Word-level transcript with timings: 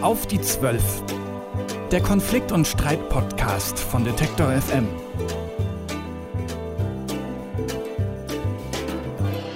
Auf 0.00 0.28
die 0.28 0.40
Zwölf. 0.40 1.02
Der 1.90 2.00
Konflikt- 2.00 2.52
und 2.52 2.68
Streit-Podcast 2.68 3.80
von 3.80 4.04
Detektor 4.04 4.52
FM. 4.52 4.86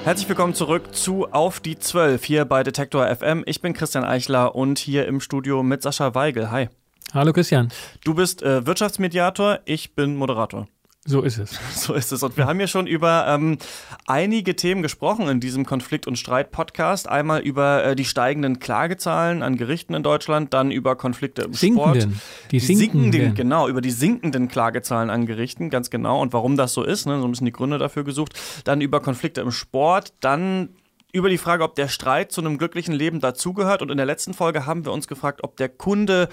Herzlich 0.03 0.29
willkommen 0.29 0.53
zurück 0.53 0.97
zu 0.97 1.33
Auf 1.33 1.61
die 1.61 1.79
Zwölf 1.79 2.25
hier 2.25 2.45
bei 2.45 2.65
Detektor 2.65 3.07
FM. 3.07 3.45
Ich 3.47 3.63
bin 3.63 3.73
Christian 3.73 4.03
Eichler 4.03 4.57
und 4.57 4.81
hier 4.81 5.07
im 5.07 5.21
Studio 5.21 5.63
mit 5.63 5.81
Sascha 5.81 6.17
Weigel. 6.17 6.51
Hi. 6.51 6.69
Hallo 7.15 7.33
Christian. 7.33 7.69
Du 8.05 8.15
bist 8.15 8.43
äh, 8.43 8.67
Wirtschaftsmediator, 8.67 9.61
ich 9.65 9.95
bin 9.95 10.17
Moderator. 10.17 10.67
So 11.05 11.23
ist 11.23 11.39
es. 11.39 11.59
So 11.75 11.95
ist 11.95 12.13
es. 12.13 12.23
Und 12.23 12.37
wir 12.37 12.47
haben 12.47 12.59
hier 12.59 12.69
schon 12.69 12.87
über 12.87 13.27
ähm, 13.27 13.59
einige 14.07 14.55
Themen 14.55 14.83
gesprochen 14.83 15.29
in 15.29 15.41
diesem 15.41 15.67
Konflikt- 15.67 16.07
und 16.07 16.17
Streit-Podcast. 16.17 17.09
Einmal 17.09 17.41
über 17.41 17.85
äh, 17.85 17.97
die 17.97 18.05
steigenden 18.05 18.61
Klagezahlen 18.61 19.43
an 19.43 19.57
Gerichten 19.57 19.95
in 19.95 20.05
Deutschland, 20.05 20.55
dann 20.55 20.71
über 20.71 20.95
Konflikte 20.95 21.43
im 21.43 21.55
sinkenden. 21.55 22.13
Sport. 22.13 22.53
Die 22.53 22.61
sinkenden. 22.61 23.13
sinkenden. 23.13 23.35
Genau, 23.35 23.69
über 23.69 23.81
die 23.81 23.91
sinkenden 23.91 24.47
Klagezahlen 24.47 25.11
an 25.11 25.27
Gerichten, 25.27 25.71
ganz 25.71 25.91
genau. 25.91 26.21
Und 26.21 26.33
warum 26.33 26.57
das 26.57 26.73
so 26.73 26.85
ist, 26.85 27.07
ne, 27.07 27.19
so 27.19 27.27
ein 27.27 27.33
bisschen 27.33 27.47
die 27.47 27.53
Gründe 27.53 27.79
dafür 27.79 28.05
gesucht. 28.05 28.39
Dann 28.65 28.81
über 28.81 29.01
Konflikte 29.01 29.41
im 29.41 29.51
Sport, 29.51 30.13
dann 30.21 30.69
über 31.13 31.29
die 31.29 31.39
Frage, 31.39 31.65
ob 31.65 31.75
der 31.75 31.89
Streit 31.89 32.33
zu 32.33 32.41
einem 32.41 32.59
glücklichen 32.59 32.95
Leben 32.95 33.21
dazugehört. 33.21 33.83
Und 33.83 33.91
in 33.91 33.97
der 33.97 34.07
letzten 34.07 34.35
Folge 34.35 34.67
haben 34.67 34.85
wir 34.85 34.93
uns 34.93 35.09
gefragt, 35.09 35.41
ob 35.43 35.57
der 35.57 35.69
Kunde 35.69 36.29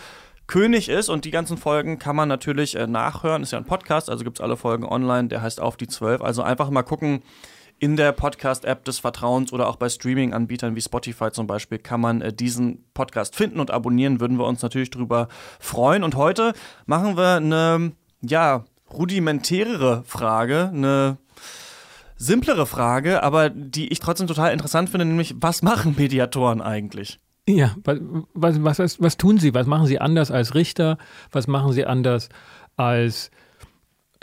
König 0.49 0.89
ist. 0.89 1.09
Und 1.09 1.26
die 1.26 1.31
ganzen 1.31 1.58
Folgen 1.58 1.99
kann 1.99 2.16
man 2.16 2.27
natürlich 2.27 2.76
äh, 2.76 2.88
nachhören. 2.88 3.44
Ist 3.44 3.52
ja 3.52 3.59
ein 3.59 3.66
Podcast, 3.66 4.09
also 4.09 4.23
gibt 4.23 4.40
es 4.40 4.44
alle 4.44 4.57
Folgen 4.57 4.84
online. 4.84 5.30
Der 5.30 5.41
heißt 5.41 5.62
Auf 5.62 5.77
die 5.77 5.88
12. 5.88 6.21
Also 6.21 6.41
einfach 6.41 6.70
mal 6.70 6.84
gucken. 6.84 7.21
In 7.81 7.95
der 7.95 8.12
Podcast-App 8.12 8.84
des 8.84 8.99
Vertrauens 8.99 9.54
oder 9.54 9.70
auch 9.70 9.77
bei 9.77 9.88
Streaming-Anbietern 9.88 10.76
wie 10.76 10.81
Spotify 10.81 11.31
zum 11.31 11.48
Beispiel 11.48 11.77
kann 11.77 12.02
man 12.02 12.20
äh, 12.20 12.34
diesen 12.34 12.84
Podcast 12.93 13.38
finden 13.38 13.62
und 13.62 13.71
abonnieren. 13.71 14.20
Würden 14.20 14.38
wir 14.38 14.46
uns 14.46 14.62
natürlich 14.62 14.90
darüber 14.90 15.29
freuen. 15.60 16.04
Und 16.04 16.15
heute 16.15 16.54
machen 16.88 17.16
wir 17.16 17.35
eine, 17.35 17.93
ja, 18.21 18.66
rudimentärere 18.91 20.04
Frage, 20.05 20.71
eine 20.73 21.18
simplere 22.18 22.66
Frage, 22.66 23.23
aber 23.23 23.49
die 23.49 23.88
ich 23.90 23.99
trotzdem 23.99 24.27
total 24.27 24.51
interessant 24.51 24.90
finde, 24.90 25.05
nämlich 25.05 25.35
was 25.38 25.62
machen 25.62 25.95
Mediatoren 25.98 26.60
eigentlich? 26.60 27.20
Ja, 27.55 27.75
was, 27.83 28.63
was, 28.63 28.79
was, 28.79 29.01
was 29.01 29.17
tun 29.17 29.39
Sie? 29.39 29.53
Was 29.55 29.65
machen 29.65 29.87
Sie 29.87 29.99
anders 29.99 30.29
als 30.29 30.53
Richter? 30.53 30.97
Was 31.31 31.47
machen 31.47 31.73
Sie 31.73 31.85
anders 31.85 32.29
als 32.75 33.31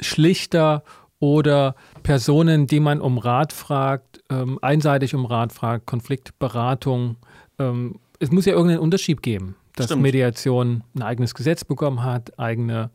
Schlichter 0.01 0.85
oder 1.19 1.75
Personen, 2.05 2.69
die 2.69 2.79
man 2.79 3.01
um 3.01 3.19
Rat 3.19 3.53
fragt, 3.53 4.23
ähm, 4.31 4.59
einseitig 4.63 5.15
um 5.15 5.25
Rat 5.25 5.53
fragt, 5.53 5.87
Konfliktberatung? 5.87 7.17
Ähm, 7.59 7.99
es 8.21 8.31
muss 8.31 8.47
ja 8.47 8.53
irgendeinen 8.53 8.81
Unterschied 8.81 9.23
geben, 9.23 9.57
dass 9.75 9.87
Stimmt. 9.87 10.03
Mediation 10.03 10.85
ein 10.95 11.03
eigenes 11.03 11.35
Gesetz 11.35 11.65
bekommen 11.65 12.05
hat, 12.05 12.39
eigene, 12.39 12.91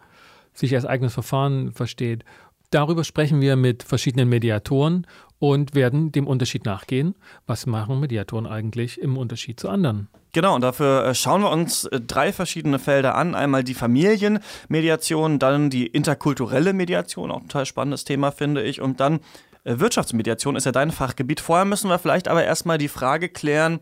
sich 0.54 0.74
als 0.76 0.86
eigenes 0.86 1.14
Verfahren 1.14 1.74
versteht. 1.74 2.24
Darüber 2.70 3.04
sprechen 3.04 3.42
wir 3.42 3.58
mit 3.58 3.84
verschiedenen 3.84 4.30
Mediatoren 4.30 5.06
und 5.40 5.76
werden 5.76 6.14
dem 6.14 6.26
Unterschied 6.26 6.64
nachgehen. 6.64 7.16
Was 7.48 7.66
machen 7.66 8.00
Mediatoren 8.00 8.48
eigentlich 8.48 9.02
im 9.02 9.18
Unterschied 9.18 9.60
zu 9.60 9.68
anderen? 9.68 10.08
Genau, 10.34 10.56
und 10.56 10.62
dafür 10.62 11.06
äh, 11.06 11.16
schauen 11.16 11.42
wir 11.42 11.50
uns 11.50 11.86
äh, 11.86 12.00
drei 12.00 12.32
verschiedene 12.32 12.80
Felder 12.80 13.16
an. 13.16 13.36
Einmal 13.36 13.64
die 13.64 13.74
Familienmediation, 13.74 15.40
dann 15.40 15.70
die 15.70 15.88
interkulturelle 15.88 16.74
Mediation, 16.74 17.32
auch 17.32 17.42
ein 17.42 17.48
total 17.48 17.66
spannendes 17.66 18.06
Thema, 18.06 18.32
finde 18.32 18.64
ich, 18.64 18.80
und 18.82 19.00
dann 19.00 19.20
äh, 19.64 19.80
Wirtschaftsmediation 19.80 20.56
ist 20.56 20.66
ja 20.66 20.72
dein 20.72 20.92
Fachgebiet. 20.92 21.42
Vorher 21.42 21.66
müssen 21.66 21.90
wir 21.90 22.00
vielleicht 22.00 22.28
aber 22.28 22.44
erstmal 22.44 22.78
die 22.78 22.88
Frage 22.88 23.30
klären, 23.30 23.80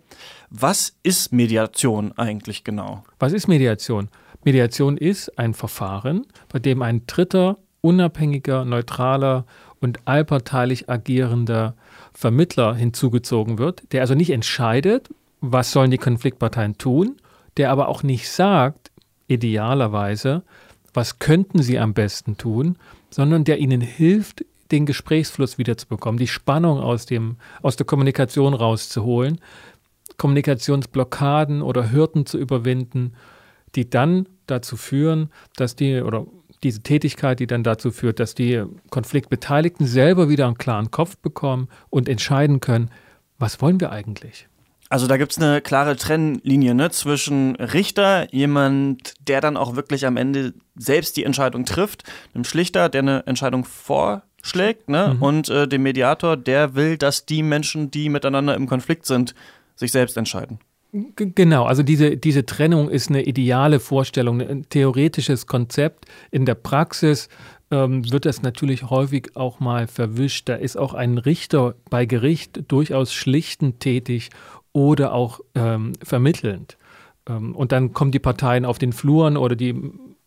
was 0.50 0.96
ist 1.04 1.32
Mediation 1.32 2.14
eigentlich 2.18 2.64
genau? 2.64 3.04
Was 3.20 3.34
ist 3.34 3.48
Mediation? 3.48 4.10
Mediation 4.44 4.98
ist 4.98 5.38
ein 5.38 5.54
Verfahren, 5.54 6.26
bei 6.52 6.60
dem 6.60 6.82
ein 6.82 7.06
dritter, 7.06 7.58
unabhängiger, 7.82 8.66
neutraler 8.66 9.46
und 9.82 10.00
allparteilich 10.06 10.90
agierender 10.90 11.76
Vermittler 12.14 12.74
hinzugezogen 12.74 13.58
wird, 13.58 13.92
der 13.94 14.02
also 14.02 14.16
nicht 14.16 14.32
entscheidet, 14.32 15.10
was 15.42 15.72
sollen 15.72 15.92
die 15.92 15.98
Konfliktparteien 15.98 16.78
tun, 16.78 17.18
der 17.58 17.72
aber 17.72 17.88
auch 17.88 18.04
nicht 18.04 18.30
sagt, 18.30 18.92
idealerweise, 19.28 20.44
was 20.94 21.20
könnten 21.20 21.62
sie 21.62 21.80
am 21.80 21.94
besten 21.94 22.38
tun, 22.38 22.78
sondern 23.10 23.44
der 23.44 23.60
ihnen 23.60 23.82
hilft, 23.82 24.46
den 24.72 24.86
Gesprächsfluss 24.86 25.58
wiederzubekommen, 25.58 26.20
die 26.20 26.28
Spannung 26.28 26.80
aus, 26.80 27.06
dem, 27.06 27.38
aus 27.62 27.76
der 27.76 27.86
Kommunikation 27.86 28.54
rauszuholen, 28.54 29.40
Kommunikationsblockaden 30.18 31.62
oder 31.62 31.92
Hürden 31.92 32.26
zu 32.26 32.38
überwinden, 32.38 33.14
die 33.76 33.90
dann 33.90 34.28
dazu 34.48 34.78
führen, 34.78 35.30
dass 35.56 35.76
die 35.76 36.02
oder 36.02 36.26
diese 36.64 36.82
Tätigkeit, 36.82 37.40
die 37.40 37.48
dann 37.48 37.64
dazu 37.64 37.92
führt, 37.92 38.20
dass 38.20 38.36
die 38.36 38.64
Konfliktbeteiligten 38.90 39.88
selber 39.88 40.28
wieder 40.30 40.46
einen 40.46 40.58
klaren 40.58 40.92
Kopf 40.92 41.18
bekommen 41.18 41.70
und 41.90 42.10
entscheiden 42.10 42.60
können, 42.60 42.90
was 43.38 43.62
wollen 43.62 43.80
wir 43.80 43.92
eigentlich? 43.92 44.50
Also 44.90 45.06
da 45.06 45.18
gibt 45.18 45.32
es 45.32 45.38
eine 45.38 45.62
klare 45.62 45.96
Trennlinie 45.96 46.74
ne, 46.74 46.90
zwischen 46.90 47.56
Richter, 47.56 48.28
jemand, 48.34 49.14
der 49.28 49.40
dann 49.40 49.56
auch 49.56 49.76
wirklich 49.76 50.08
am 50.08 50.18
Ende 50.18 50.54
selbst 50.76 51.16
die 51.16 51.24
Entscheidung 51.24 51.66
trifft, 51.66 52.04
einem 52.34 52.44
Schlichter, 52.44 52.90
der 52.90 53.02
eine 53.02 53.28
Entscheidung 53.28 53.66
vorschlägt, 53.66 54.90
ne, 54.90 55.14
mhm. 55.14 55.22
und 55.22 55.50
äh, 55.50 55.68
dem 55.68 55.84
Mediator, 55.84 56.36
der 56.36 56.74
will, 56.74 56.98
dass 56.98 57.28
die 57.28 57.44
Menschen, 57.44 57.92
die 57.92 58.10
miteinander 58.10 58.56
im 58.56 58.66
Konflikt 58.66 59.06
sind, 59.06 59.36
sich 59.76 59.92
selbst 59.92 60.18
entscheiden. 60.18 60.60
Genau, 60.92 61.66
also 61.66 61.84
diese, 61.84 62.18
diese 62.18 62.48
Trennung 62.48 62.90
ist 62.90 63.10
eine 63.10 63.22
ideale 63.22 63.80
Vorstellung, 63.80 64.42
ein 64.42 64.68
theoretisches 64.70 65.46
Konzept. 65.46 66.06
In 66.32 66.48
der 66.48 66.56
Praxis 66.56 67.30
ähm, 67.70 68.12
wird 68.12 68.26
das 68.26 68.42
natürlich 68.42 68.90
häufig 68.90 69.36
auch 69.36 69.60
mal 69.60 69.88
verwischt. 69.88 70.50
Da 70.50 70.56
ist 70.56 70.78
auch 70.78 70.96
ein 70.96 71.20
Richter 71.20 71.76
bei 71.92 72.08
Gericht 72.08 72.64
durchaus 72.72 73.14
schlichtend 73.14 73.80
tätig 73.80 74.32
oder 74.74 75.14
auch 75.14 75.40
ähm, 75.56 75.94
vermittelnd. 76.04 76.78
Ähm, 77.28 77.56
und 77.56 77.72
dann 77.72 77.94
kommen 77.94 78.12
die 78.12 78.20
Parteien 78.20 78.66
auf 78.66 78.78
den 78.78 78.94
Fluren 78.94 79.38
oder 79.38 79.56
die 79.56 79.76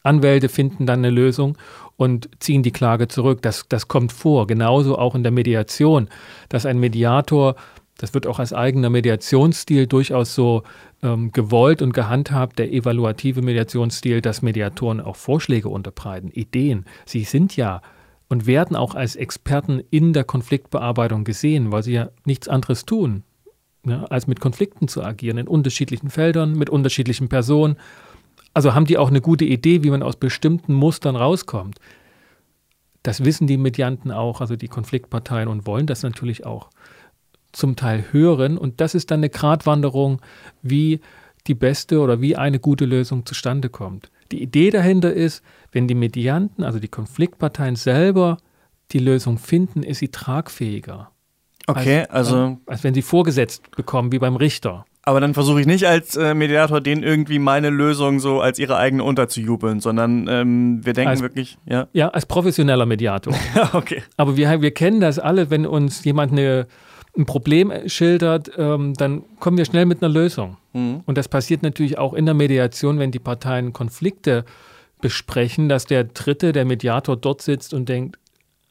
Anwälte 0.02 0.48
finden 0.48 0.84
dann 0.86 1.00
eine 1.00 1.10
Lösung 1.10 1.56
und 1.96 2.28
ziehen 2.40 2.62
die 2.62 2.72
Klage 2.72 3.06
zurück. 3.08 3.42
Das, 3.42 3.66
das 3.68 3.86
kommt 3.86 4.12
vor. 4.12 4.46
Genauso 4.46 4.98
auch 4.98 5.14
in 5.14 5.22
der 5.22 5.32
Mediation, 5.32 6.08
dass 6.48 6.66
ein 6.66 6.80
Mediator 6.80 7.54
das 7.98 8.14
wird 8.14 8.26
auch 8.26 8.40
als 8.40 8.52
eigener 8.52 8.90
Mediationsstil 8.90 9.86
durchaus 9.86 10.34
so 10.34 10.64
ähm, 11.04 11.30
gewollt 11.30 11.82
und 11.82 11.92
gehandhabt, 11.92 12.58
der 12.58 12.72
evaluative 12.72 13.42
Mediationsstil, 13.42 14.20
dass 14.20 14.42
Mediatoren 14.42 15.00
auch 15.00 15.14
Vorschläge 15.14 15.68
unterbreiten, 15.68 16.28
Ideen. 16.28 16.84
Sie 17.06 17.22
sind 17.22 17.56
ja 17.56 17.80
und 18.28 18.46
werden 18.46 18.76
auch 18.76 18.96
als 18.96 19.14
Experten 19.14 19.80
in 19.90 20.12
der 20.14 20.24
Konfliktbearbeitung 20.24 21.22
gesehen, 21.22 21.70
weil 21.70 21.84
sie 21.84 21.92
ja 21.92 22.08
nichts 22.24 22.48
anderes 22.48 22.86
tun, 22.86 23.22
ne, 23.84 24.10
als 24.10 24.26
mit 24.26 24.40
Konflikten 24.40 24.88
zu 24.88 25.02
agieren, 25.02 25.38
in 25.38 25.48
unterschiedlichen 25.48 26.10
Feldern, 26.10 26.52
mit 26.52 26.70
unterschiedlichen 26.70 27.28
Personen. 27.28 27.76
Also 28.54 28.74
haben 28.74 28.86
die 28.86 28.98
auch 28.98 29.08
eine 29.08 29.20
gute 29.20 29.44
Idee, 29.44 29.82
wie 29.82 29.90
man 29.90 30.02
aus 30.02 30.16
bestimmten 30.16 30.74
Mustern 30.74 31.16
rauskommt. 31.16 31.78
Das 33.02 33.24
wissen 33.24 33.46
die 33.46 33.56
Medianten 33.56 34.12
auch, 34.12 34.40
also 34.40 34.56
die 34.56 34.68
Konfliktparteien, 34.68 35.48
und 35.48 35.66
wollen 35.66 35.86
das 35.86 36.02
natürlich 36.02 36.46
auch 36.46 36.70
zum 37.52 37.76
Teil 37.76 38.04
hören. 38.12 38.58
Und 38.58 38.80
das 38.80 38.94
ist 38.94 39.10
dann 39.10 39.20
eine 39.20 39.30
Gratwanderung, 39.30 40.20
wie 40.62 41.00
die 41.46 41.54
beste 41.54 42.00
oder 42.00 42.20
wie 42.20 42.36
eine 42.36 42.60
gute 42.60 42.84
Lösung 42.84 43.26
zustande 43.26 43.68
kommt. 43.68 44.10
Die 44.30 44.42
Idee 44.42 44.70
dahinter 44.70 45.12
ist, 45.12 45.42
wenn 45.72 45.88
die 45.88 45.94
Medianten, 45.94 46.64
also 46.64 46.78
die 46.78 46.88
Konfliktparteien 46.88 47.76
selber 47.76 48.38
die 48.92 48.98
Lösung 48.98 49.38
finden, 49.38 49.82
ist 49.82 49.98
sie 49.98 50.08
tragfähiger. 50.08 51.11
Okay, 51.76 52.00
als, 52.00 52.10
also. 52.10 52.58
Als 52.66 52.84
wenn 52.84 52.94
sie 52.94 53.02
vorgesetzt 53.02 53.70
bekommen, 53.76 54.12
wie 54.12 54.18
beim 54.18 54.36
Richter. 54.36 54.84
Aber 55.04 55.20
dann 55.20 55.34
versuche 55.34 55.60
ich 55.60 55.66
nicht 55.66 55.86
als 55.86 56.16
äh, 56.16 56.32
Mediator 56.32 56.80
denen 56.80 57.02
irgendwie 57.02 57.40
meine 57.40 57.70
Lösung 57.70 58.20
so 58.20 58.40
als 58.40 58.60
ihre 58.60 58.76
eigene 58.76 59.02
unterzujubeln, 59.02 59.80
sondern 59.80 60.28
ähm, 60.28 60.80
wir 60.84 60.92
denken 60.92 61.10
als, 61.10 61.22
wirklich, 61.22 61.58
ja. 61.66 61.88
Ja, 61.92 62.08
als 62.10 62.24
professioneller 62.26 62.86
Mediator. 62.86 63.34
okay. 63.72 64.02
Aber 64.16 64.36
wir, 64.36 64.62
wir 64.62 64.70
kennen 64.72 65.00
das 65.00 65.18
alle, 65.18 65.50
wenn 65.50 65.66
uns 65.66 66.04
jemand 66.04 66.32
eine 66.32 66.66
ein 67.16 67.26
Problem 67.26 67.72
schildert, 67.86 68.50
ähm, 68.56 68.94
dann 68.94 69.24
kommen 69.38 69.58
wir 69.58 69.64
schnell 69.64 69.84
mit 69.84 70.02
einer 70.02 70.12
Lösung. 70.12 70.56
Mhm. 70.72 71.02
Und 71.04 71.18
das 71.18 71.28
passiert 71.28 71.62
natürlich 71.62 71.98
auch 71.98 72.14
in 72.14 72.24
der 72.24 72.34
Mediation, 72.34 72.98
wenn 72.98 73.10
die 73.10 73.18
Parteien 73.18 73.72
Konflikte 73.72 74.44
besprechen, 75.00 75.68
dass 75.68 75.84
der 75.84 76.04
Dritte, 76.04 76.52
der 76.52 76.64
Mediator 76.64 77.16
dort 77.16 77.42
sitzt 77.42 77.74
und 77.74 77.88
denkt, 77.88 78.18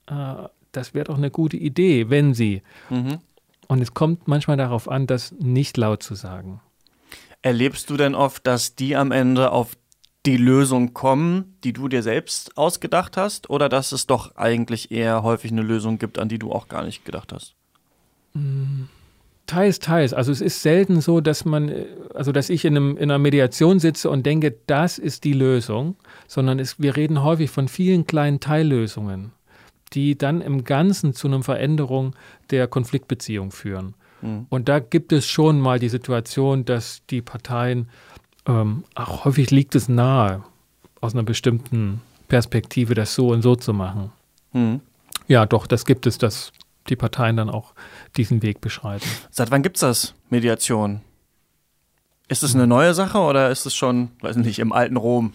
ah, 0.07 0.49
das 0.71 0.94
wäre 0.94 1.06
doch 1.06 1.18
eine 1.18 1.31
gute 1.31 1.57
Idee, 1.57 2.09
wenn 2.09 2.33
sie. 2.33 2.62
Mhm. 2.89 3.19
Und 3.68 3.81
es 3.81 3.94
kommt 3.94 4.27
manchmal 4.27 4.57
darauf 4.57 4.89
an, 4.89 5.07
das 5.07 5.31
nicht 5.39 5.77
laut 5.77 6.03
zu 6.03 6.15
sagen. 6.15 6.62
Erlebst 7.41 7.89
du 7.89 7.97
denn 7.97 8.15
oft, 8.15 8.45
dass 8.45 8.75
die 8.75 8.95
am 8.95 9.12
Ende 9.12 9.51
auf 9.51 9.75
die 10.25 10.38
Lösung 10.38 10.94
kommen, 10.94 11.57
die 11.63 11.73
du 11.73 11.88
dir 11.88 12.03
selbst 12.03 12.57
ausgedacht 12.57 13.18
hast, 13.18 13.50
oder 13.50 13.69
dass 13.69 13.91
es 13.91 14.06
doch 14.06 14.35
eigentlich 14.35 14.91
eher 14.91 15.23
häufig 15.23 15.51
eine 15.51 15.63
Lösung 15.63 15.97
gibt, 15.97 16.19
an 16.19 16.29
die 16.29 16.38
du 16.38 16.51
auch 16.51 16.68
gar 16.68 16.83
nicht 16.83 17.06
gedacht 17.06 17.33
hast? 17.33 17.56
Teils, 19.47 19.79
teils. 19.79 20.13
Also 20.13 20.31
es 20.31 20.41
ist 20.41 20.62
selten 20.62 21.01
so, 21.01 21.19
dass 21.19 21.44
man, 21.44 21.74
also 22.13 22.31
dass 22.31 22.50
ich 22.50 22.65
in, 22.65 22.77
einem, 22.77 22.97
in 22.97 23.03
einer 23.03 23.17
Mediation 23.17 23.79
sitze 23.79 24.09
und 24.09 24.25
denke, 24.25 24.56
das 24.67 25.00
ist 25.00 25.24
die 25.24 25.33
Lösung, 25.33 25.95
sondern 26.27 26.59
es, 26.59 26.79
wir 26.79 26.95
reden 26.95 27.24
häufig 27.24 27.50
von 27.50 27.67
vielen 27.67 28.06
kleinen 28.06 28.39
Teillösungen, 28.39 29.31
die 29.93 30.17
dann 30.17 30.41
im 30.41 30.63
Ganzen 30.63 31.13
zu 31.13 31.27
einer 31.27 31.43
Veränderung 31.43 32.15
der 32.49 32.67
Konfliktbeziehung 32.67 33.51
führen. 33.51 33.95
Mhm. 34.21 34.45
Und 34.49 34.69
da 34.69 34.79
gibt 34.79 35.11
es 35.11 35.25
schon 35.25 35.59
mal 35.59 35.79
die 35.79 35.89
Situation, 35.89 36.65
dass 36.65 37.05
die 37.09 37.21
Parteien, 37.21 37.89
ähm, 38.45 38.83
auch 38.95 39.25
häufig 39.25 39.51
liegt 39.51 39.75
es 39.75 39.89
nahe, 39.89 40.43
aus 40.99 41.13
einer 41.13 41.23
bestimmten 41.23 42.01
Perspektive 42.27 42.93
das 42.93 43.15
so 43.15 43.29
und 43.29 43.41
so 43.41 43.55
zu 43.55 43.73
machen. 43.73 44.11
Mhm. 44.53 44.81
Ja, 45.27 45.45
doch, 45.45 45.67
das 45.67 45.85
gibt 45.85 46.07
es, 46.07 46.17
dass 46.17 46.51
die 46.89 46.95
Parteien 46.95 47.38
dann 47.38 47.49
auch 47.49 47.73
diesen 48.17 48.41
Weg 48.41 48.61
beschreiten. 48.61 49.07
Seit 49.29 49.51
wann 49.51 49.63
gibt 49.63 49.77
es 49.77 49.81
das, 49.81 50.15
Mediation? 50.29 51.01
Ist 52.27 52.43
es 52.43 52.55
eine 52.55 52.65
neue 52.65 52.93
Sache 52.93 53.19
oder 53.19 53.49
ist 53.49 53.65
es 53.65 53.75
schon, 53.75 54.11
weiß 54.21 54.38
nicht, 54.38 54.59
im 54.59 54.71
alten 54.71 54.97
Rom? 54.97 55.33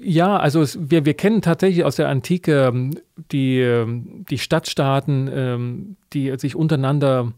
Ja, 0.00 0.36
also 0.36 0.62
es, 0.62 0.78
wir, 0.80 1.04
wir 1.04 1.14
kennen 1.14 1.42
tatsächlich 1.42 1.84
aus 1.84 1.96
der 1.96 2.08
Antike 2.08 2.66
ähm, 2.66 2.98
die, 3.32 3.60
ähm, 3.60 4.24
die 4.30 4.38
Stadtstaaten, 4.38 5.30
ähm, 5.32 5.96
die 6.12 6.36
sich 6.38 6.56
untereinander 6.56 7.32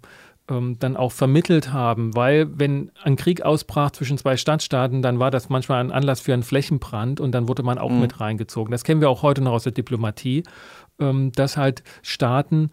dann 0.49 0.97
auch 0.97 1.13
vermittelt 1.13 1.73
haben, 1.73 2.15
weil 2.17 2.49
wenn 2.59 2.91
ein 3.05 3.17
Krieg 3.17 3.43
ausbrach 3.43 3.93
zwischen 3.93 4.19
zwei 4.19 4.37
Stadtstaaten, 4.37 5.01
dann 5.01 5.19
war 5.19 5.31
das 5.31 5.49
manchmal 5.49 5.81
ein 5.81 5.93
Anlass 5.93 6.21
für 6.21 6.35
einen 6.35 6.43
Flächenbrand 6.43 7.21
und 7.21 7.33
dann 7.33 7.49
wurde 7.49 7.63
man 7.63 7.79
auch 7.79 7.89
mhm. 7.89 8.01
mit 8.01 8.21
reingezogen. 8.21 8.71
Das 8.73 8.83
kennen 8.83 9.01
wir 9.01 9.09
auch 9.09 9.23
heute 9.23 9.41
noch 9.41 9.53
aus 9.53 9.63
der 9.63 9.73
Diplomatie, 9.73 10.43
dass 10.99 11.57
halt 11.57 11.85
Staaten 12.03 12.71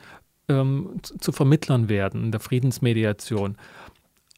zu 0.47 1.31
Vermittlern 1.31 1.87
werden 1.87 2.25
in 2.25 2.31
der 2.31 2.41
Friedensmediation. 2.41 3.55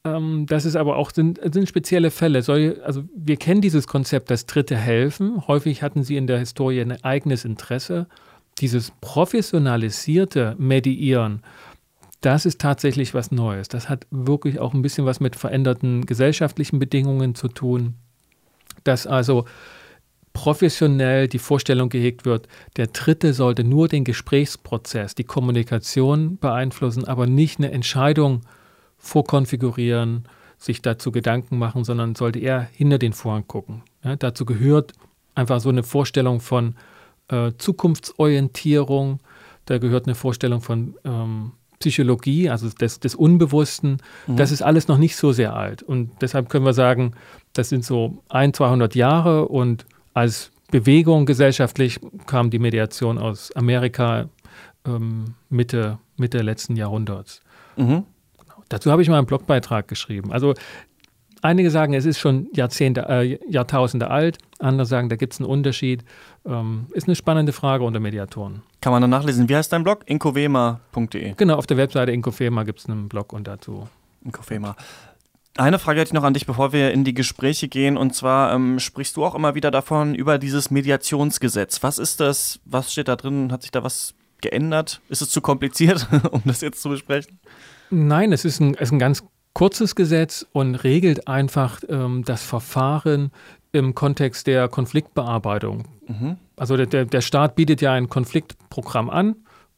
Ähm, 0.03 0.45
das 0.47 0.65
ist 0.65 0.75
aber 0.75 0.97
auch 0.97 1.11
sind, 1.11 1.39
sind 1.53 1.67
spezielle 1.67 2.11
Fälle. 2.11 2.41
Soll, 2.41 2.81
also 2.83 3.03
wir 3.15 3.37
kennen 3.37 3.61
dieses 3.61 3.87
Konzept, 3.87 4.31
dass 4.31 4.45
Dritte 4.45 4.75
helfen. 4.75 5.47
Häufig 5.47 5.83
hatten 5.83 6.03
sie 6.03 6.17
in 6.17 6.27
der 6.27 6.39
Historie 6.39 6.81
ein 6.81 7.03
eigenes 7.03 7.45
Interesse. 7.45 8.07
Dieses 8.59 8.91
professionalisierte 9.01 10.55
Mediieren, 10.57 11.41
das 12.21 12.45
ist 12.45 12.61
tatsächlich 12.61 13.13
was 13.13 13.31
Neues. 13.31 13.67
Das 13.67 13.89
hat 13.89 14.05
wirklich 14.11 14.59
auch 14.59 14.73
ein 14.73 14.81
bisschen 14.81 15.05
was 15.05 15.19
mit 15.19 15.35
veränderten 15.35 16.05
gesellschaftlichen 16.05 16.79
Bedingungen 16.79 17.33
zu 17.35 17.47
tun. 17.47 17.95
Dass 18.83 19.07
also 19.07 19.45
professionell 20.33 21.27
die 21.27 21.39
Vorstellung 21.39 21.89
gehegt 21.89 22.25
wird, 22.25 22.47
der 22.77 22.87
Dritte 22.87 23.33
sollte 23.33 23.63
nur 23.63 23.87
den 23.87 24.03
Gesprächsprozess, 24.03 25.13
die 25.13 25.23
Kommunikation 25.23 26.37
beeinflussen, 26.37 27.05
aber 27.05 27.27
nicht 27.27 27.59
eine 27.59 27.71
Entscheidung 27.71 28.41
äh, 28.41 28.60
vorkonfigurieren, 29.01 30.25
sich 30.57 30.81
dazu 30.81 31.11
Gedanken 31.11 31.57
machen, 31.57 31.83
sondern 31.83 32.15
sollte 32.15 32.39
eher 32.39 32.61
hinter 32.71 32.99
den 32.99 33.13
Vorhang 33.13 33.47
gucken. 33.47 33.81
Ja, 34.03 34.15
dazu 34.15 34.45
gehört 34.45 34.93
einfach 35.33 35.59
so 35.59 35.69
eine 35.69 35.83
Vorstellung 35.83 36.39
von 36.39 36.75
äh, 37.29 37.51
Zukunftsorientierung, 37.57 39.19
da 39.65 39.79
gehört 39.79 40.05
eine 40.05 40.15
Vorstellung 40.15 40.61
von 40.61 40.95
ähm, 41.03 41.53
Psychologie, 41.79 42.49
also 42.49 42.69
des, 42.69 42.99
des 42.99 43.15
Unbewussten. 43.15 43.97
Mhm. 44.27 44.37
Das 44.37 44.51
ist 44.51 44.61
alles 44.61 44.87
noch 44.87 44.97
nicht 44.97 45.15
so 45.15 45.31
sehr 45.31 45.55
alt. 45.55 45.81
Und 45.81 46.11
deshalb 46.21 46.49
können 46.49 46.65
wir 46.65 46.73
sagen, 46.73 47.13
das 47.53 47.69
sind 47.69 47.83
so 47.83 48.23
ein, 48.29 48.53
200 48.53 48.93
Jahre 48.95 49.47
und 49.47 49.85
als 50.13 50.51
Bewegung 50.69 51.25
gesellschaftlich 51.25 51.99
kam 52.27 52.49
die 52.49 52.59
Mediation 52.59 53.17
aus 53.17 53.51
Amerika 53.55 54.29
ähm, 54.85 55.35
Mitte, 55.49 55.97
Mitte 56.17 56.41
letzten 56.41 56.75
Jahrhunderts. 56.75 57.41
Mhm. 57.75 58.03
Dazu 58.71 58.89
habe 58.91 59.01
ich 59.01 59.09
mal 59.09 59.17
einen 59.17 59.27
Blogbeitrag 59.27 59.87
geschrieben. 59.87 60.31
Also 60.31 60.53
einige 61.41 61.69
sagen, 61.71 61.93
es 61.93 62.05
ist 62.05 62.19
schon 62.19 62.47
Jahrzehnte, 62.53 63.05
äh, 63.09 63.37
Jahrtausende 63.49 64.09
alt, 64.09 64.37
andere 64.59 64.85
sagen, 64.85 65.09
da 65.09 65.17
gibt 65.17 65.33
es 65.33 65.39
einen 65.39 65.49
Unterschied. 65.49 66.05
Ähm, 66.45 66.85
ist 66.93 67.07
eine 67.07 67.15
spannende 67.15 67.51
Frage 67.51 67.83
unter 67.83 67.99
Mediatoren. 67.99 68.61
Kann 68.79 68.93
man 68.93 69.01
dann 69.01 69.09
nachlesen. 69.09 69.49
Wie 69.49 69.55
heißt 69.55 69.73
dein 69.73 69.83
Blog? 69.83 70.03
Inkovema.de. 70.05 71.33
Genau, 71.35 71.55
auf 71.55 71.67
der 71.67 71.77
Webseite 71.77 72.11
Inkofema 72.11 72.63
gibt 72.63 72.79
es 72.79 72.85
einen 72.87 73.09
Blog 73.09 73.33
und 73.33 73.47
dazu. 73.47 73.89
Inkofema. 74.23 74.75
Eine 75.57 75.79
Frage 75.79 75.99
hätte 75.99 76.09
ich 76.09 76.13
noch 76.13 76.23
an 76.23 76.33
dich, 76.33 76.45
bevor 76.45 76.71
wir 76.71 76.91
in 76.91 77.03
die 77.03 77.13
Gespräche 77.13 77.67
gehen. 77.67 77.97
Und 77.97 78.15
zwar 78.15 78.53
ähm, 78.53 78.79
sprichst 78.79 79.17
du 79.17 79.25
auch 79.25 79.35
immer 79.35 79.53
wieder 79.53 79.69
davon, 79.69 80.15
über 80.15 80.37
dieses 80.37 80.71
Mediationsgesetz. 80.71 81.83
Was 81.83 81.97
ist 81.97 82.21
das? 82.21 82.61
Was 82.63 82.93
steht 82.93 83.09
da 83.09 83.17
drin? 83.17 83.51
Hat 83.51 83.63
sich 83.63 83.71
da 83.71 83.83
was 83.83 84.13
geändert? 84.39 85.01
Ist 85.09 85.21
es 85.21 85.29
zu 85.29 85.41
kompliziert, 85.41 86.07
um 86.31 86.41
das 86.45 86.61
jetzt 86.61 86.81
zu 86.81 86.89
besprechen? 86.89 87.39
Nein, 87.91 88.31
es 88.31 88.45
ist 88.45 88.59
ein, 88.59 88.73
es 88.75 88.83
ist 88.83 88.91
ein 88.93 88.99
ganz 88.99 89.23
kurzes 89.53 89.95
Gesetz 89.95 90.45
und 90.53 90.75
regelt 90.75 91.27
einfach 91.27 91.81
ähm, 91.89 92.23
das 92.25 92.43
Verfahren 92.43 93.31
im 93.73 93.95
Kontext 93.95 94.47
der 94.47 94.67
Konfliktbearbeitung. 94.67 95.87
Mhm. 96.07 96.37
Also 96.55 96.77
der, 96.77 97.05
der 97.05 97.21
Staat 97.21 97.55
bietet 97.55 97.81
ja 97.81 97.93
ein 97.93 98.09
Konfliktprogramm 98.09 99.09
an. 99.09 99.35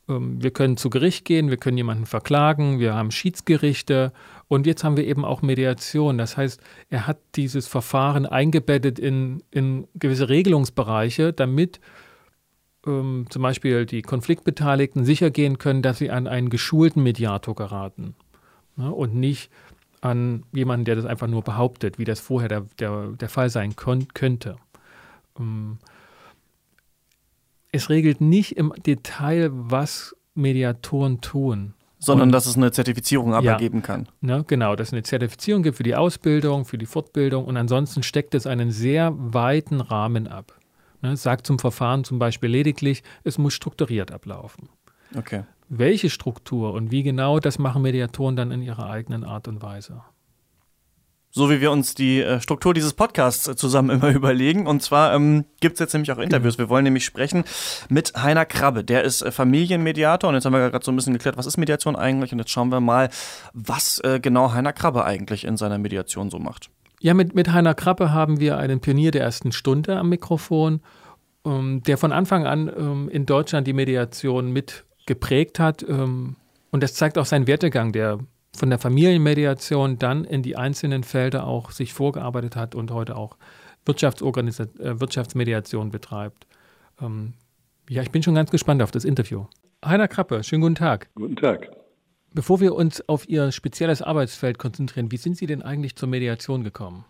Ähm, 0.07 0.42
wir 0.42 0.51
können 0.51 0.77
zu 0.77 0.89
Gericht 0.89 1.25
gehen, 1.25 1.50
wir 1.50 1.57
können 1.57 1.77
jemanden 1.77 2.06
verklagen, 2.06 2.80
wir 2.80 2.94
haben 2.94 3.12
Schiedsgerichte 3.12 4.12
und 4.48 4.68
jetzt 4.68 4.83
haben 4.83 4.98
wir 4.98 5.06
eben 5.07 5.25
auch 5.25 5.42
Mediation. 5.42 6.18
Das 6.18 6.38
heißt, 6.38 6.62
er 6.89 7.07
hat 7.07 7.18
dieses 7.36 7.68
Verfahren 7.68 8.25
eingebettet 8.25 9.00
in, 9.00 9.42
in 9.51 9.88
gewisse 9.95 10.30
Regelungsbereiche, 10.30 11.33
damit 11.33 11.80
ähm, 12.86 13.28
zum 13.30 13.42
Beispiel 13.42 13.86
die 13.86 14.02
Konfliktbeteiligten 14.02 15.06
sicher 15.06 15.32
gehen 15.32 15.58
können, 15.58 15.82
dass 15.82 15.98
sie 15.98 16.12
an 16.12 16.28
einen 16.28 16.50
geschulten 16.50 17.04
Mediator 17.04 17.56
geraten 17.56 18.16
ne, 18.76 18.92
und 18.92 19.16
nicht 19.16 19.50
an 20.02 20.44
jemanden, 20.52 20.86
der 20.86 20.96
das 20.96 21.06
einfach 21.06 21.28
nur 21.28 21.44
behauptet, 21.44 21.98
wie 21.98 22.06
das 22.06 22.20
vorher 22.20 22.50
der, 22.50 22.66
der, 22.80 23.08
der 23.20 23.30
Fall 23.30 23.50
sein 23.50 23.76
könnte. 23.76 24.58
Ähm, 25.40 25.78
es 27.72 27.90
regelt 27.90 28.22
nicht 28.22 28.58
im 28.58 28.74
Detail, 28.86 29.50
was 29.52 30.16
Mediatoren 30.36 31.22
tun. 31.22 31.74
Sondern 32.00 32.30
und, 32.30 32.32
dass 32.34 32.46
es 32.46 32.58
eine 32.58 32.72
Zertifizierung 32.72 33.34
aber 33.34 33.46
ja, 33.46 33.58
geben 33.58 33.82
kann. 33.82 34.10
Ne, 34.20 34.44
genau, 34.46 34.76
dass 34.76 34.90
es 34.90 34.94
eine 34.94 35.04
Zertifizierung 35.04 35.64
gibt 35.64 35.78
für 35.78 35.84
die 35.84 35.96
Ausbildung, 35.96 36.66
für 36.66 36.78
die 36.78 36.86
Fortbildung 36.86 37.46
und 37.46 37.56
ansonsten 37.56 38.04
steckt 38.04 38.36
es 38.36 38.46
einen 38.46 38.72
sehr 38.72 39.14
weiten 39.16 39.80
Rahmen 39.80 40.28
ab. 40.28 40.54
Ne, 41.04 41.18
sagt 41.18 41.46
zum 41.46 41.60
Verfahren 41.60 42.06
zum 42.06 42.18
Beispiel 42.18 42.50
lediglich, 42.50 43.04
es 43.26 43.38
muss 43.38 43.54
strukturiert 43.54 44.14
ablaufen. 44.14 44.70
Okay. 45.18 45.44
Welche 45.68 46.10
Struktur 46.10 46.74
und 46.74 46.92
wie 46.92 47.04
genau, 47.04 47.40
das 47.40 47.60
machen 47.60 47.82
Mediatoren 47.82 48.38
dann 48.38 48.52
in 48.52 48.62
ihrer 48.62 48.90
eigenen 48.90 49.25
Art 49.25 49.50
und 49.50 49.62
Weise. 49.62 50.01
So 51.30 51.50
wie 51.50 51.60
wir 51.60 51.72
uns 51.72 51.94
die 51.94 52.22
äh, 52.22 52.39
Struktur 52.39 52.74
dieses 52.74 52.94
Podcasts 52.94 53.50
äh, 53.50 53.56
zusammen 53.58 53.89
immer 53.98 54.12
überlegen. 54.12 54.66
Und 54.66 54.82
zwar 54.82 55.13
ähm, 55.13 55.44
gibt 55.60 55.74
es 55.74 55.80
jetzt 55.82 55.92
nämlich 55.92 56.12
auch 56.13 56.20
Interviews. 56.20 56.56
Genau. 56.56 56.68
Wir 56.68 56.70
wollen 56.70 56.86
nämlich 56.86 57.04
sprechen 57.04 57.44
mit 57.89 58.13
Heiner 58.16 58.46
Krabbe. 58.46 58.86
Der 58.86 59.04
ist 59.04 59.24
äh, 59.24 59.32
Familienmediator. 59.32 60.30
Und 60.30 60.36
jetzt 60.36 60.46
haben 60.46 60.54
wir 60.54 60.70
gerade 60.70 60.86
so 60.86 60.92
ein 60.94 60.96
bisschen 60.96 61.12
geklärt, 61.12 61.36
was 61.36 61.48
ist 61.48 61.58
Mediation 61.58 61.98
eigentlich? 61.98 62.32
Und 62.32 62.39
jetzt 62.39 62.51
schauen 62.51 62.70
wir 62.70 62.80
mal, 62.80 63.10
was 63.51 64.01
genau 64.22 64.54
Heiner 64.54 64.72
Krabbe 64.72 65.04
eigentlich 65.04 65.44
in 65.44 65.58
seiner 65.58 65.77
Mediation 65.77 66.30
so 66.30 66.39
macht. 66.39 66.70
Ja, 67.04 67.13
mit, 67.13 67.36
mit 67.36 67.51
Heiner 67.51 67.74
Krappe 67.74 68.13
haben 68.13 68.39
wir 68.39 68.58
einen 68.58 68.80
Pionier 68.80 69.12
der 69.12 69.24
ersten 69.24 69.51
Stunde 69.51 69.98
am 69.98 70.08
Mikrofon, 70.08 70.80
der 71.46 71.98
von 71.98 72.12
Anfang 72.12 72.46
an 72.46 72.72
ähm, 72.76 73.10
in 73.10 73.26
Deutschland 73.26 73.68
die 73.68 73.74
Mediation 73.74 74.52
mit 74.52 74.86
geprägt 75.06 75.60
hat. 75.60 75.84
Ähm, 75.84 76.36
und 76.72 76.84
das 76.84 76.94
zeigt 76.94 77.18
auch 77.18 77.26
seinen 77.26 77.48
Werdegang, 77.48 77.92
der 77.92 78.20
von 78.56 78.70
der 78.70 78.80
Familienmediation 78.80 79.98
dann 79.98 80.26
in 80.26 80.44
die 80.44 80.56
einzelnen 80.56 81.04
Felder 81.04 81.46
auch 81.48 81.72
sich 81.72 81.94
vorgearbeitet 81.94 82.56
hat 82.56 82.76
und 82.76 82.92
heute 82.92 83.16
auch 83.16 83.38
äh, 83.86 85.00
Wirtschaftsmediation 85.00 85.92
betreibt. 85.92 86.48
Ähm, 87.02 87.34
ja, 87.90 88.02
ich 88.02 88.12
bin 88.12 88.24
schon 88.24 88.36
ganz 88.36 88.52
gespannt 88.52 88.82
auf 88.82 88.92
das 88.92 89.06
Interview. 89.06 89.46
Heiner 89.84 90.08
Krappe, 90.08 90.44
schönen 90.44 90.62
guten 90.62 90.76
Tag. 90.76 91.10
Guten 91.16 91.36
Tag. 91.36 91.70
Bevor 92.34 92.62
wir 92.62 92.74
uns 92.74 93.08
auf 93.08 93.28
Ihr 93.28 93.52
spezielles 93.52 94.02
Arbeitsfeld 94.02 94.58
konzentrieren, 94.58 95.12
wie 95.12 95.18
sind 95.18 95.38
Sie 95.38 95.46
denn 95.46 95.62
eigentlich 95.62 95.96
zur 95.96 96.10
Mediation 96.10 96.64
gekommen? 96.64 97.06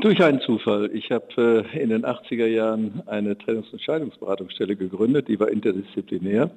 Durch 0.00 0.22
einen 0.22 0.40
Zufall. 0.40 0.90
Ich 0.92 1.10
habe 1.10 1.64
äh, 1.72 1.82
in 1.82 1.88
den 1.88 2.04
80er 2.04 2.46
Jahren 2.46 3.02
eine 3.06 3.34
Trennungs- 3.34 3.72
und 3.72 3.80
Scheidungsberatungsstelle 3.80 4.76
gegründet, 4.76 5.28
die 5.28 5.40
war 5.40 5.48
interdisziplinär. 5.48 6.50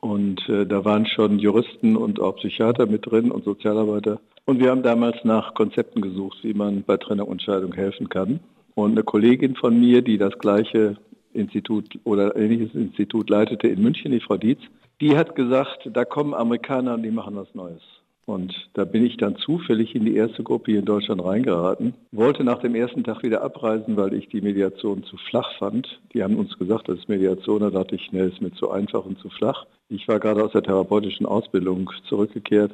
Und 0.00 0.48
äh, 0.48 0.64
da 0.64 0.84
waren 0.84 1.06
schon 1.06 1.40
Juristen 1.40 1.96
und 1.96 2.20
auch 2.20 2.36
Psychiater 2.36 2.86
mit 2.86 3.10
drin 3.10 3.32
und 3.32 3.44
Sozialarbeiter. 3.44 4.20
Und 4.44 4.60
wir 4.60 4.70
haben 4.70 4.84
damals 4.84 5.16
nach 5.24 5.54
Konzepten 5.54 6.00
gesucht, 6.00 6.38
wie 6.42 6.54
man 6.54 6.84
bei 6.84 6.96
Trennung 6.96 7.28
und 7.28 7.42
Scheidung 7.42 7.74
helfen 7.74 8.08
kann. 8.08 8.38
Und 8.76 8.92
eine 8.92 9.02
Kollegin 9.02 9.56
von 9.56 9.78
mir, 9.78 10.02
die 10.02 10.16
das 10.16 10.38
gleiche 10.38 10.96
Institut 11.32 11.98
oder 12.04 12.36
ähnliches 12.36 12.74
Institut 12.74 13.28
leitete 13.28 13.66
in 13.66 13.82
München, 13.82 14.12
die 14.12 14.20
Frau 14.20 14.36
Dietz, 14.36 14.60
die 15.00 15.16
hat 15.16 15.34
gesagt, 15.34 15.90
da 15.92 16.04
kommen 16.04 16.34
Amerikaner 16.34 16.94
und 16.94 17.02
die 17.02 17.10
machen 17.10 17.34
was 17.34 17.52
Neues. 17.54 17.82
Und 18.28 18.68
da 18.74 18.84
bin 18.84 19.06
ich 19.06 19.16
dann 19.16 19.36
zufällig 19.36 19.94
in 19.94 20.04
die 20.04 20.14
erste 20.14 20.42
Gruppe 20.42 20.72
hier 20.72 20.80
in 20.80 20.84
Deutschland 20.84 21.24
reingeraten. 21.24 21.94
Wollte 22.12 22.44
nach 22.44 22.60
dem 22.60 22.74
ersten 22.74 23.02
Tag 23.02 23.22
wieder 23.22 23.40
abreisen, 23.40 23.96
weil 23.96 24.12
ich 24.12 24.28
die 24.28 24.42
Mediation 24.42 25.02
zu 25.04 25.16
flach 25.16 25.50
fand. 25.58 25.98
Die 26.12 26.22
haben 26.22 26.36
uns 26.36 26.58
gesagt, 26.58 26.90
das 26.90 26.98
ist 26.98 27.08
Mediation. 27.08 27.60
Da 27.60 27.70
dachte 27.70 27.94
ich, 27.94 28.12
ne, 28.12 28.24
ist 28.24 28.42
mir 28.42 28.52
zu 28.52 28.70
einfach 28.70 29.06
und 29.06 29.18
zu 29.18 29.30
flach. 29.30 29.64
Ich 29.88 30.06
war 30.08 30.20
gerade 30.20 30.44
aus 30.44 30.52
der 30.52 30.62
therapeutischen 30.62 31.24
Ausbildung 31.24 31.90
zurückgekehrt. 32.06 32.70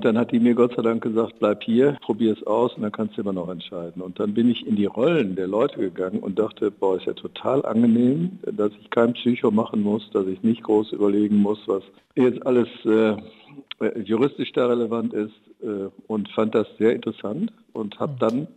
Dann 0.00 0.18
hat 0.18 0.30
die 0.30 0.40
mir 0.40 0.54
Gott 0.54 0.76
sei 0.76 0.82
Dank 0.82 1.02
gesagt, 1.02 1.38
bleib 1.38 1.62
hier, 1.62 1.96
probier 2.02 2.34
es 2.34 2.46
aus 2.46 2.74
und 2.74 2.82
dann 2.82 2.92
kannst 2.92 3.16
du 3.16 3.22
immer 3.22 3.32
noch 3.32 3.48
entscheiden. 3.48 4.02
Und 4.02 4.20
dann 4.20 4.34
bin 4.34 4.50
ich 4.50 4.66
in 4.66 4.76
die 4.76 4.84
Rollen 4.84 5.36
der 5.36 5.48
Leute 5.48 5.78
gegangen 5.78 6.20
und 6.20 6.38
dachte, 6.38 6.70
boah, 6.70 6.98
ist 6.98 7.06
ja 7.06 7.14
total 7.14 7.64
angenehm, 7.64 8.38
dass 8.42 8.72
ich 8.78 8.90
kein 8.90 9.14
Psycho 9.14 9.50
machen 9.50 9.80
muss, 9.80 10.08
dass 10.10 10.26
ich 10.26 10.42
nicht 10.42 10.64
groß 10.64 10.92
überlegen 10.92 11.38
muss, 11.38 11.58
was 11.66 11.82
jetzt 12.14 12.46
alles 12.46 12.68
äh, 12.84 13.16
juristisch 14.04 14.52
da 14.52 14.66
relevant 14.66 15.12
ist 15.14 15.40
äh, 15.62 15.88
und 16.06 16.28
fand 16.30 16.54
das 16.54 16.66
sehr 16.78 16.94
interessant 16.94 17.52
und 17.72 17.98
habe 17.98 18.16
dann 18.18 18.48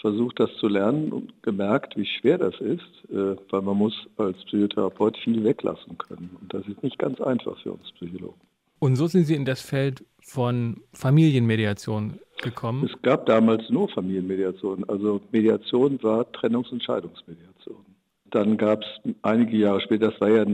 versucht, 0.00 0.40
das 0.40 0.50
zu 0.58 0.68
lernen 0.68 1.12
und 1.12 1.42
gemerkt, 1.42 1.96
wie 1.96 2.06
schwer 2.06 2.38
das 2.38 2.54
ist, 2.60 3.10
äh, 3.10 3.36
weil 3.50 3.62
man 3.62 3.76
muss 3.76 3.94
als 4.16 4.36
Psychotherapeut 4.44 5.16
viel 5.18 5.44
weglassen 5.44 5.98
können. 5.98 6.36
Und 6.40 6.52
das 6.52 6.66
ist 6.66 6.82
nicht 6.82 6.98
ganz 6.98 7.20
einfach 7.20 7.56
für 7.62 7.72
uns 7.72 7.90
Psychologen. 7.92 8.40
Und 8.78 8.96
so 8.96 9.06
sind 9.06 9.24
Sie 9.24 9.34
in 9.34 9.44
das 9.44 9.60
Feld 9.60 10.04
von 10.20 10.80
Familienmediation 10.92 12.18
gekommen? 12.42 12.90
Es 12.92 13.02
gab 13.02 13.26
damals 13.26 13.68
nur 13.70 13.88
Familienmediation. 13.88 14.84
Also 14.88 15.20
Mediation 15.30 16.02
war 16.02 16.22
Trennungs- 16.32 16.72
und 16.72 16.82
Scheidungsmediation. 16.82 17.84
Dann 18.30 18.56
gab 18.56 18.82
es 18.82 19.12
einige 19.22 19.56
Jahre 19.56 19.80
später, 19.82 20.10
das 20.10 20.20
war 20.20 20.30
ja 20.30 20.44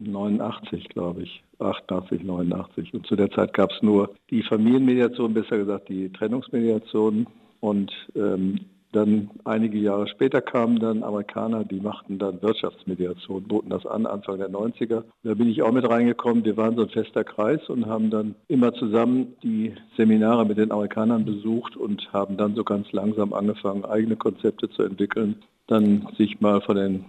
1989, 0.00 0.88
glaube 0.88 1.22
ich, 1.22 1.42
88, 1.58 2.22
89. 2.22 2.94
Und 2.94 3.06
zu 3.06 3.16
der 3.16 3.30
Zeit 3.30 3.52
gab 3.54 3.70
es 3.70 3.82
nur 3.82 4.14
die 4.30 4.42
Familienmediation, 4.42 5.34
besser 5.34 5.58
gesagt 5.58 5.88
die 5.88 6.10
Trennungsmediation. 6.12 7.26
Und 7.60 7.92
ähm, 8.14 8.60
dann 8.92 9.30
einige 9.44 9.78
Jahre 9.78 10.08
später 10.08 10.40
kamen 10.40 10.78
dann 10.78 11.02
Amerikaner, 11.02 11.64
die 11.64 11.80
machten 11.80 12.18
dann 12.18 12.40
Wirtschaftsmediation, 12.40 13.44
boten 13.44 13.70
das 13.70 13.84
an, 13.84 14.06
Anfang 14.06 14.38
der 14.38 14.48
90er. 14.48 15.02
Da 15.24 15.34
bin 15.34 15.48
ich 15.48 15.62
auch 15.62 15.72
mit 15.72 15.88
reingekommen. 15.88 16.44
Wir 16.44 16.56
waren 16.56 16.76
so 16.76 16.82
ein 16.82 16.88
fester 16.88 17.22
Kreis 17.22 17.60
und 17.68 17.86
haben 17.86 18.10
dann 18.10 18.34
immer 18.48 18.72
zusammen 18.72 19.34
die 19.42 19.74
Seminare 19.96 20.46
mit 20.46 20.56
den 20.56 20.72
Amerikanern 20.72 21.26
besucht 21.26 21.76
und 21.76 22.10
haben 22.12 22.38
dann 22.38 22.54
so 22.54 22.64
ganz 22.64 22.90
langsam 22.92 23.34
angefangen, 23.34 23.84
eigene 23.84 24.16
Konzepte 24.16 24.70
zu 24.70 24.82
entwickeln. 24.82 25.36
Dann 25.66 26.08
sich 26.16 26.40
mal 26.40 26.62
von 26.62 26.76
den 26.76 27.04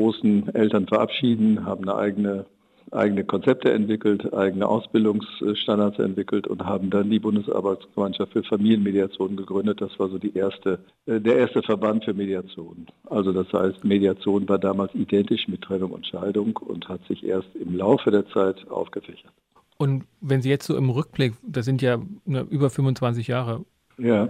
großen 0.00 0.54
Eltern 0.54 0.86
verabschieden, 0.86 1.66
haben 1.66 1.88
eine 1.88 1.96
eigene 1.96 2.46
eigene 2.92 3.24
Konzepte 3.24 3.72
entwickelt, 3.72 4.32
eigene 4.34 4.66
Ausbildungsstandards 4.66 5.98
entwickelt 5.98 6.46
und 6.46 6.64
haben 6.64 6.90
dann 6.90 7.10
die 7.10 7.20
Bundesarbeitsgemeinschaft 7.20 8.32
für 8.32 8.42
Familienmediation 8.42 9.36
gegründet. 9.36 9.80
Das 9.80 9.96
war 9.98 10.08
so 10.08 10.18
die 10.18 10.34
erste, 10.36 10.80
äh, 11.06 11.20
der 11.20 11.36
erste 11.36 11.62
Verband 11.62 12.04
für 12.04 12.14
Mediation. 12.14 12.86
Also 13.08 13.32
das 13.32 13.52
heißt, 13.52 13.84
Mediation 13.84 14.48
war 14.48 14.58
damals 14.58 14.92
identisch 14.94 15.46
mit 15.46 15.62
Trennung 15.62 15.92
und 15.92 16.06
Scheidung 16.06 16.56
und 16.56 16.88
hat 16.88 17.00
sich 17.06 17.24
erst 17.24 17.54
im 17.54 17.76
Laufe 17.76 18.10
der 18.10 18.26
Zeit 18.28 18.68
aufgefächert. 18.70 19.32
Und 19.76 20.04
wenn 20.20 20.42
Sie 20.42 20.50
jetzt 20.50 20.66
so 20.66 20.76
im 20.76 20.90
Rückblick, 20.90 21.34
das 21.42 21.64
sind 21.64 21.80
ja 21.82 21.98
ne, 22.26 22.46
über 22.50 22.70
25 22.70 23.28
Jahre, 23.28 23.64
ja. 23.98 24.28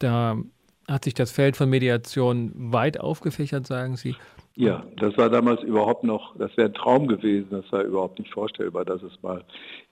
da 0.00 0.36
hat 0.88 1.04
sich 1.04 1.14
das 1.14 1.30
Feld 1.30 1.56
von 1.56 1.70
Mediation 1.70 2.52
weit 2.54 2.98
aufgefächert, 2.98 3.66
sagen 3.66 3.96
Sie. 3.96 4.16
Ja, 4.54 4.84
das 4.96 5.16
war 5.16 5.30
damals 5.30 5.62
überhaupt 5.62 6.04
noch, 6.04 6.36
das 6.36 6.54
wäre 6.56 6.68
ein 6.68 6.74
Traum 6.74 7.08
gewesen, 7.08 7.48
das 7.50 7.70
war 7.72 7.82
überhaupt 7.82 8.18
nicht 8.18 8.32
vorstellbar, 8.32 8.84
dass 8.84 9.02
es 9.02 9.12
mal 9.22 9.42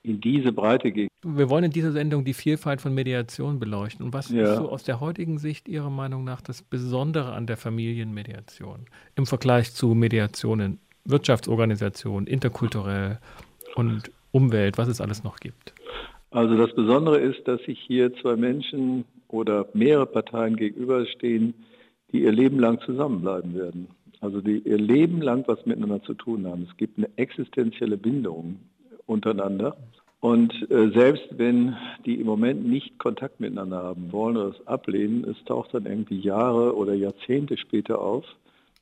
in 0.02 0.20
diese 0.20 0.52
Breite 0.52 0.92
ging. 0.92 1.08
Wir 1.22 1.48
wollen 1.48 1.64
in 1.64 1.70
dieser 1.70 1.92
Sendung 1.92 2.24
die 2.24 2.34
Vielfalt 2.34 2.80
von 2.80 2.94
Mediation 2.94 3.58
beleuchten. 3.58 4.04
Und 4.04 4.12
was 4.12 4.30
ja. 4.30 4.42
ist 4.42 4.56
so 4.56 4.68
aus 4.70 4.84
der 4.84 5.00
heutigen 5.00 5.38
Sicht 5.38 5.68
Ihrer 5.68 5.90
Meinung 5.90 6.24
nach 6.24 6.40
das 6.40 6.62
Besondere 6.62 7.32
an 7.32 7.46
der 7.46 7.56
Familienmediation 7.56 8.86
im 9.16 9.26
Vergleich 9.26 9.72
zu 9.72 9.94
Mediationen, 9.94 10.78
Wirtschaftsorganisationen, 11.04 12.26
interkulturell 12.26 13.18
und 13.76 14.10
Umwelt, 14.32 14.78
was 14.78 14.88
es 14.88 15.00
alles 15.00 15.24
noch 15.24 15.38
gibt? 15.38 15.74
Also 16.30 16.56
das 16.56 16.74
Besondere 16.74 17.18
ist, 17.18 17.46
dass 17.48 17.60
sich 17.62 17.78
hier 17.80 18.14
zwei 18.14 18.36
Menschen 18.36 19.04
oder 19.28 19.68
mehrere 19.74 20.06
Parteien 20.06 20.56
gegenüberstehen, 20.56 21.54
die 22.12 22.22
ihr 22.22 22.32
Leben 22.32 22.58
lang 22.58 22.80
zusammenbleiben 22.80 23.54
werden. 23.54 23.88
Also 24.20 24.40
die 24.40 24.58
ihr 24.58 24.78
Leben 24.78 25.22
lang 25.22 25.44
was 25.46 25.64
miteinander 25.66 26.02
zu 26.02 26.14
tun 26.14 26.46
haben. 26.46 26.66
Es 26.70 26.76
gibt 26.76 26.98
eine 26.98 27.08
existenzielle 27.16 27.96
Bindung 27.96 28.56
untereinander. 29.06 29.76
Und 30.20 30.52
äh, 30.70 30.90
selbst 30.90 31.26
wenn 31.38 31.76
die 32.04 32.20
im 32.20 32.26
Moment 32.26 32.66
nicht 32.66 32.98
Kontakt 32.98 33.40
miteinander 33.40 33.82
haben 33.82 34.12
wollen 34.12 34.36
oder 34.36 34.50
es 34.50 34.66
ablehnen, 34.66 35.24
es 35.24 35.42
taucht 35.44 35.72
dann 35.72 35.86
irgendwie 35.86 36.20
Jahre 36.20 36.76
oder 36.76 36.92
Jahrzehnte 36.92 37.56
später 37.56 38.00
auf. 38.00 38.26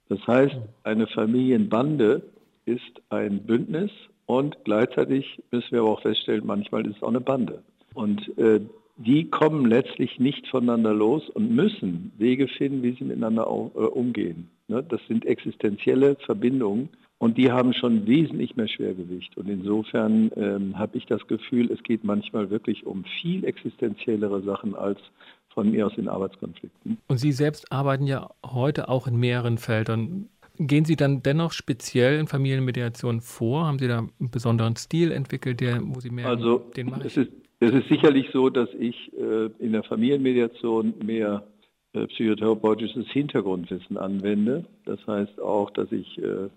Das 0.08 0.18
heißt, 0.26 0.56
eine 0.82 1.06
Familienbande 1.06 2.22
ist 2.66 3.02
ein 3.10 3.40
Bündnis 3.40 3.90
und 4.26 4.56
gleichzeitig 4.64 5.40
müssen 5.52 5.70
wir 5.70 5.80
aber 5.80 5.90
auch 5.90 6.02
feststellen, 6.02 6.44
manchmal 6.44 6.86
ist 6.86 6.96
es 6.96 7.02
auch 7.02 7.08
eine 7.08 7.20
Bande. 7.20 7.62
Und 7.94 8.36
äh, 8.36 8.60
die 8.96 9.30
kommen 9.30 9.64
letztlich 9.66 10.18
nicht 10.18 10.48
voneinander 10.48 10.92
los 10.92 11.28
und 11.30 11.54
müssen 11.54 12.12
Wege 12.18 12.48
finden, 12.48 12.82
wie 12.82 12.92
sie 12.92 13.04
miteinander 13.04 13.44
äh, 13.44 13.78
umgehen. 13.78 14.50
Ne? 14.68 14.84
Das 14.88 15.00
sind 15.08 15.26
existenzielle 15.26 16.16
Verbindungen 16.16 16.90
und 17.18 17.36
die 17.36 17.50
haben 17.50 17.72
schon 17.72 18.06
wesentlich 18.06 18.56
mehr 18.56 18.68
Schwergewicht. 18.68 19.36
Und 19.36 19.48
insofern 19.48 20.30
ähm, 20.36 20.78
habe 20.78 20.96
ich 20.96 21.06
das 21.06 21.26
Gefühl, 21.26 21.70
es 21.72 21.82
geht 21.82 22.04
manchmal 22.04 22.50
wirklich 22.50 22.86
um 22.86 23.04
viel 23.20 23.44
existenziellere 23.44 24.42
Sachen 24.42 24.76
als 24.76 25.00
von 25.48 25.70
mir 25.70 25.86
aus 25.86 25.96
in 25.96 26.08
Arbeitskonflikten. 26.08 26.98
Und 27.08 27.18
Sie 27.18 27.32
selbst 27.32 27.72
arbeiten 27.72 28.06
ja 28.06 28.30
heute 28.46 28.88
auch 28.88 29.08
in 29.08 29.16
mehreren 29.16 29.58
Feldern. 29.58 30.28
Gehen 30.60 30.84
Sie 30.84 30.96
dann 30.96 31.22
dennoch 31.22 31.52
speziell 31.52 32.20
in 32.20 32.28
Familienmediation 32.28 33.20
vor? 33.20 33.66
Haben 33.66 33.78
Sie 33.78 33.88
da 33.88 33.98
einen 33.98 34.30
besonderen 34.30 34.76
Stil 34.76 35.10
entwickelt, 35.10 35.60
der, 35.60 35.80
wo 35.82 35.98
Sie 36.00 36.10
mehr 36.10 36.26
also, 36.26 36.58
den 36.76 36.90
mache 36.90 37.06
ich? 37.06 37.16
Es 37.16 37.16
ist, 37.16 37.32
es 37.60 37.72
ist 37.72 37.88
sicherlich 37.88 38.28
so, 38.32 38.50
dass 38.50 38.68
ich 38.78 39.12
äh, 39.14 39.46
in 39.58 39.72
der 39.72 39.82
Familienmediation 39.82 40.94
mehr 41.04 41.44
psychotherapeutisches 41.92 43.06
Hintergrundwissen 43.08 43.96
anwende. 43.96 44.64
Das 44.84 45.04
heißt 45.06 45.40
auch, 45.40 45.70
dass 45.70 45.90
ich 45.92 46.18
äh, 46.18 46.48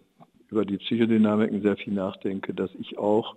über 0.50 0.66
die 0.66 0.78
Psychodynamiken 0.78 1.62
sehr 1.62 1.78
viel 1.78 1.94
nachdenke, 1.94 2.54
dass 2.54 2.70
ich 2.80 2.98
auch 2.98 3.36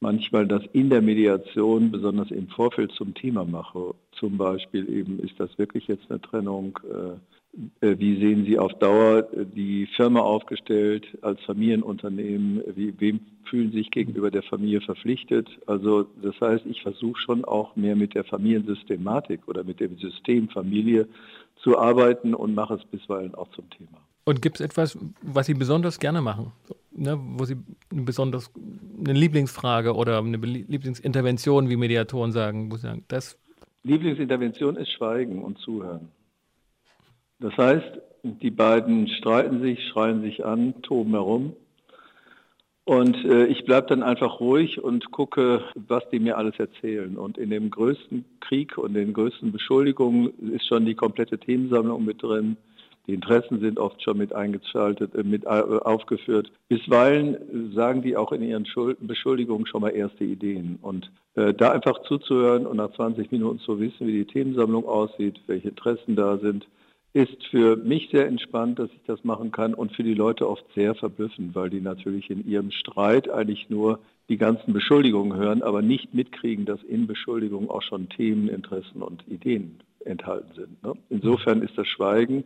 manchmal 0.00 0.46
das 0.46 0.62
in 0.72 0.90
der 0.90 1.00
Mediation, 1.00 1.90
besonders 1.90 2.30
im 2.30 2.48
Vorfeld 2.48 2.92
zum 2.92 3.14
Thema 3.14 3.44
mache. 3.44 3.94
Zum 4.12 4.36
Beispiel 4.36 4.88
eben, 4.90 5.18
ist 5.20 5.38
das 5.38 5.56
wirklich 5.58 5.86
jetzt 5.86 6.10
eine 6.10 6.20
Trennung? 6.20 6.78
Äh, 7.80 7.98
wie 7.98 8.18
sehen 8.18 8.46
Sie 8.46 8.58
auf 8.58 8.72
Dauer 8.78 9.28
äh, 9.32 9.44
die 9.44 9.86
Firma 9.96 10.20
aufgestellt 10.20 11.06
als 11.20 11.40
Familienunternehmen? 11.42 12.62
Wie, 12.74 12.98
wem 12.98 13.20
fühlen 13.44 13.70
Sie 13.72 13.78
sich 13.78 13.90
gegenüber 13.90 14.30
der 14.30 14.42
Familie 14.42 14.80
verpflichtet? 14.80 15.48
Also 15.66 16.06
das 16.22 16.40
heißt, 16.40 16.64
ich 16.66 16.80
versuche 16.82 17.20
schon 17.20 17.44
auch 17.44 17.76
mehr 17.76 17.94
mit 17.94 18.14
der 18.14 18.24
Familiensystematik 18.24 19.46
oder 19.48 19.64
mit 19.64 19.80
dem 19.80 19.98
System 19.98 20.48
Familie 20.48 21.06
zu 21.62 21.78
arbeiten 21.78 22.34
und 22.34 22.54
mache 22.54 22.74
es 22.74 22.84
bisweilen 22.86 23.34
auch 23.34 23.48
zum 23.50 23.68
Thema. 23.70 23.98
Und 24.24 24.40
gibt 24.40 24.56
es 24.56 24.60
etwas, 24.60 24.98
was 25.20 25.46
Sie 25.46 25.54
besonders 25.54 25.98
gerne 25.98 26.22
machen? 26.22 26.52
Ne, 26.92 27.18
wo 27.18 27.44
Sie 27.44 27.56
eine 27.90 28.02
besonders 28.02 28.50
eine 28.98 29.12
Lieblingsfrage 29.12 29.94
oder 29.94 30.18
eine 30.18 30.36
Lieblingsintervention, 30.36 31.68
wie 31.68 31.76
Mediatoren 31.76 32.32
sagen, 32.32 32.70
wo 32.70 32.76
Sie 32.76 32.82
sagen, 32.82 33.04
das 33.08 33.36
Lieblingsintervention 33.82 34.76
ist 34.76 34.92
Schweigen 34.92 35.42
und 35.42 35.58
Zuhören. 35.58 36.08
Das 37.42 37.56
heißt, 37.56 38.00
die 38.22 38.52
beiden 38.52 39.08
streiten 39.08 39.60
sich, 39.62 39.84
schreien 39.88 40.22
sich 40.22 40.44
an, 40.44 40.80
toben 40.82 41.10
herum. 41.10 41.56
Und 42.84 43.16
äh, 43.24 43.46
ich 43.46 43.64
bleibe 43.64 43.88
dann 43.88 44.02
einfach 44.02 44.40
ruhig 44.40 44.82
und 44.82 45.10
gucke, 45.10 45.62
was 45.74 46.08
die 46.10 46.20
mir 46.20 46.36
alles 46.36 46.58
erzählen. 46.58 47.16
Und 47.16 47.38
in 47.38 47.50
dem 47.50 47.70
größten 47.70 48.24
Krieg 48.40 48.78
und 48.78 48.94
den 48.94 49.12
größten 49.12 49.52
Beschuldigungen 49.52 50.32
ist 50.52 50.66
schon 50.66 50.86
die 50.86 50.94
komplette 50.94 51.38
Themensammlung 51.38 52.04
mit 52.04 52.22
drin. 52.22 52.56
Die 53.08 53.14
Interessen 53.14 53.58
sind 53.58 53.80
oft 53.80 54.00
schon 54.02 54.18
mit 54.18 54.32
eingeschaltet, 54.32 55.14
äh, 55.16 55.24
mit 55.24 55.44
äh, 55.44 55.48
aufgeführt. 55.48 56.50
Bisweilen 56.68 57.72
sagen 57.74 58.02
die 58.02 58.16
auch 58.16 58.30
in 58.30 58.42
ihren 58.42 58.66
Beschuldigungen 59.00 59.66
schon 59.66 59.80
mal 59.80 59.90
erste 59.90 60.24
Ideen. 60.24 60.78
Und 60.80 61.10
äh, 61.34 61.54
da 61.54 61.72
einfach 61.72 62.02
zuzuhören 62.02 62.66
und 62.66 62.76
nach 62.76 62.92
20 62.92 63.32
Minuten 63.32 63.58
zu 63.60 63.80
wissen, 63.80 64.06
wie 64.06 64.12
die 64.12 64.26
Themensammlung 64.26 64.86
aussieht, 64.86 65.40
welche 65.48 65.70
Interessen 65.70 66.14
da 66.14 66.38
sind, 66.38 66.66
ist 67.14 67.44
für 67.50 67.76
mich 67.76 68.08
sehr 68.10 68.26
entspannt, 68.26 68.78
dass 68.78 68.90
ich 68.90 69.02
das 69.06 69.22
machen 69.24 69.52
kann 69.52 69.74
und 69.74 69.92
für 69.92 70.02
die 70.02 70.14
Leute 70.14 70.48
oft 70.48 70.64
sehr 70.74 70.94
verblüffend, 70.94 71.54
weil 71.54 71.68
die 71.68 71.80
natürlich 71.80 72.30
in 72.30 72.46
ihrem 72.48 72.70
Streit 72.70 73.28
eigentlich 73.28 73.68
nur 73.68 73.98
die 74.28 74.38
ganzen 74.38 74.72
Beschuldigungen 74.72 75.36
hören, 75.36 75.62
aber 75.62 75.82
nicht 75.82 76.14
mitkriegen, 76.14 76.64
dass 76.64 76.82
in 76.82 77.06
Beschuldigungen 77.06 77.68
auch 77.68 77.82
schon 77.82 78.08
Themen, 78.08 78.48
Interessen 78.48 79.02
und 79.02 79.26
Ideen 79.28 79.80
enthalten 80.04 80.54
sind. 80.54 80.82
Ne? 80.82 80.94
Insofern 81.10 81.60
ist 81.60 81.76
das 81.76 81.86
Schweigen 81.86 82.44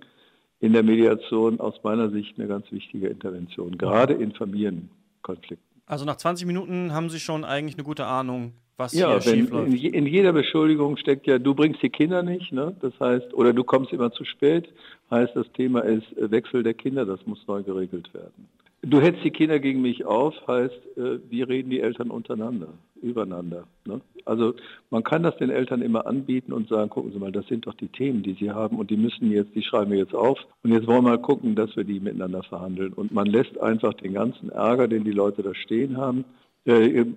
in 0.58 0.72
der 0.72 0.82
Mediation 0.82 1.60
aus 1.60 1.74
meiner 1.84 2.10
Sicht 2.10 2.38
eine 2.38 2.48
ganz 2.48 2.70
wichtige 2.72 3.08
Intervention, 3.08 3.78
gerade 3.78 4.14
in 4.14 4.32
Familienkonflikten. 4.32 5.64
Also 5.86 6.04
nach 6.04 6.16
20 6.16 6.46
Minuten 6.46 6.92
haben 6.92 7.10
Sie 7.10 7.20
schon 7.20 7.44
eigentlich 7.44 7.76
eine 7.76 7.84
gute 7.84 8.06
Ahnung, 8.06 8.54
was 8.76 8.92
ja, 8.92 9.10
hier 9.12 9.20
schief 9.20 9.50
läuft. 9.50 9.72
In, 9.72 9.94
in, 9.94 10.06
jeder 10.06 10.32
Beschuldigung 10.32 10.96
steckt 10.96 11.26
ja, 11.26 11.38
du 11.38 11.54
bringst 11.54 11.82
die 11.82 11.90
Kinder 11.90 12.22
nicht, 12.22 12.52
ne? 12.52 12.74
das 12.80 12.92
heißt, 13.00 13.34
oder 13.34 13.52
du 13.52 13.64
kommst 13.64 13.92
immer 13.92 14.12
zu 14.12 14.24
spät, 14.24 14.68
heißt 15.10 15.34
das 15.34 15.50
Thema 15.52 15.80
ist 15.80 16.16
äh, 16.18 16.30
Wechsel 16.30 16.62
der 16.62 16.74
Kinder, 16.74 17.06
das 17.06 17.26
muss 17.26 17.46
neu 17.46 17.62
geregelt 17.62 18.12
werden. 18.12 18.48
Du 18.82 19.00
hetzt 19.00 19.24
die 19.24 19.30
Kinder 19.30 19.58
gegen 19.58 19.82
mich 19.82 20.04
auf, 20.04 20.34
heißt, 20.46 20.96
äh, 20.96 21.18
wie 21.30 21.42
reden 21.42 21.70
die 21.70 21.80
Eltern 21.80 22.10
untereinander, 22.10 22.68
übereinander. 23.02 23.64
Ne? 23.86 24.00
Also 24.26 24.54
man 24.90 25.02
kann 25.02 25.22
das 25.22 25.36
den 25.38 25.50
Eltern 25.50 25.80
immer 25.80 26.06
anbieten 26.06 26.52
und 26.52 26.68
sagen, 26.68 26.90
gucken 26.90 27.12
Sie 27.12 27.18
mal, 27.18 27.32
das 27.32 27.46
sind 27.46 27.66
doch 27.66 27.74
die 27.74 27.88
Themen, 27.88 28.22
die 28.22 28.34
Sie 28.34 28.50
haben 28.50 28.78
und 28.78 28.90
die 28.90 28.96
müssen 28.96 29.30
jetzt, 29.32 29.54
die 29.54 29.62
schreiben 29.62 29.90
wir 29.90 29.98
jetzt 29.98 30.14
auf 30.14 30.38
und 30.62 30.72
jetzt 30.72 30.86
wollen 30.86 31.04
wir 31.04 31.10
mal 31.10 31.18
gucken, 31.18 31.54
dass 31.54 31.74
wir 31.76 31.84
die 31.84 32.00
miteinander 32.00 32.42
verhandeln. 32.42 32.92
Und 32.92 33.12
man 33.12 33.26
lässt 33.26 33.58
einfach 33.60 33.94
den 33.94 34.12
ganzen 34.12 34.50
Ärger, 34.50 34.86
den 34.86 35.04
die 35.04 35.12
Leute 35.12 35.42
da 35.42 35.54
stehen 35.54 35.96
haben, 35.96 36.24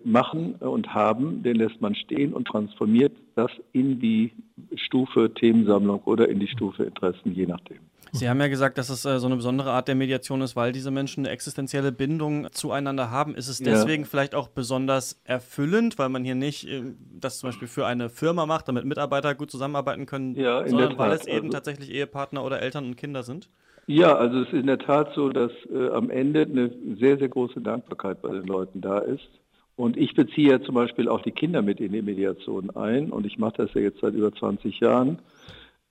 machen 0.04 0.56
und 0.56 0.94
haben, 0.94 1.42
den 1.42 1.56
lässt 1.56 1.82
man 1.82 1.96
stehen 1.96 2.34
und 2.34 2.46
transformiert 2.46 3.14
das 3.36 3.52
in 3.72 4.00
die 4.00 4.32
Stufe 4.76 5.34
Themensammlung 5.34 6.02
oder 6.04 6.30
in 6.30 6.40
die 6.40 6.48
Stufe 6.48 6.84
Interessen, 6.84 7.34
je 7.34 7.48
nachdem. 7.48 7.80
Sie 8.12 8.28
haben 8.28 8.40
ja 8.40 8.48
gesagt, 8.48 8.78
dass 8.78 8.90
es 8.90 9.06
äh, 9.06 9.20
so 9.20 9.28
eine 9.28 9.36
besondere 9.36 9.72
Art 9.72 9.88
der 9.88 9.96
Mediation 9.96 10.42
ist, 10.42 10.56
weil 10.56 10.72
diese 10.72 10.92
Menschen 10.92 11.26
eine 11.26 11.34
existenzielle 11.34 11.92
Bindung 11.92 12.52
zueinander 12.52 13.12
haben. 13.12 13.36
Ist 13.36 13.48
es 13.48 13.60
deswegen 13.60 14.04
ja. 14.04 14.10
vielleicht 14.10 14.34
auch 14.34 14.48
besonders 14.48 15.22
erfüllend, 15.26 16.00
weil 16.00 16.10
man 16.10 16.24
hier 16.24 16.36
nicht 16.36 16.68
äh, 16.68 16.82
das 17.20 17.40
zum 17.40 17.50
Beispiel 17.50 17.68
für 17.68 17.86
eine 17.86 18.10
Firma 18.10 18.46
macht, 18.46 18.68
damit 18.68 18.86
Mitarbeiter 18.86 19.36
gut 19.36 19.52
zusammenarbeiten 19.52 20.06
können, 20.06 20.36
ja, 20.36 20.68
sondern 20.68 20.98
weil 20.98 21.12
es 21.12 21.28
eben 21.28 21.48
also, 21.48 21.50
tatsächlich 21.50 21.92
Ehepartner 21.92 22.44
oder 22.44 22.62
Eltern 22.62 22.86
und 22.86 22.96
Kinder 22.98 23.24
sind? 23.24 23.50
Ja, 23.92 24.16
also 24.16 24.42
es 24.42 24.50
ist 24.50 24.54
in 24.54 24.68
der 24.68 24.78
Tat 24.78 25.16
so, 25.16 25.30
dass 25.30 25.52
äh, 25.74 25.90
am 25.90 26.12
Ende 26.12 26.44
eine 26.44 26.70
sehr, 27.00 27.18
sehr 27.18 27.28
große 27.28 27.60
Dankbarkeit 27.60 28.22
bei 28.22 28.30
den 28.30 28.46
Leuten 28.46 28.82
da 28.82 29.00
ist. 29.00 29.28
Und 29.76 29.98
ich 29.98 30.14
beziehe 30.14 30.52
ja 30.52 30.62
zum 30.62 30.76
Beispiel 30.76 31.10
auch 31.10 31.24
die 31.24 31.32
Kinder 31.32 31.64
mit 31.64 31.80
in 31.80 31.94
die 31.94 32.04
Mediation 32.04 32.70
ein 32.76 33.10
und 33.10 33.26
ich 33.26 33.40
mache 33.40 33.64
das 33.66 33.74
ja 33.74 33.82
jetzt 33.82 34.00
seit 34.02 34.14
über 34.14 34.32
20 34.32 34.80
Jahren. 34.80 35.18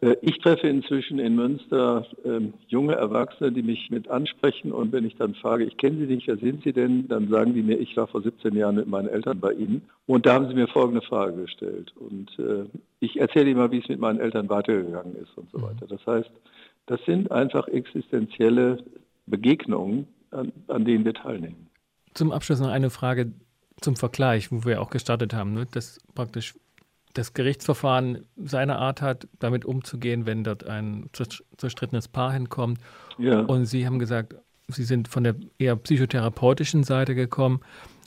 Äh, 0.00 0.14
ich 0.22 0.38
treffe 0.38 0.68
inzwischen 0.68 1.18
in 1.18 1.34
Münster 1.34 2.06
ähm, 2.24 2.52
junge 2.68 2.94
Erwachsene, 2.94 3.50
die 3.50 3.64
mich 3.64 3.90
mit 3.90 4.08
ansprechen 4.08 4.70
und 4.70 4.92
wenn 4.92 5.04
ich 5.04 5.16
dann 5.16 5.34
frage, 5.34 5.64
ich 5.64 5.76
kenne 5.76 5.96
Sie 5.96 6.14
nicht, 6.14 6.28
wer 6.28 6.36
sind 6.36 6.62
Sie 6.62 6.72
denn? 6.72 7.08
Dann 7.08 7.26
sagen 7.26 7.52
die 7.52 7.62
mir, 7.62 7.80
ich 7.80 7.96
war 7.96 8.06
vor 8.06 8.22
17 8.22 8.54
Jahren 8.54 8.76
mit 8.76 8.86
meinen 8.86 9.08
Eltern 9.08 9.40
bei 9.40 9.54
Ihnen 9.54 9.82
und 10.06 10.24
da 10.24 10.34
haben 10.34 10.46
sie 10.46 10.54
mir 10.54 10.68
folgende 10.68 11.02
Frage 11.02 11.42
gestellt 11.42 11.92
und 11.96 12.30
äh, 12.38 12.66
ich 13.00 13.18
erzähle 13.18 13.50
Ihnen 13.50 13.58
mal, 13.58 13.72
wie 13.72 13.80
es 13.80 13.88
mit 13.88 13.98
meinen 13.98 14.20
Eltern 14.20 14.48
weitergegangen 14.48 15.16
ist 15.16 15.36
und 15.36 15.50
so 15.50 15.60
weiter. 15.60 15.88
Das 15.88 16.06
heißt, 16.06 16.30
das 16.88 17.00
sind 17.04 17.30
einfach 17.30 17.68
existenzielle 17.68 18.82
Begegnungen, 19.26 20.08
an, 20.30 20.52
an 20.66 20.84
denen 20.84 21.04
wir 21.04 21.14
teilnehmen. 21.14 21.68
Zum 22.14 22.32
Abschluss 22.32 22.60
noch 22.60 22.68
eine 22.68 22.90
Frage 22.90 23.32
zum 23.80 23.94
Vergleich, 23.94 24.50
wo 24.50 24.64
wir 24.64 24.80
auch 24.80 24.90
gestartet 24.90 25.34
haben, 25.34 25.52
ne? 25.52 25.66
dass 25.70 26.00
praktisch 26.14 26.54
das 27.14 27.34
Gerichtsverfahren 27.34 28.26
seine 28.36 28.76
Art 28.76 29.02
hat, 29.02 29.28
damit 29.38 29.64
umzugehen, 29.64 30.26
wenn 30.26 30.44
dort 30.44 30.66
ein 30.66 31.10
zerstrittenes 31.12 32.08
Paar 32.08 32.32
hinkommt. 32.32 32.80
Ja. 33.18 33.40
Und 33.40 33.66
Sie 33.66 33.86
haben 33.86 33.98
gesagt, 33.98 34.34
Sie 34.68 34.84
sind 34.84 35.08
von 35.08 35.24
der 35.24 35.34
eher 35.58 35.76
psychotherapeutischen 35.76 36.84
Seite 36.84 37.14
gekommen. 37.14 37.60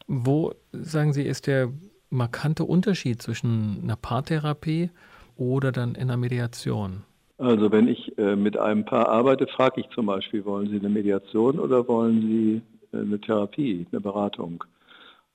Wo, 0.08 0.54
sagen 0.72 1.14
Sie, 1.14 1.24
ist 1.24 1.48
der 1.48 1.72
markante 2.10 2.66
Unterschied 2.66 3.22
zwischen 3.22 3.80
einer 3.84 3.96
Paartherapie 3.96 4.92
oder 5.36 5.72
dann 5.72 5.96
in 5.96 6.04
einer 6.04 6.18
Mediation? 6.18 7.04
Also 7.42 7.72
wenn 7.72 7.88
ich 7.88 8.16
äh, 8.20 8.36
mit 8.36 8.56
einem 8.56 8.86
Paar 8.86 9.10
arbeite, 9.10 9.48
frage 9.48 9.82
ich 9.82 9.90
zum 9.90 10.06
Beispiel, 10.06 10.46
wollen 10.46 10.70
Sie 10.70 10.78
eine 10.78 10.90
Mediation 10.90 11.60
oder 11.60 11.88
wollen 11.88 12.22
Sie 12.22 12.62
äh, 12.96 13.02
eine 13.02 13.20
Therapie, 13.20 13.88
eine 13.92 14.00
Beratung? 14.00 14.64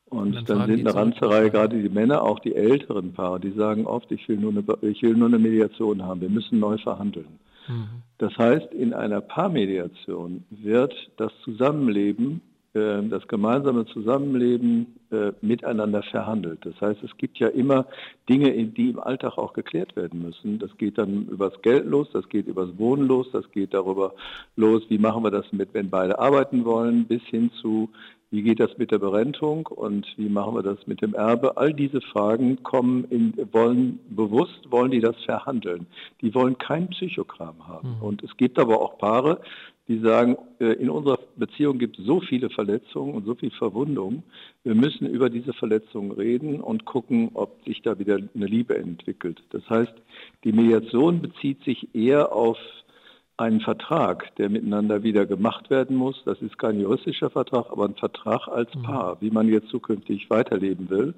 Und 0.08 0.36
dann, 0.36 0.44
dann 0.44 0.66
sind 0.68 0.86
eine 0.86 0.94
ganze 0.94 1.28
Reihe, 1.28 1.50
gerade 1.50 1.82
die 1.82 1.88
Männer, 1.88 2.22
auch 2.22 2.38
die 2.38 2.54
älteren 2.54 3.12
Paare, 3.12 3.40
die 3.40 3.50
sagen 3.50 3.86
oft, 3.86 4.12
ich 4.12 4.28
will 4.28 4.36
nur 4.36 4.52
eine, 4.52 4.62
ich 4.88 5.02
will 5.02 5.16
nur 5.16 5.26
eine 5.26 5.40
Mediation 5.40 6.04
haben, 6.04 6.20
wir 6.20 6.28
müssen 6.28 6.60
neu 6.60 6.78
verhandeln. 6.78 7.40
Mhm. 7.66 7.88
Das 8.18 8.38
heißt, 8.38 8.72
in 8.72 8.94
einer 8.94 9.20
Paarmediation 9.20 10.44
wird 10.50 10.94
das 11.16 11.32
Zusammenleben, 11.42 12.40
das 12.76 13.26
gemeinsame 13.28 13.86
Zusammenleben 13.86 14.98
äh, 15.10 15.32
miteinander 15.40 16.02
verhandelt. 16.02 16.58
Das 16.64 16.80
heißt, 16.80 17.02
es 17.02 17.16
gibt 17.16 17.38
ja 17.38 17.48
immer 17.48 17.86
Dinge, 18.28 18.50
die 18.52 18.90
im 18.90 18.98
Alltag 18.98 19.38
auch 19.38 19.52
geklärt 19.52 19.96
werden 19.96 20.22
müssen. 20.22 20.58
Das 20.58 20.76
geht 20.76 20.98
dann 20.98 21.26
übers 21.28 21.60
Geld 21.62 21.86
los, 21.86 22.08
das 22.12 22.28
geht 22.28 22.46
übers 22.46 22.76
Wohnen 22.76 23.06
los, 23.06 23.28
das 23.32 23.50
geht 23.52 23.72
darüber 23.72 24.14
los, 24.56 24.82
wie 24.88 24.98
machen 24.98 25.22
wir 25.22 25.30
das 25.30 25.52
mit, 25.52 25.72
wenn 25.74 25.90
beide 25.90 26.18
arbeiten 26.18 26.64
wollen, 26.64 27.06
bis 27.06 27.22
hin 27.22 27.50
zu, 27.62 27.88
wie 28.30 28.42
geht 28.42 28.58
das 28.58 28.76
mit 28.76 28.90
der 28.90 28.98
Berentung 28.98 29.66
und 29.66 30.06
wie 30.16 30.28
machen 30.28 30.54
wir 30.56 30.62
das 30.62 30.86
mit 30.86 31.00
dem 31.00 31.14
Erbe? 31.14 31.56
All 31.56 31.72
diese 31.72 32.00
Fragen 32.00 32.62
kommen 32.64 33.04
in, 33.04 33.32
wollen 33.52 34.00
bewusst, 34.10 34.70
wollen 34.70 34.90
die 34.90 35.00
das 35.00 35.16
verhandeln. 35.24 35.86
Die 36.20 36.34
wollen 36.34 36.58
kein 36.58 36.88
Psychogramm 36.88 37.66
haben. 37.68 37.96
Mhm. 37.96 38.02
Und 38.02 38.22
es 38.24 38.36
gibt 38.36 38.58
aber 38.58 38.80
auch 38.80 38.98
Paare, 38.98 39.40
die 39.88 39.98
sagen, 40.00 40.36
äh, 40.58 40.72
in 40.72 40.90
unserer 40.90 41.18
Beziehung 41.36 41.78
gibt 41.78 41.98
es 41.98 42.04
so 42.04 42.20
viele 42.20 42.50
Verletzungen 42.50 43.14
und 43.14 43.24
so 43.24 43.34
viel 43.34 43.50
Verwundungen. 43.50 44.22
Wir 44.64 44.74
müssen 44.74 45.06
über 45.06 45.30
diese 45.30 45.52
Verletzungen 45.52 46.10
reden 46.10 46.60
und 46.60 46.84
gucken, 46.84 47.30
ob 47.34 47.62
sich 47.64 47.82
da 47.82 47.98
wieder 47.98 48.16
eine 48.16 48.46
Liebe 48.46 48.76
entwickelt. 48.76 49.42
Das 49.50 49.68
heißt, 49.70 49.94
die 50.44 50.52
Mediation 50.52 51.22
bezieht 51.22 51.62
sich 51.64 51.94
eher 51.94 52.32
auf 52.32 52.58
einen 53.36 53.60
Vertrag, 53.60 54.34
der 54.36 54.48
miteinander 54.48 55.02
wieder 55.02 55.26
gemacht 55.26 55.68
werden 55.70 55.96
muss. 55.96 56.20
Das 56.24 56.40
ist 56.40 56.58
kein 56.58 56.80
juristischer 56.80 57.30
Vertrag, 57.30 57.70
aber 57.70 57.84
ein 57.84 57.94
Vertrag 57.94 58.48
als 58.48 58.74
mhm. 58.74 58.82
Paar, 58.82 59.20
wie 59.20 59.30
man 59.30 59.48
jetzt 59.48 59.68
zukünftig 59.68 60.30
weiterleben 60.30 60.88
will. 60.88 61.14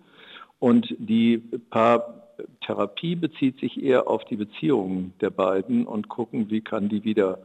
Und 0.58 0.94
die 0.98 1.38
Paartherapie 1.70 3.14
bezieht 3.14 3.60
sich 3.60 3.82
eher 3.82 4.08
auf 4.08 4.24
die 4.24 4.36
Beziehungen 4.36 5.14
der 5.20 5.30
beiden 5.30 5.86
und 5.86 6.08
gucken, 6.08 6.50
wie 6.50 6.60
kann 6.60 6.88
die 6.88 7.04
wieder 7.04 7.38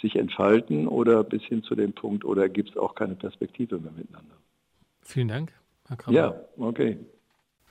sich 0.00 0.16
entfalten 0.16 0.86
oder 0.88 1.24
bis 1.24 1.42
hin 1.42 1.62
zu 1.62 1.74
dem 1.74 1.92
Punkt, 1.92 2.24
oder 2.24 2.48
gibt 2.48 2.70
es 2.70 2.76
auch 2.76 2.94
keine 2.94 3.14
Perspektive 3.14 3.78
mehr 3.78 3.92
miteinander. 3.92 4.34
Vielen 5.02 5.28
Dank, 5.28 5.52
Herr 5.88 5.96
Krabbe. 5.96 6.16
Ja, 6.16 6.34
okay. 6.58 6.98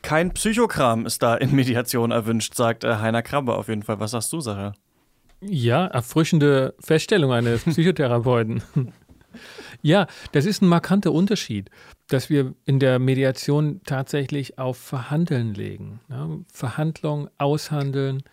Kein 0.02 0.34
Psychokram 0.34 1.06
ist 1.06 1.24
da 1.24 1.36
in 1.36 1.56
Mediation 1.56 2.12
erwünscht, 2.12 2.56
sagt 2.56 2.84
äh, 2.84 2.96
Heiner 2.96 3.22
Krabbe 3.22 3.56
auf 3.56 3.70
jeden 3.70 3.84
Fall. 3.84 4.00
Was 4.00 4.12
sagst 4.12 4.34
du, 4.34 4.42
Sache? 4.42 4.74
Ja, 5.42 5.88
erfrischende 5.88 6.74
Feststellung 6.80 7.32
eines 7.32 7.64
Psychotherapeuten. 7.66 8.62
ja, 9.82 10.08
das 10.32 10.46
ist 10.46 10.62
ein 10.62 10.68
markanter 10.68 11.12
Unterschied, 11.12 11.70
dass 12.08 12.30
wir 12.30 12.54
in 12.66 12.80
der 12.80 13.00
Mediation 13.00 13.82
tatsächlich 13.86 14.60
auf 14.60 14.78
Verhandeln 14.78 15.54
legen. 15.54 16.02
Ja, 16.10 16.30
Verhandlung, 16.52 17.30
Aushandeln, 17.38 18.24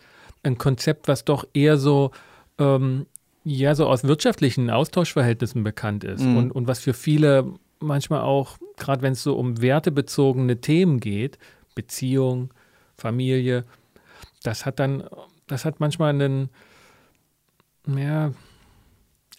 ein 0.43 0.59
Konzept, 0.59 1.09
was 1.09 1.25
doch 1.25 1.45
eher 1.55 1.77
so, 1.77 2.11
ähm, 2.59 3.07
ja, 3.45 3.75
so 3.75 3.87
aus 3.87 4.05
wirtschaftlichen 4.05 4.71
Austauschverhältnissen 4.71 5.63
bekannt 5.65 6.05
ist 6.05 6.23
mhm. 6.23 6.37
und, 6.37 6.51
und 6.53 6.67
was 6.67 6.81
für 6.81 6.95
viele 6.95 7.55
manchmal 7.81 8.21
auch, 8.21 8.59
gerade 8.77 9.03
wenn 9.03 9.15
es 9.15 9.23
so 9.23 9.37
um 9.37 9.61
wertebezogene 9.61 10.61
Themen 10.61 11.01
geht, 11.01 11.39
Beziehung, 11.75 12.53
Familie, 12.97 13.65
das 14.43 14.67
hat 14.67 14.79
dann, 14.79 15.05
das 15.47 15.65
hat 15.65 15.81
manchmal 15.81 16.11
einen, 16.11 16.51
ja, 17.87 18.33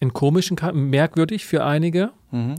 in 0.00 0.12
komischen, 0.12 0.58
merkwürdig 0.72 1.46
für 1.46 1.64
einige. 1.64 2.10
Mhm. 2.32 2.56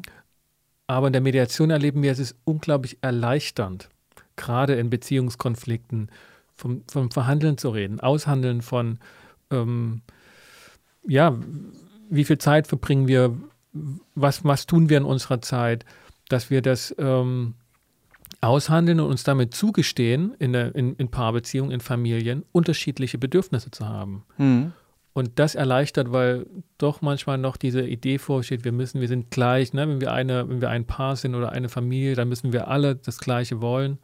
Aber 0.87 1.07
in 1.07 1.13
der 1.13 1.21
Mediation 1.21 1.69
erleben 1.69 2.01
wir, 2.03 2.11
es 2.11 2.19
ist 2.19 2.35
unglaublich 2.45 2.97
erleichternd, 3.01 3.89
gerade 4.35 4.75
in 4.75 4.89
Beziehungskonflikten 4.89 6.09
vom, 6.55 6.83
vom 6.87 7.11
Verhandeln 7.11 7.57
zu 7.57 7.69
reden, 7.69 7.99
Aushandeln 7.99 8.61
von, 8.61 8.99
ähm, 9.51 10.01
ja, 11.07 11.37
wie 12.09 12.23
viel 12.23 12.37
Zeit 12.37 12.67
verbringen 12.67 13.07
wir, 13.07 13.35
was, 14.15 14.43
was 14.43 14.65
tun 14.65 14.89
wir 14.89 14.97
in 14.97 15.03
unserer 15.03 15.41
Zeit, 15.41 15.85
dass 16.29 16.49
wir 16.49 16.61
das 16.61 16.95
ähm, 16.97 17.55
aushandeln 18.41 18.99
und 18.99 19.09
uns 19.09 19.23
damit 19.23 19.53
zugestehen, 19.53 20.35
in, 20.39 20.53
der, 20.53 20.75
in, 20.75 20.95
in 20.95 21.09
Paarbeziehungen, 21.09 21.71
in 21.71 21.79
Familien, 21.79 22.43
unterschiedliche 22.51 23.17
Bedürfnisse 23.17 23.71
zu 23.71 23.87
haben. 23.87 24.25
Mhm. 24.37 24.73
Und 25.13 25.37
das 25.37 25.53
erleichtert, 25.53 26.11
weil 26.11 26.47
doch 26.79 27.01
manchmal 27.01 27.37
noch 27.37 27.55
diese 27.55 27.85
Idee 27.85 28.17
vorsteht, 28.17 28.65
wir 28.65 28.71
müssen, 28.71 28.99
wir 28.99 29.07
sind 29.07 29.29
gleich, 29.29 29.71
ne? 29.71 29.87
wenn 29.87 30.01
wir 30.01 30.11
eine, 30.11 30.49
wenn 30.49 30.59
wir 30.59 30.69
ein 30.69 30.85
Paar 30.85 31.15
sind 31.15 31.35
oder 31.35 31.51
eine 31.51 31.69
Familie, 31.69 32.15
dann 32.15 32.29
müssen 32.29 32.51
wir 32.51 32.67
alle 32.67 32.95
das 32.95 33.19
Gleiche 33.19 33.61
wollen, 33.61 33.99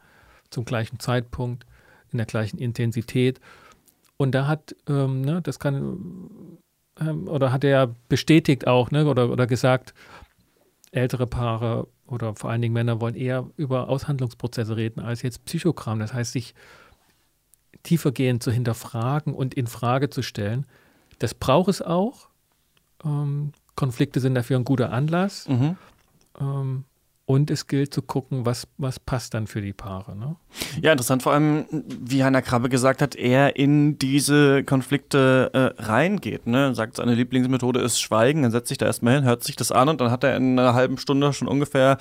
zum 0.50 0.64
gleichen 0.64 1.00
Zeitpunkt, 1.00 1.66
in 2.12 2.18
der 2.18 2.26
gleichen 2.26 2.58
Intensität. 2.58 3.40
Und 4.16 4.32
da 4.34 4.46
hat, 4.46 4.76
ähm, 4.88 5.22
ne, 5.22 5.42
das 5.42 5.58
kann, 5.58 6.58
ähm, 7.00 7.28
oder 7.28 7.52
hat 7.52 7.64
er 7.64 7.94
bestätigt 8.08 8.66
auch, 8.66 8.90
ne, 8.90 9.06
oder, 9.06 9.30
oder 9.30 9.46
gesagt, 9.46 9.94
ältere 10.92 11.26
Paare 11.26 11.86
oder 12.06 12.34
vor 12.34 12.50
allen 12.50 12.62
Dingen 12.62 12.74
Männer 12.74 13.00
wollen 13.00 13.14
eher 13.14 13.48
über 13.56 13.88
Aushandlungsprozesse 13.88 14.76
reden 14.76 15.00
als 15.00 15.22
jetzt 15.22 15.44
Psychogramm. 15.44 16.00
Das 16.00 16.12
heißt, 16.12 16.32
sich 16.32 16.54
tiefergehend 17.82 18.42
zu 18.42 18.50
hinterfragen 18.50 19.34
und 19.34 19.54
in 19.54 19.66
Frage 19.66 20.10
zu 20.10 20.22
stellen, 20.22 20.66
das 21.18 21.34
braucht 21.34 21.68
es 21.68 21.80
auch. 21.80 22.28
Ähm, 23.04 23.52
Konflikte 23.76 24.20
sind 24.20 24.34
dafür 24.34 24.58
ein 24.58 24.64
guter 24.64 24.92
Anlass. 24.92 25.48
Mhm. 25.48 25.76
Ähm, 26.38 26.84
Und 27.30 27.48
es 27.48 27.68
gilt 27.68 27.94
zu 27.94 28.02
gucken, 28.02 28.44
was, 28.44 28.66
was 28.76 28.98
passt 28.98 29.34
dann 29.34 29.46
für 29.46 29.62
die 29.62 29.72
Paare. 29.72 30.16
Ne? 30.16 30.34
Ja, 30.82 30.90
interessant, 30.90 31.22
vor 31.22 31.32
allem, 31.32 31.64
wie 31.70 32.24
Heiner 32.24 32.42
Krabbe 32.42 32.68
gesagt 32.68 33.00
hat, 33.00 33.14
er 33.14 33.54
in 33.54 34.00
diese 34.00 34.64
Konflikte 34.64 35.48
äh, 35.52 35.80
reingeht. 35.80 36.48
Ne? 36.48 36.74
Sagt, 36.74 36.96
seine 36.96 37.14
Lieblingsmethode 37.14 37.78
ist 37.78 38.00
Schweigen, 38.00 38.42
dann 38.42 38.50
setzt 38.50 38.66
sich 38.66 38.78
da 38.78 38.86
erstmal 38.86 39.14
hin, 39.14 39.22
hört 39.22 39.44
sich 39.44 39.54
das 39.54 39.70
an 39.70 39.88
und 39.88 40.00
dann 40.00 40.10
hat 40.10 40.24
er 40.24 40.36
in 40.36 40.58
einer 40.58 40.74
halben 40.74 40.98
Stunde 40.98 41.32
schon 41.32 41.46
ungefähr 41.46 41.98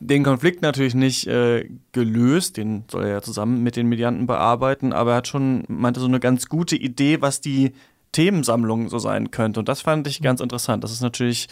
den 0.00 0.24
Konflikt 0.24 0.62
natürlich 0.62 0.96
nicht 0.96 1.28
äh, 1.28 1.70
gelöst, 1.92 2.56
den 2.56 2.86
soll 2.90 3.04
er 3.04 3.10
ja 3.10 3.22
zusammen 3.22 3.62
mit 3.62 3.76
den 3.76 3.88
Medianten 3.88 4.26
bearbeiten, 4.26 4.92
aber 4.92 5.12
er 5.12 5.16
hat 5.18 5.28
schon, 5.28 5.62
meinte, 5.68 6.00
so 6.00 6.06
eine 6.06 6.18
ganz 6.18 6.48
gute 6.48 6.74
Idee, 6.74 7.22
was 7.22 7.40
die 7.40 7.72
Themensammlung 8.10 8.88
so 8.88 8.98
sein 8.98 9.30
könnte. 9.30 9.60
Und 9.60 9.68
das 9.68 9.80
fand 9.80 10.08
ich 10.08 10.22
ganz 10.22 10.40
interessant. 10.40 10.82
Das 10.82 10.90
ist 10.90 11.02
natürlich 11.02 11.46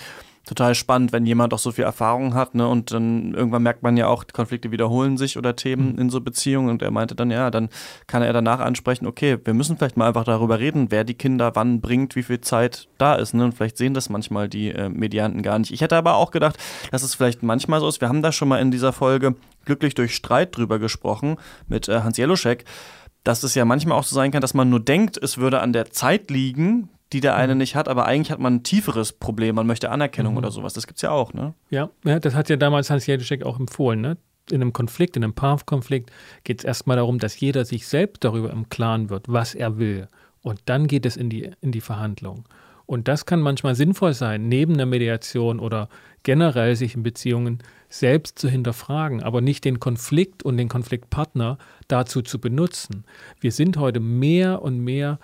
total 0.46 0.74
spannend, 0.74 1.12
wenn 1.12 1.24
jemand 1.24 1.54
auch 1.54 1.58
so 1.58 1.70
viel 1.70 1.84
Erfahrung 1.84 2.34
hat, 2.34 2.54
ne? 2.54 2.66
Und 2.66 2.90
dann 2.90 3.32
irgendwann 3.34 3.62
merkt 3.62 3.82
man 3.82 3.96
ja 3.96 4.08
auch, 4.08 4.24
Konflikte 4.32 4.70
wiederholen 4.72 5.16
sich 5.16 5.38
oder 5.38 5.54
Themen 5.54 5.92
mhm. 5.92 5.98
in 5.98 6.10
so 6.10 6.20
Beziehungen. 6.20 6.68
Und 6.68 6.82
er 6.82 6.90
meinte 6.90 7.14
dann, 7.14 7.30
ja, 7.30 7.50
dann 7.50 7.68
kann 8.06 8.22
er 8.22 8.32
danach 8.32 8.60
ansprechen, 8.60 9.06
okay, 9.06 9.38
wir 9.44 9.54
müssen 9.54 9.76
vielleicht 9.76 9.96
mal 9.96 10.08
einfach 10.08 10.24
darüber 10.24 10.58
reden, 10.58 10.90
wer 10.90 11.04
die 11.04 11.14
Kinder 11.14 11.52
wann 11.54 11.80
bringt, 11.80 12.16
wie 12.16 12.24
viel 12.24 12.40
Zeit 12.40 12.88
da 12.98 13.14
ist. 13.14 13.34
Ne? 13.34 13.44
Und 13.44 13.52
vielleicht 13.52 13.76
sehen 13.76 13.94
das 13.94 14.08
manchmal 14.08 14.48
die 14.48 14.70
äh, 14.70 14.88
Medianten 14.88 15.42
gar 15.42 15.58
nicht. 15.58 15.72
Ich 15.72 15.80
hätte 15.80 15.96
aber 15.96 16.16
auch 16.16 16.32
gedacht, 16.32 16.58
dass 16.90 17.02
es 17.02 17.14
vielleicht 17.14 17.42
manchmal 17.42 17.80
so 17.80 17.88
ist. 17.88 18.00
Wir 18.00 18.08
haben 18.08 18.22
da 18.22 18.32
schon 18.32 18.48
mal 18.48 18.60
in 18.60 18.70
dieser 18.70 18.92
Folge 18.92 19.36
glücklich 19.64 19.94
durch 19.94 20.14
Streit 20.14 20.56
drüber 20.56 20.78
gesprochen 20.78 21.36
mit 21.68 21.88
äh, 21.88 22.00
Hans 22.00 22.16
Jeluschek 22.16 22.64
dass 23.24 23.44
es 23.44 23.54
ja 23.54 23.64
manchmal 23.64 23.96
auch 23.96 24.02
so 24.02 24.16
sein 24.16 24.32
kann, 24.32 24.40
dass 24.40 24.52
man 24.52 24.68
nur 24.68 24.80
denkt, 24.80 25.16
es 25.16 25.38
würde 25.38 25.60
an 25.60 25.72
der 25.72 25.92
Zeit 25.92 26.28
liegen, 26.28 26.88
die 27.12 27.20
der 27.20 27.36
eine 27.36 27.54
mhm. 27.54 27.58
nicht 27.58 27.76
hat, 27.76 27.88
aber 27.88 28.06
eigentlich 28.06 28.30
hat 28.30 28.40
man 28.40 28.56
ein 28.56 28.62
tieferes 28.62 29.12
Problem, 29.12 29.54
man 29.54 29.66
möchte 29.66 29.90
Anerkennung 29.90 30.34
mhm. 30.34 30.38
oder 30.38 30.50
sowas. 30.50 30.72
Das 30.72 30.86
gibt 30.86 30.98
es 30.98 31.02
ja 31.02 31.10
auch, 31.10 31.32
ne? 31.32 31.54
Ja, 31.70 31.90
ja, 32.04 32.18
das 32.18 32.34
hat 32.34 32.48
ja 32.48 32.56
damals 32.56 32.90
Hans 32.90 33.06
Jeduschek 33.06 33.44
auch 33.44 33.58
empfohlen, 33.58 34.00
ne? 34.00 34.16
In 34.50 34.60
einem 34.60 34.72
Konflikt, 34.72 35.16
in 35.16 35.22
einem 35.22 35.34
Paarkonflikt 35.34 36.10
geht 36.42 36.60
es 36.60 36.64
erstmal 36.64 36.96
darum, 36.96 37.18
dass 37.18 37.38
jeder 37.38 37.64
sich 37.64 37.86
selbst 37.86 38.24
darüber 38.24 38.50
im 38.50 38.68
Klaren 38.68 39.08
wird, 39.08 39.26
was 39.28 39.54
er 39.54 39.78
will. 39.78 40.08
Und 40.42 40.60
dann 40.64 40.88
geht 40.88 41.06
es 41.06 41.16
in 41.16 41.30
die, 41.30 41.52
in 41.60 41.70
die 41.70 41.80
Verhandlung. 41.80 42.44
Und 42.84 43.06
das 43.06 43.24
kann 43.24 43.40
manchmal 43.40 43.76
sinnvoll 43.76 44.12
sein, 44.12 44.48
neben 44.48 44.76
der 44.76 44.86
Mediation 44.86 45.60
oder 45.60 45.88
generell 46.24 46.74
sich 46.74 46.96
in 46.96 47.04
Beziehungen 47.04 47.60
selbst 47.88 48.38
zu 48.38 48.48
hinterfragen, 48.48 49.22
aber 49.22 49.40
nicht 49.40 49.64
den 49.64 49.78
Konflikt 49.78 50.42
und 50.42 50.56
den 50.56 50.68
Konfliktpartner 50.68 51.58
dazu 51.86 52.22
zu 52.22 52.40
benutzen. 52.40 53.04
Wir 53.40 53.52
sind 53.52 53.76
heute 53.76 54.00
mehr 54.00 54.62
und 54.62 54.80
mehr 54.80 55.20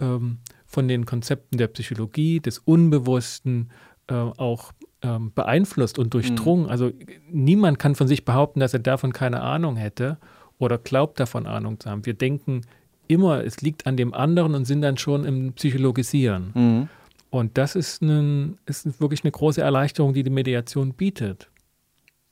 ähm, 0.00 0.38
von 0.66 0.88
den 0.88 1.06
Konzepten 1.06 1.58
der 1.58 1.68
Psychologie, 1.68 2.40
des 2.40 2.58
Unbewussten 2.58 3.70
äh, 4.08 4.14
auch 4.14 4.72
ähm, 5.02 5.32
beeinflusst 5.34 5.98
und 5.98 6.12
durchdrungen. 6.14 6.64
Mhm. 6.64 6.70
Also 6.70 6.92
niemand 7.30 7.78
kann 7.78 7.94
von 7.94 8.08
sich 8.08 8.24
behaupten, 8.24 8.60
dass 8.60 8.72
er 8.72 8.80
davon 8.80 9.12
keine 9.12 9.42
Ahnung 9.42 9.76
hätte 9.76 10.18
oder 10.58 10.78
glaubt 10.78 11.20
davon 11.20 11.46
Ahnung 11.46 11.80
zu 11.80 11.90
haben. 11.90 12.06
Wir 12.06 12.14
denken 12.14 12.62
immer, 13.08 13.44
es 13.44 13.60
liegt 13.60 13.86
an 13.86 13.96
dem 13.96 14.14
anderen 14.14 14.54
und 14.54 14.64
sind 14.64 14.82
dann 14.82 14.96
schon 14.96 15.24
im 15.24 15.52
Psychologisieren. 15.52 16.50
Mhm. 16.54 16.88
Und 17.30 17.58
das 17.58 17.74
ist, 17.74 18.02
ein, 18.02 18.58
ist 18.66 19.00
wirklich 19.00 19.24
eine 19.24 19.32
große 19.32 19.60
Erleichterung, 19.60 20.14
die 20.14 20.22
die 20.22 20.30
Mediation 20.30 20.94
bietet, 20.94 21.50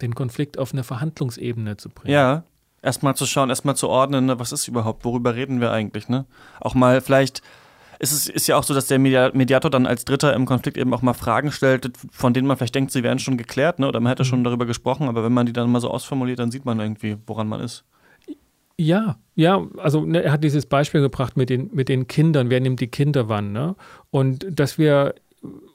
den 0.00 0.14
Konflikt 0.14 0.58
auf 0.58 0.72
eine 0.72 0.84
Verhandlungsebene 0.84 1.76
zu 1.76 1.90
bringen. 1.90 2.12
Ja, 2.12 2.44
erstmal 2.82 3.14
zu 3.14 3.26
schauen, 3.26 3.50
erstmal 3.50 3.76
zu 3.76 3.88
ordnen, 3.88 4.26
ne, 4.26 4.38
was 4.38 4.52
ist 4.52 4.68
überhaupt, 4.68 5.04
worüber 5.04 5.34
reden 5.34 5.60
wir 5.60 5.72
eigentlich, 5.72 6.08
ne? 6.08 6.26
Auch 6.60 6.74
mal 6.74 7.00
vielleicht 7.00 7.42
es 7.98 8.28
ist, 8.28 8.46
ja 8.46 8.56
auch 8.56 8.64
so, 8.64 8.74
dass 8.74 8.86
der 8.86 8.98
Mediator 8.98 9.70
dann 9.70 9.86
als 9.86 10.04
Dritter 10.04 10.34
im 10.34 10.46
Konflikt 10.46 10.76
eben 10.76 10.92
auch 10.94 11.02
mal 11.02 11.14
Fragen 11.14 11.52
stellt, 11.52 11.90
von 12.10 12.34
denen 12.34 12.46
man 12.46 12.56
vielleicht 12.56 12.74
denkt, 12.74 12.92
sie 12.92 13.02
wären 13.02 13.18
schon 13.18 13.36
geklärt, 13.36 13.78
ne? 13.78 13.88
oder 13.88 14.00
man 14.00 14.10
hätte 14.10 14.24
schon 14.24 14.40
mhm. 14.40 14.44
darüber 14.44 14.66
gesprochen, 14.66 15.08
aber 15.08 15.24
wenn 15.24 15.32
man 15.32 15.46
die 15.46 15.52
dann 15.52 15.70
mal 15.70 15.80
so 15.80 15.90
ausformuliert, 15.90 16.38
dann 16.38 16.50
sieht 16.50 16.64
man 16.64 16.80
irgendwie, 16.80 17.16
woran 17.26 17.48
man 17.48 17.60
ist. 17.60 17.84
Ja, 18.76 19.18
ja, 19.36 19.64
also 19.78 20.04
ne, 20.04 20.22
er 20.22 20.32
hat 20.32 20.42
dieses 20.42 20.66
Beispiel 20.66 21.00
gebracht 21.00 21.36
mit 21.36 21.48
den, 21.48 21.70
mit 21.72 21.88
den 21.88 22.08
Kindern, 22.08 22.50
wer 22.50 22.60
nimmt 22.60 22.80
die 22.80 22.88
Kinder 22.88 23.28
wann, 23.28 23.52
ne? 23.52 23.76
Und 24.10 24.46
dass 24.50 24.78
wir 24.78 25.14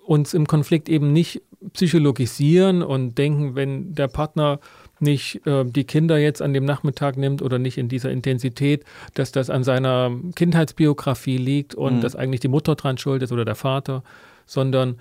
uns 0.05 0.33
im 0.33 0.47
Konflikt 0.47 0.89
eben 0.89 1.13
nicht 1.13 1.41
psychologisieren 1.73 2.81
und 2.83 3.17
denken, 3.17 3.55
wenn 3.55 3.93
der 3.93 4.07
Partner 4.07 4.59
nicht 5.01 5.45
äh, 5.45 5.65
die 5.65 5.83
Kinder 5.83 6.17
jetzt 6.17 6.41
an 6.41 6.53
dem 6.53 6.65
Nachmittag 6.65 7.17
nimmt 7.17 7.41
oder 7.41 7.59
nicht 7.59 7.77
in 7.77 7.89
dieser 7.89 8.11
Intensität, 8.11 8.83
dass 9.13 9.31
das 9.31 9.49
an 9.49 9.63
seiner 9.63 10.11
Kindheitsbiografie 10.35 11.37
liegt 11.37 11.75
und 11.75 11.97
mhm. 11.97 12.01
dass 12.01 12.15
eigentlich 12.15 12.41
die 12.41 12.47
Mutter 12.47 12.75
dran 12.75 12.97
schuld 12.97 13.23
ist 13.23 13.31
oder 13.31 13.45
der 13.45 13.55
Vater, 13.55 14.03
sondern 14.45 14.99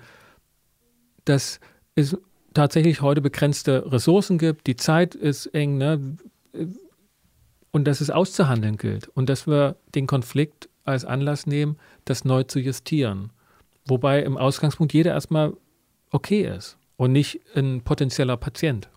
dass 1.25 1.59
es 1.95 2.17
tatsächlich 2.53 3.01
heute 3.01 3.21
begrenzte 3.21 3.91
Ressourcen 3.91 4.37
gibt, 4.37 4.67
die 4.67 4.75
Zeit 4.75 5.15
ist 5.15 5.47
eng, 5.47 5.77
ne? 5.77 6.17
und 7.71 7.85
dass 7.85 8.01
es 8.01 8.09
auszuhandeln 8.09 8.77
gilt 8.77 9.07
und 9.09 9.29
dass 9.29 9.47
wir 9.47 9.75
den 9.95 10.07
Konflikt 10.07 10.69
als 10.85 11.05
Anlass 11.05 11.45
nehmen, 11.45 11.77
das 12.05 12.25
neu 12.25 12.43
zu 12.43 12.59
justieren. 12.59 13.31
Wobei 13.85 14.23
im 14.23 14.37
Ausgangspunkt 14.37 14.93
jeder 14.93 15.11
erstmal 15.11 15.53
okay 16.11 16.41
ist 16.41 16.77
und 16.97 17.11
nicht 17.11 17.41
ein 17.55 17.81
potenzieller 17.81 18.37
Patient. 18.37 18.89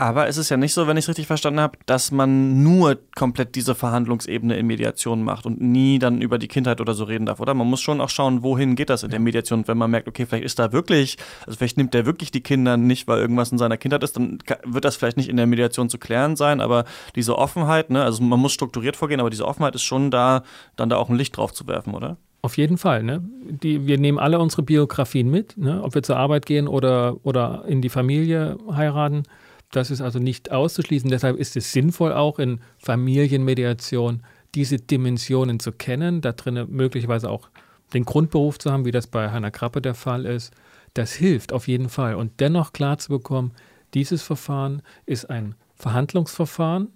Aber 0.00 0.28
es 0.28 0.38
ist 0.38 0.48
ja 0.48 0.56
nicht 0.56 0.72
so, 0.72 0.86
wenn 0.86 0.96
ich 0.96 1.04
es 1.04 1.08
richtig 1.10 1.26
verstanden 1.26 1.60
habe, 1.60 1.76
dass 1.84 2.10
man 2.10 2.62
nur 2.62 2.96
komplett 3.16 3.54
diese 3.54 3.74
Verhandlungsebene 3.74 4.56
in 4.56 4.66
Mediation 4.66 5.22
macht 5.22 5.44
und 5.44 5.60
nie 5.60 5.98
dann 5.98 6.22
über 6.22 6.38
die 6.38 6.48
Kindheit 6.48 6.80
oder 6.80 6.94
so 6.94 7.04
reden 7.04 7.26
darf, 7.26 7.38
oder? 7.38 7.52
Man 7.52 7.66
muss 7.66 7.82
schon 7.82 8.00
auch 8.00 8.08
schauen, 8.08 8.42
wohin 8.42 8.76
geht 8.76 8.88
das 8.88 9.02
in 9.02 9.10
der 9.10 9.20
Mediation. 9.20 9.68
Wenn 9.68 9.76
man 9.76 9.90
merkt, 9.90 10.08
okay, 10.08 10.24
vielleicht 10.24 10.46
ist 10.46 10.58
da 10.58 10.72
wirklich, 10.72 11.18
also 11.44 11.58
vielleicht 11.58 11.76
nimmt 11.76 11.92
der 11.92 12.06
wirklich 12.06 12.30
die 12.30 12.40
Kinder 12.40 12.78
nicht, 12.78 13.08
weil 13.08 13.18
irgendwas 13.18 13.52
in 13.52 13.58
seiner 13.58 13.76
Kindheit 13.76 14.02
ist, 14.02 14.16
dann 14.16 14.38
wird 14.64 14.86
das 14.86 14.96
vielleicht 14.96 15.18
nicht 15.18 15.28
in 15.28 15.36
der 15.36 15.46
Mediation 15.46 15.90
zu 15.90 15.98
klären 15.98 16.34
sein, 16.34 16.62
aber 16.62 16.86
diese 17.14 17.36
Offenheit, 17.36 17.90
ne, 17.90 18.02
also 18.02 18.22
man 18.22 18.40
muss 18.40 18.52
strukturiert 18.52 18.96
vorgehen, 18.96 19.20
aber 19.20 19.28
diese 19.28 19.46
Offenheit 19.46 19.74
ist 19.74 19.82
schon 19.82 20.10
da, 20.10 20.44
dann 20.76 20.88
da 20.88 20.96
auch 20.96 21.10
ein 21.10 21.16
Licht 21.16 21.36
drauf 21.36 21.52
zu 21.52 21.66
werfen, 21.66 21.92
oder? 21.92 22.16
Auf 22.40 22.56
jeden 22.56 22.78
Fall. 22.78 23.02
Ne? 23.02 23.22
Die, 23.62 23.86
wir 23.86 23.98
nehmen 23.98 24.18
alle 24.18 24.38
unsere 24.38 24.62
Biografien 24.62 25.30
mit, 25.30 25.58
ne? 25.58 25.82
ob 25.82 25.94
wir 25.94 26.02
zur 26.02 26.16
Arbeit 26.16 26.46
gehen 26.46 26.68
oder, 26.68 27.18
oder 27.22 27.64
in 27.68 27.82
die 27.82 27.90
Familie 27.90 28.56
heiraten. 28.72 29.24
Das 29.70 29.90
ist 29.90 30.00
also 30.00 30.18
nicht 30.18 30.50
auszuschließen. 30.50 31.10
Deshalb 31.10 31.36
ist 31.36 31.56
es 31.56 31.72
sinnvoll, 31.72 32.12
auch 32.12 32.38
in 32.38 32.60
Familienmediation 32.78 34.22
diese 34.54 34.78
Dimensionen 34.78 35.60
zu 35.60 35.72
kennen, 35.72 36.20
da 36.20 36.32
drin 36.32 36.66
möglicherweise 36.70 37.30
auch 37.30 37.48
den 37.94 38.04
Grundberuf 38.04 38.58
zu 38.58 38.70
haben, 38.72 38.84
wie 38.84 38.90
das 38.90 39.06
bei 39.06 39.30
Hannah 39.30 39.50
Krappe 39.50 39.80
der 39.80 39.94
Fall 39.94 40.26
ist. 40.26 40.52
Das 40.94 41.12
hilft 41.12 41.52
auf 41.52 41.68
jeden 41.68 41.88
Fall. 41.88 42.16
Und 42.16 42.40
dennoch 42.40 42.72
klar 42.72 42.98
zu 42.98 43.10
bekommen, 43.10 43.52
dieses 43.94 44.22
Verfahren 44.22 44.82
ist 45.06 45.30
ein 45.30 45.54
Verhandlungsverfahren 45.76 46.88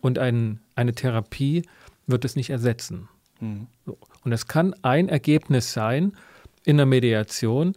und 0.00 0.18
ein, 0.18 0.60
eine 0.74 0.94
Therapie 0.94 1.62
wird 2.06 2.24
es 2.24 2.36
nicht 2.36 2.50
ersetzen. 2.50 3.08
Mhm. 3.40 3.66
Und 4.24 4.32
es 4.32 4.46
kann 4.46 4.74
ein 4.82 5.08
Ergebnis 5.08 5.72
sein 5.72 6.12
in 6.64 6.76
der 6.76 6.86
Mediation, 6.86 7.74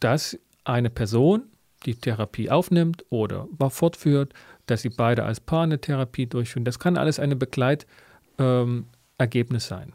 dass 0.00 0.38
eine 0.64 0.90
Person 0.90 1.44
die 1.86 1.94
Therapie 1.94 2.50
aufnimmt 2.50 3.04
oder 3.10 3.46
fortführt, 3.68 4.32
dass 4.66 4.82
sie 4.82 4.90
beide 4.90 5.24
als 5.24 5.40
Paar 5.40 5.62
eine 5.62 5.80
Therapie 5.80 6.26
durchführen. 6.26 6.64
Das 6.64 6.78
kann 6.78 6.96
alles 6.96 7.18
ein 7.18 7.38
Begleitergebnis 7.38 7.86
ähm, 8.38 9.58
sein. 9.58 9.92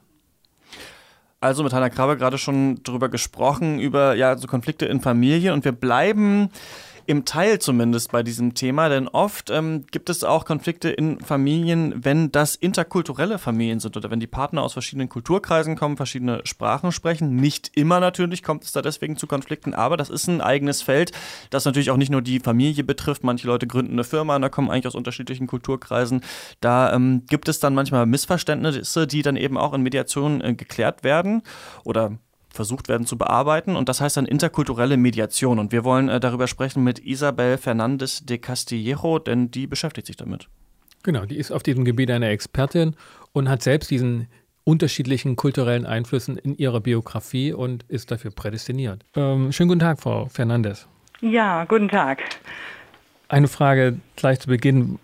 Also 1.41 1.63
mit 1.63 1.71
Hannah 1.71 1.89
Krabbe 1.89 2.17
gerade 2.17 2.38
schon 2.38 2.84
darüber 2.84 3.08
gesprochen, 3.08 3.80
über 3.80 4.13
ja, 4.15 4.38
so 4.38 4.47
Konflikte 4.47 4.86
in 4.86 4.99
Familie 4.99 5.54
und 5.54 5.63
wir 5.63 5.71
bleiben 5.71 6.49
im 7.10 7.26
Teil 7.26 7.58
zumindest 7.58 8.12
bei 8.12 8.22
diesem 8.22 8.54
Thema, 8.54 8.88
denn 8.88 9.08
oft 9.08 9.50
ähm, 9.50 9.84
gibt 9.89 10.12
es 10.12 10.24
auch 10.24 10.45
Konflikte 10.45 10.91
in 10.91 11.19
Familien, 11.19 12.06
wenn 12.06 12.32
das 12.32 12.56
interkulturelle 12.56 13.39
Familien 13.39 13.80
sind 13.80 13.98
oder 13.98 14.12
wenn 14.12 14.19
die 14.19 14.28
Partner 14.28 14.62
aus 14.62 14.74
verschiedenen 14.74 15.10
Kulturkreisen 15.10 15.76
kommen, 15.76 15.98
verschiedene 15.98 16.41
Sprachen 16.43 16.91
sprechen. 16.91 17.36
Nicht 17.36 17.72
immer 17.76 18.00
natürlich 18.00 18.43
kommt 18.43 18.63
es 18.63 18.74
da 18.74 18.84
deswegen 18.84 19.17
zu 19.17 19.26
Konflikten, 19.26 19.74
aber 19.74 19.98
das 19.98 20.12
ist 20.12 20.28
ein 20.28 20.39
eigenes 20.39 20.84
Feld, 20.84 21.12
das 21.50 21.65
natürlich 21.65 21.89
auch 21.89 21.98
nicht 21.98 22.12
nur 22.12 22.22
die 22.22 22.41
Familie 22.41 22.84
betrifft. 22.84 23.24
Manche 23.24 23.48
Leute 23.48 23.65
gründen 23.65 23.93
eine 23.93 24.04
Firma 24.04 24.36
und 24.36 24.43
da 24.43 24.50
kommen 24.50 24.69
eigentlich 24.69 24.86
aus 24.86 24.93
unterschiedlichen 24.93 25.48
Kulturkreisen. 25.48 26.22
Da 26.62 26.93
ähm, 26.93 27.24
gibt 27.28 27.50
es 27.50 27.60
dann 27.60 27.74
manchmal 27.74 28.06
Missverständnisse, 28.06 29.08
die 29.08 29.24
dann 29.24 29.36
eben 29.36 29.58
auch 29.58 29.74
in 29.74 29.82
Mediation 29.82 30.41
äh, 30.41 30.54
geklärt 30.54 31.04
werden 31.04 31.41
oder 31.84 32.19
versucht 32.54 32.88
werden 32.88 33.06
zu 33.06 33.18
bearbeiten. 33.18 33.76
Und 33.76 33.90
das 33.90 34.02
heißt 34.02 34.18
dann 34.18 34.26
interkulturelle 34.26 34.98
Mediation. 34.98 35.60
Und 35.60 35.72
wir 35.72 35.84
wollen 35.84 36.10
äh, 36.10 36.20
darüber 36.20 36.48
sprechen 36.48 36.84
mit 36.84 37.00
Isabel 37.00 37.58
Fernandez 37.58 38.26
de 38.26 38.38
Castillejo, 38.38 39.20
denn 39.20 39.52
die 39.52 39.68
beschäftigt 39.68 40.08
sich 40.08 40.18
damit. 40.18 40.48
Genau, 41.04 41.26
die 41.26 41.38
ist 41.38 41.52
auf 41.52 41.64
diesem 41.64 41.86
Gebiet 41.86 42.12
eine 42.12 42.30
Expertin 42.30 42.96
und 43.32 43.48
hat 43.50 43.62
selbst 43.62 43.90
diesen 43.90 44.28
unterschiedlichen 44.64 45.36
kulturellen 45.36 45.86
Einflüssen 45.86 46.38
in 46.38 46.58
ihrer 46.58 46.82
Biografie 46.82 47.54
und 47.54 47.84
ist 47.88 48.12
dafür 48.12 48.32
prädestiniert. 48.32 49.06
Ähm, 49.16 49.52
schönen 49.52 49.70
guten 49.70 49.80
Tag, 49.80 50.00
Frau 50.00 50.28
Fernandez. 50.28 50.88
Ja, 51.22 51.66
guten 51.66 51.90
Tag. 51.90 52.24
Eine 53.30 53.48
Frage 53.48 54.00
gleich 54.16 54.40
zu 54.40 54.48
Beginn. 54.48 55.00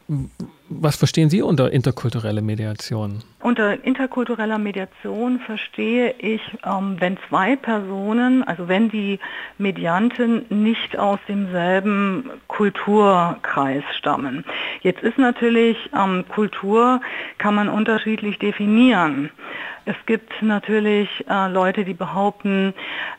Was 0.67 0.95
verstehen 0.95 1.30
Sie 1.30 1.43
unter 1.43 1.71
interkulturelle 1.71 2.41
Mediation? 2.41 3.21
Unter 3.41 3.84
interkultureller 3.84 4.58
Mediation 4.58 5.39
verstehe 5.39 6.15
ich, 6.17 6.41
ähm, 6.65 6.95
wenn 6.97 7.17
zwei 7.30 7.56
Personen, 7.56 8.43
also 8.43 8.67
wenn 8.67 8.89
die 8.89 9.19
Medianten 9.60 10.45
nicht 10.49 10.97
aus 10.97 11.19
demselben 11.28 12.32
Kulturkreis 12.47 13.84
stammen. 13.95 14.43
Jetzt 14.82 15.04
ist 15.04 15.19
natürlich 15.19 15.78
ähm, 15.95 16.25
Kultur 16.30 16.99
kann 17.38 17.54
man 17.54 17.69
unterschiedlich 17.69 18.39
definieren. 18.39 19.30
Es 19.85 19.95
gibt 20.07 20.41
natürlich 20.41 21.09
äh, 21.29 21.47
Leute, 21.47 21.85
die 21.85 21.93
behaupten, 21.93 22.73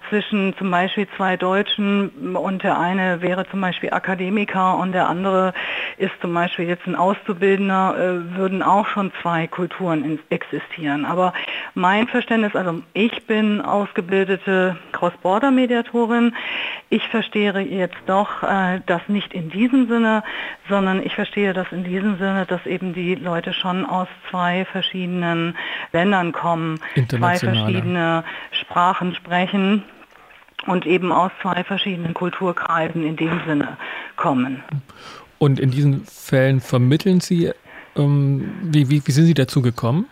zwischen 0.09 0.57
zum 0.57 0.70
Beispiel 0.70 1.07
zwei 1.16 1.37
Deutschen 1.37 2.37
und 2.37 2.62
der 2.62 2.79
eine 2.79 3.22
wäre 3.22 3.46
zum 3.48 3.61
Beispiel 3.61 3.90
Akademiker 3.90 4.76
und 4.79 4.92
der 4.92 5.09
andere 5.09 5.52
ist 5.98 6.12
zum 6.20 6.35
Beispiel 6.35 6.66
jetzt 6.66 6.87
ein 6.87 6.96
Auszubildender, 6.96 7.94
äh, 7.96 8.37
würden 8.37 8.62
auch 8.62 8.87
schon 8.87 9.12
zwei 9.22 9.46
Kulturen 9.46 10.18
existieren. 10.31 11.05
Aber 11.05 11.33
mein 11.74 12.09
Verständnis, 12.09 12.55
also 12.55 12.83
ich 12.94 13.26
bin 13.26 13.61
ausgebildete 13.61 14.76
Cross-Border-Mediatorin. 14.92 16.35
Ich 16.88 17.07
verstehe 17.09 17.52
jetzt 17.61 17.96
doch 18.07 18.42
äh, 18.42 18.81
das 18.87 19.02
nicht 19.09 19.35
in 19.35 19.50
diesem 19.50 19.88
Sinne, 19.88 20.22
sondern 20.68 21.02
ich 21.02 21.14
verstehe 21.14 21.52
das 21.52 21.66
in 21.70 21.85
diesem 21.85 22.18
Sinne, 22.18 22.46
dass 22.46 22.64
eben 22.66 22.92
die 22.92 23.14
Leute 23.14 23.52
schon 23.52 23.87
aus 23.87 24.09
zwei 24.31 24.64
verschiedenen 24.64 25.57
Ländern 25.92 26.33
kommen, 26.33 26.56
zwei 27.09 27.37
verschiedene 27.37 28.25
Sprachen 28.51 29.14
sprechen 29.14 29.83
und 30.66 30.87
eben 30.87 31.12
aus 31.12 31.31
zwei 31.42 31.64
verschiedenen 31.64 32.14
Kulturkreisen 32.14 33.05
in 33.05 33.16
dem 33.16 33.40
Sinne 33.47 33.77
kommen. 34.16 34.62
Und 35.38 35.61
in 35.61 35.71
diesen 35.71 36.05
Fällen 36.07 36.61
vermitteln 36.61 37.21
Sie, 37.21 37.53
ähm, 37.97 38.53
wie, 38.62 38.88
wie, 38.90 39.03
wie 39.07 39.12
sind 39.12 39.27
Sie 39.27 39.35
dazu 39.35 39.62
gekommen? 39.62 40.07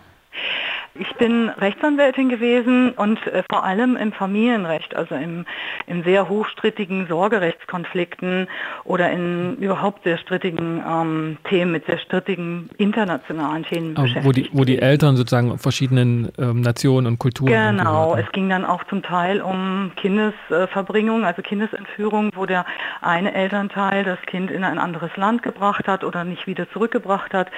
Ich 0.97 1.13
bin 1.17 1.49
Rechtsanwältin 1.49 2.29
gewesen 2.29 2.93
und 2.93 3.19
äh, 3.27 3.43
vor 3.51 3.65
allem 3.65 3.97
im 3.97 4.13
Familienrecht, 4.13 4.95
also 4.95 5.17
im, 5.17 5.45
in 5.89 6.05
sehr 6.05 6.29
hochstrittigen 6.29 7.09
Sorgerechtskonflikten 7.09 8.47
oder 8.85 9.11
in 9.11 9.57
überhaupt 9.57 10.05
sehr 10.05 10.19
strittigen 10.19 10.81
ähm, 10.89 11.39
Themen, 11.49 11.73
mit 11.73 11.87
sehr 11.87 11.99
strittigen 11.99 12.71
internationalen 12.79 13.65
Themen 13.65 13.97
Aber 13.97 14.05
beschäftigt. 14.05 14.25
Wo 14.25 14.31
die, 14.31 14.51
wo 14.53 14.65
die 14.65 14.79
Eltern 14.79 15.17
sozusagen 15.17 15.59
verschiedenen 15.59 16.31
ähm, 16.39 16.61
Nationen 16.61 17.09
und 17.09 17.19
Kulturen. 17.19 17.51
Genau, 17.51 18.15
es 18.15 18.31
ging 18.31 18.49
dann 18.49 18.65
auch 18.65 18.85
zum 18.85 19.03
Teil 19.03 19.43
um 19.43 19.91
Kindesverbringung, 19.97 21.25
also 21.25 21.43
Kindesentführung, 21.43 22.31
wo 22.37 22.47
der 22.47 22.67
eine 23.01 23.35
Elternteil 23.35 24.05
das 24.05 24.21
Kind 24.27 24.49
in 24.53 24.63
ein 24.63 24.79
anderes 24.79 25.11
Land 25.17 25.43
gebracht 25.43 25.89
hat 25.89 26.05
oder 26.05 26.23
nicht 26.23 26.47
wieder 26.47 26.71
zurückgebracht 26.71 27.35
hat. 27.35 27.51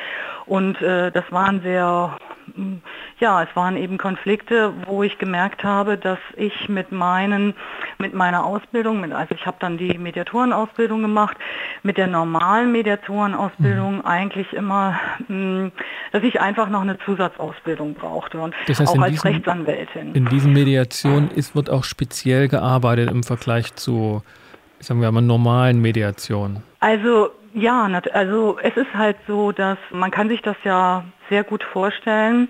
Und 0.47 0.81
äh, 0.81 1.13
das 1.13 1.25
waren 1.31 1.61
sehr 1.61 2.17
ja, 3.19 3.43
es 3.43 3.49
waren 3.55 3.77
eben 3.77 3.99
Konflikte, 3.99 4.73
wo 4.87 5.03
ich 5.03 5.19
gemerkt 5.19 5.65
habe, 5.65 5.97
dass 5.97 6.19
ich 6.37 6.69
mit 6.69 6.93
meinen, 6.93 7.55
mit 7.99 8.15
meiner 8.15 8.45
Ausbildung, 8.45 9.01
mit, 9.01 9.13
also 9.13 9.35
ich 9.35 9.47
habe 9.47 9.57
dann 9.61 9.79
die 9.79 9.97
Mediatorenausbildung 9.99 11.03
gemacht, 11.03 11.37
mit 11.83 11.97
der 11.97 12.07
normalen 12.07 12.73
Mediatorenausbildung 12.73 13.97
mhm. 13.97 14.05
eigentlich 14.05 14.53
immer, 14.53 14.99
mh, 15.29 15.71
dass 16.13 16.23
ich 16.23 16.41
einfach 16.41 16.69
noch 16.69 16.83
eine 16.83 16.99
Zusatzausbildung 16.99 17.95
brauchte 17.95 18.39
und 18.39 18.55
das 18.67 18.81
heißt, 18.81 18.93
auch 18.93 19.01
als 19.01 19.13
diesen, 19.13 19.29
Rechtsanwältin. 19.29 20.15
In 20.15 20.27
diesen 20.27 20.53
Mediationen 20.53 21.31
ist, 21.31 21.57
wird 21.57 21.71
auch 21.71 21.85
speziell 21.85 22.49
gearbeitet 22.49 23.11
im 23.11 23.23
Vergleich 23.23 23.75
zu, 23.75 24.23
sagen 24.81 25.01
wir 25.01 25.11
mal, 25.11 25.23
normalen 25.23 25.81
Mediationen. 25.81 26.63
Also 26.81 27.31
ja, 27.57 27.89
also 28.13 28.59
es 28.63 28.77
ist 28.77 28.95
halt 28.95 29.17
so, 29.27 29.51
dass 29.51 29.79
man 29.91 30.11
kann 30.11 30.29
sich 30.29 30.43
das 30.43 30.57
ja 30.63 31.05
sehr 31.31 31.43
gut 31.43 31.65
vorstellen, 31.65 32.49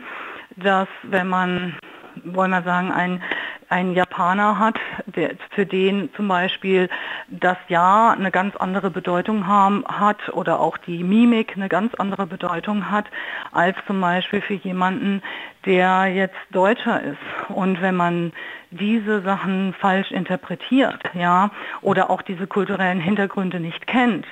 dass 0.57 0.89
wenn 1.05 1.29
man, 1.29 1.77
wollen 2.25 2.51
wir 2.51 2.63
sagen, 2.63 2.91
ein, 2.91 3.23
ein 3.69 3.93
Japaner 3.93 4.59
hat, 4.59 4.77
der, 5.07 5.37
für 5.51 5.65
den 5.65 6.13
zum 6.17 6.27
Beispiel 6.27 6.89
das 7.29 7.57
Ja 7.69 8.17
eine 8.19 8.33
ganz 8.33 8.57
andere 8.57 8.91
Bedeutung 8.91 9.47
haben, 9.47 9.85
hat 9.87 10.29
oder 10.31 10.59
auch 10.59 10.77
die 10.77 11.05
Mimik 11.05 11.53
eine 11.57 11.69
ganz 11.69 11.95
andere 11.95 12.27
Bedeutung 12.27 12.91
hat, 12.91 13.07
als 13.53 13.77
zum 13.87 14.01
Beispiel 14.01 14.41
für 14.41 14.55
jemanden, 14.55 15.23
der 15.67 16.07
jetzt 16.07 16.37
Deutscher 16.51 17.03
ist. 17.03 17.51
Und 17.51 17.83
wenn 17.83 17.97
man 17.97 18.33
diese 18.71 19.23
Sachen 19.23 19.75
falsch 19.75 20.11
interpretiert, 20.11 20.99
ja, 21.15 21.51
oder 21.83 22.11
auch 22.11 22.23
diese 22.23 22.47
kulturellen 22.47 23.01
Hintergründe 23.01 23.61
nicht 23.61 23.87
kennt, 23.87 24.27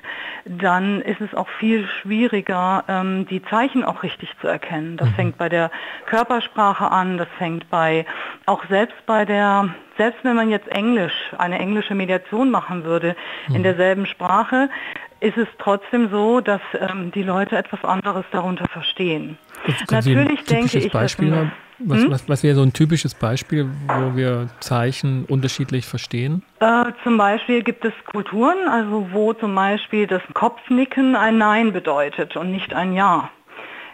dann 0.45 1.01
ist 1.03 1.21
es 1.21 1.35
auch 1.35 1.49
viel 1.49 1.87
schwieriger, 1.87 2.85
ähm, 2.89 3.27
die 3.27 3.43
Zeichen 3.43 3.85
auch 3.85 4.03
richtig 4.03 4.31
zu 4.41 4.49
erkennen. 4.49 4.97
Das 4.97 5.09
mhm. 5.11 5.15
fängt 5.15 5.39
bei 5.39 5.49
der 5.49 5.71
Körpersprache 6.07 6.91
an, 6.91 7.19
das 7.19 7.29
fängt 7.39 7.69
bei, 7.71 8.07
auch 8.47 8.65
selbst 8.69 9.07
bei 9.07 9.25
der, 9.25 9.75
selbst 9.97 10.25
wenn 10.25 10.37
man 10.37 10.51
jetzt 10.51 10.69
Englisch, 10.69 11.33
eine 11.39 11.59
englische 11.59 11.95
Mediation 11.95 12.51
machen 12.51 12.85
würde, 12.85 13.17
mhm. 13.49 13.57
in 13.57 13.63
derselben 13.63 14.07
Sprache, 14.07 14.69
ist 15.21 15.39
es 15.39 15.49
trotzdem 15.59 16.11
so, 16.11 16.41
dass 16.41 16.61
ähm, 16.79 17.11
die 17.13 17.23
Leute 17.23 17.57
etwas 17.57 17.83
anderes 17.85 18.25
darunter 18.31 18.67
verstehen. 18.69 19.39
Natürlich 19.91 20.45
denke 20.45 20.79
ich, 20.79 20.91
Beispiel 20.91 21.31
dass 21.31 21.49
was, 21.79 22.03
hm? 22.03 22.11
was, 22.11 22.29
was 22.29 22.43
wäre 22.43 22.55
so 22.55 22.63
ein 22.63 22.73
typisches 22.73 23.15
Beispiel, 23.15 23.69
wo 23.89 24.17
wir 24.17 24.49
Zeichen 24.61 25.25
unterschiedlich 25.25 25.87
verstehen? 25.87 26.43
Äh, 26.61 26.85
zum 27.03 27.19
Beispiel 27.19 27.63
gibt 27.63 27.85
es 27.85 27.93
Kulturen, 28.07 28.69
also 28.69 29.09
wo 29.13 29.33
zum 29.33 29.55
Beispiel 29.55 30.07
das 30.07 30.23
Kopfnicken 30.35 31.17
ein 31.17 31.39
Nein 31.39 31.73
bedeutet 31.73 32.37
und 32.37 32.51
nicht 32.51 32.75
ein 32.75 32.93
Ja. 32.93 33.31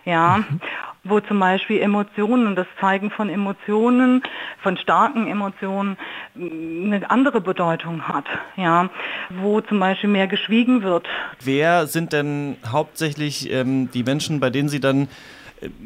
Ja, 0.07 0.39
mhm. 0.39 0.61
wo 1.05 1.21
zum 1.21 1.39
Beispiel 1.39 1.79
Emotionen, 1.83 2.57
das 2.57 2.67
Zeigen 2.81 3.11
von 3.11 3.29
Emotionen, 3.29 4.23
von 4.63 4.79
starken 4.79 5.27
Emotionen 5.27 5.99
eine 6.35 7.11
andere 7.11 7.43
Bedeutung 7.43 8.09
hat. 8.09 8.25
Ja, 8.57 8.89
wo 9.29 9.61
zum 9.61 9.79
Beispiel 9.79 10.09
mehr 10.09 10.27
geschwiegen 10.27 10.83
wird. 10.83 11.07
Wer 11.45 11.87
sind 11.87 12.15
denn 12.15 12.57
hauptsächlich 12.67 13.53
ähm, 13.53 13.91
die 13.93 14.03
Menschen, 14.03 14.41
bei 14.41 14.49
denen 14.49 14.71
Sie 14.71 14.81
dann 14.81 15.09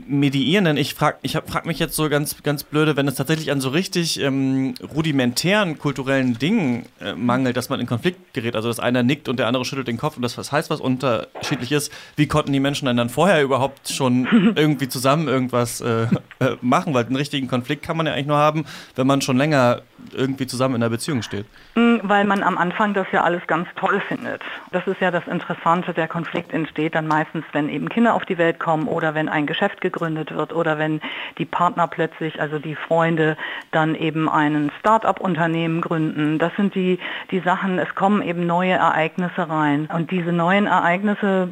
mediieren? 0.06 0.64
Denn 0.64 0.76
ich 0.76 0.94
frage 0.94 1.18
ich 1.22 1.32
frag 1.32 1.66
mich 1.66 1.78
jetzt 1.78 1.96
so 1.96 2.08
ganz, 2.08 2.42
ganz 2.42 2.62
blöde, 2.64 2.96
wenn 2.96 3.08
es 3.08 3.14
tatsächlich 3.14 3.50
an 3.50 3.60
so 3.60 3.70
richtig 3.70 4.20
ähm, 4.20 4.74
rudimentären 4.94 5.78
kulturellen 5.78 6.38
Dingen 6.38 6.86
äh, 7.00 7.14
mangelt, 7.14 7.56
dass 7.56 7.68
man 7.68 7.80
in 7.80 7.86
Konflikt 7.86 8.34
gerät, 8.34 8.56
also 8.56 8.68
dass 8.68 8.80
einer 8.80 9.02
nickt 9.02 9.28
und 9.28 9.38
der 9.38 9.46
andere 9.46 9.64
schüttelt 9.64 9.88
den 9.88 9.98
Kopf 9.98 10.16
und 10.16 10.22
das 10.22 10.38
was 10.38 10.52
heißt, 10.52 10.70
was 10.70 10.80
unterschiedlich 10.80 11.72
ist, 11.72 11.92
wie 12.16 12.26
konnten 12.26 12.52
die 12.52 12.60
Menschen 12.60 12.86
dann, 12.86 12.96
dann 12.96 13.08
vorher 13.08 13.42
überhaupt 13.42 13.88
schon 13.88 14.52
irgendwie 14.56 14.88
zusammen 14.88 15.28
irgendwas 15.28 15.80
äh, 15.80 16.02
äh, 16.40 16.56
machen? 16.60 16.94
Weil 16.94 17.06
einen 17.06 17.16
richtigen 17.16 17.48
Konflikt 17.48 17.82
kann 17.82 17.96
man 17.96 18.06
ja 18.06 18.12
eigentlich 18.12 18.26
nur 18.26 18.36
haben, 18.36 18.64
wenn 18.94 19.06
man 19.06 19.20
schon 19.20 19.36
länger 19.36 19.82
irgendwie 20.12 20.46
zusammen 20.46 20.76
in 20.76 20.82
einer 20.82 20.90
Beziehung 20.90 21.22
steht. 21.22 21.46
Mm, 21.74 21.96
weil 22.02 22.24
man 22.24 22.42
am 22.42 22.58
Anfang 22.58 22.94
das 22.94 23.06
ja 23.12 23.22
alles 23.22 23.46
ganz 23.46 23.68
toll 23.76 24.02
findet. 24.08 24.42
Das 24.70 24.86
ist 24.86 25.00
ja 25.00 25.10
das 25.10 25.26
Interessante, 25.26 25.94
der 25.94 26.08
Konflikt 26.08 26.52
entsteht 26.52 26.94
dann 26.94 27.06
meistens, 27.06 27.44
wenn 27.52 27.68
eben 27.68 27.88
Kinder 27.88 28.14
auf 28.14 28.24
die 28.24 28.38
Welt 28.38 28.58
kommen 28.58 28.86
oder 28.86 29.14
wenn 29.14 29.28
ein 29.28 29.46
Geschäft 29.46 29.63
gegründet 29.80 30.34
wird 30.34 30.52
oder 30.52 30.78
wenn 30.78 31.00
die 31.38 31.44
Partner 31.44 31.88
plötzlich, 31.88 32.40
also 32.40 32.58
die 32.58 32.74
Freunde, 32.74 33.36
dann 33.70 33.94
eben 33.94 34.28
ein 34.28 34.70
Start-up-Unternehmen 34.80 35.80
gründen. 35.80 36.38
Das 36.38 36.54
sind 36.56 36.74
die, 36.74 36.98
die 37.30 37.40
Sachen, 37.40 37.78
es 37.78 37.94
kommen 37.94 38.22
eben 38.22 38.46
neue 38.46 38.72
Ereignisse 38.72 39.48
rein. 39.48 39.88
Und 39.92 40.10
diese 40.10 40.32
neuen 40.32 40.66
Ereignisse, 40.66 41.48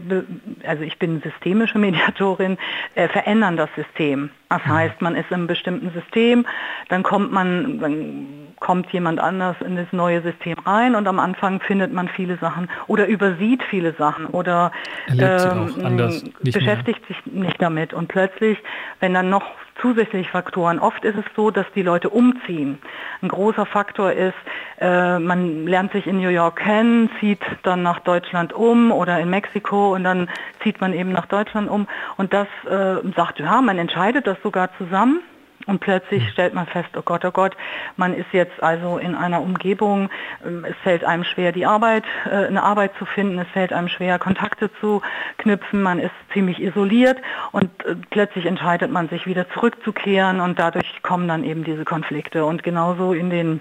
also 0.66 0.82
ich 0.82 0.98
bin 0.98 1.20
systemische 1.22 1.78
Mediatorin, 1.82 2.58
äh, 2.94 3.08
verändern 3.08 3.56
das 3.56 3.70
System. 3.74 4.30
Das 4.48 4.66
heißt, 4.66 5.00
man 5.00 5.16
ist 5.16 5.30
im 5.30 5.46
bestimmten 5.46 5.90
System, 5.92 6.44
dann 6.88 7.02
kommt 7.02 7.32
man, 7.32 7.78
dann 7.78 8.51
kommt 8.62 8.92
jemand 8.92 9.18
anders 9.18 9.56
in 9.60 9.74
das 9.74 9.88
neue 9.90 10.22
System 10.22 10.56
rein 10.64 10.94
und 10.94 11.08
am 11.08 11.18
Anfang 11.18 11.60
findet 11.60 11.92
man 11.92 12.08
viele 12.08 12.38
Sachen 12.38 12.70
oder 12.86 13.08
übersieht 13.08 13.60
viele 13.64 13.92
Sachen 13.94 14.26
oder 14.26 14.70
ähm, 15.08 15.74
anders, 15.84 16.22
beschäftigt 16.40 17.00
mehr. 17.08 17.18
sich 17.18 17.32
nicht 17.32 17.60
damit. 17.60 17.92
Und 17.92 18.06
plötzlich, 18.06 18.56
wenn 19.00 19.14
dann 19.14 19.30
noch 19.30 19.42
zusätzliche 19.80 20.30
Faktoren, 20.30 20.78
oft 20.78 21.04
ist 21.04 21.16
es 21.18 21.24
so, 21.34 21.50
dass 21.50 21.66
die 21.74 21.82
Leute 21.82 22.08
umziehen. 22.08 22.78
Ein 23.20 23.30
großer 23.30 23.66
Faktor 23.66 24.12
ist, 24.12 24.38
äh, 24.78 25.18
man 25.18 25.66
lernt 25.66 25.90
sich 25.90 26.06
in 26.06 26.20
New 26.20 26.28
York 26.28 26.60
kennen, 26.60 27.10
zieht 27.18 27.42
dann 27.64 27.82
nach 27.82 27.98
Deutschland 27.98 28.52
um 28.52 28.92
oder 28.92 29.18
in 29.18 29.28
Mexiko 29.28 29.92
und 29.92 30.04
dann 30.04 30.28
zieht 30.62 30.80
man 30.80 30.92
eben 30.92 31.10
nach 31.10 31.26
Deutschland 31.26 31.68
um 31.68 31.88
und 32.16 32.32
das 32.32 32.46
äh, 32.70 32.96
sagt, 33.16 33.40
ja, 33.40 33.60
man 33.60 33.78
entscheidet 33.78 34.28
das 34.28 34.36
sogar 34.44 34.70
zusammen 34.78 35.18
und 35.66 35.80
plötzlich 35.80 36.24
hm. 36.24 36.30
stellt 36.32 36.54
man 36.54 36.66
fest, 36.66 36.88
oh 36.96 37.02
Gott, 37.02 37.24
oh 37.24 37.30
Gott, 37.30 37.56
man 37.96 38.14
ist 38.14 38.32
jetzt 38.32 38.62
also 38.62 38.98
in 38.98 39.14
einer 39.14 39.40
Umgebung, 39.40 40.10
ähm, 40.44 40.64
es 40.68 40.76
fällt 40.82 41.04
einem 41.04 41.24
schwer, 41.24 41.52
die 41.52 41.66
Arbeit, 41.66 42.04
äh, 42.26 42.46
eine 42.46 42.62
Arbeit 42.62 42.92
zu 42.98 43.06
finden, 43.06 43.38
es 43.38 43.48
fällt 43.48 43.72
einem 43.72 43.88
schwer, 43.88 44.18
Kontakte 44.18 44.70
zu 44.80 45.02
knüpfen, 45.38 45.82
man 45.82 45.98
ist 45.98 46.12
ziemlich 46.32 46.60
isoliert 46.60 47.18
und 47.52 47.70
äh, 47.84 47.96
plötzlich 48.10 48.46
entscheidet 48.46 48.90
man 48.90 49.08
sich 49.08 49.26
wieder 49.26 49.48
zurückzukehren 49.50 50.40
und 50.40 50.58
dadurch 50.58 51.02
kommen 51.02 51.28
dann 51.28 51.44
eben 51.44 51.64
diese 51.64 51.84
Konflikte. 51.84 52.44
Und 52.44 52.62
genauso 52.62 53.12
in 53.12 53.30
den 53.30 53.60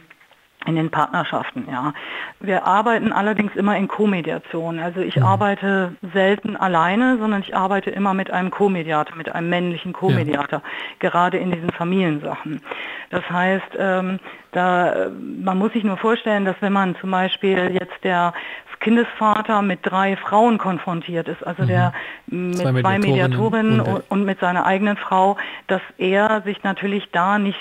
in 0.65 0.75
den 0.75 0.91
Partnerschaften, 0.91 1.67
ja. 1.71 1.93
Wir 2.39 2.65
arbeiten 2.65 3.11
allerdings 3.11 3.55
immer 3.55 3.75
in 3.77 3.87
Co-Mediation. 3.87 4.79
Also 4.79 5.01
ich 5.01 5.15
mhm. 5.15 5.23
arbeite 5.23 5.95
selten 6.13 6.55
alleine, 6.55 7.17
sondern 7.17 7.41
ich 7.41 7.55
arbeite 7.55 7.89
immer 7.89 8.13
mit 8.13 8.31
einem 8.31 8.51
Co-Mediator, 8.51 9.15
mit 9.15 9.33
einem 9.33 9.49
männlichen 9.49 9.93
Co-Mediator, 9.93 10.61
ja. 10.61 11.09
gerade 11.09 11.37
in 11.37 11.51
diesen 11.51 11.71
Familiensachen. 11.71 12.61
Das 13.09 13.27
heißt, 13.29 13.75
ähm, 13.77 14.19
da, 14.51 15.07
man 15.43 15.57
muss 15.57 15.73
sich 15.73 15.83
nur 15.83 15.97
vorstellen, 15.97 16.45
dass 16.45 16.55
wenn 16.59 16.73
man 16.73 16.95
zum 16.97 17.11
Beispiel 17.11 17.71
jetzt 17.71 18.03
der 18.03 18.33
Kindesvater 18.81 19.61
mit 19.61 19.79
drei 19.83 20.17
Frauen 20.17 20.57
konfrontiert 20.57 21.27
ist, 21.27 21.45
also 21.45 21.63
mhm. 21.63 21.67
der 21.67 21.93
mit 22.27 22.55
zwei, 22.57 22.81
zwei 22.81 22.99
Mediatorinnen 22.99 23.79
und, 23.79 24.03
und 24.09 24.25
mit 24.25 24.39
seiner 24.39 24.65
eigenen 24.65 24.97
Frau, 24.97 25.37
dass 25.67 25.81
er 25.97 26.41
sich 26.41 26.63
natürlich 26.63 27.09
da 27.11 27.37
nicht 27.37 27.59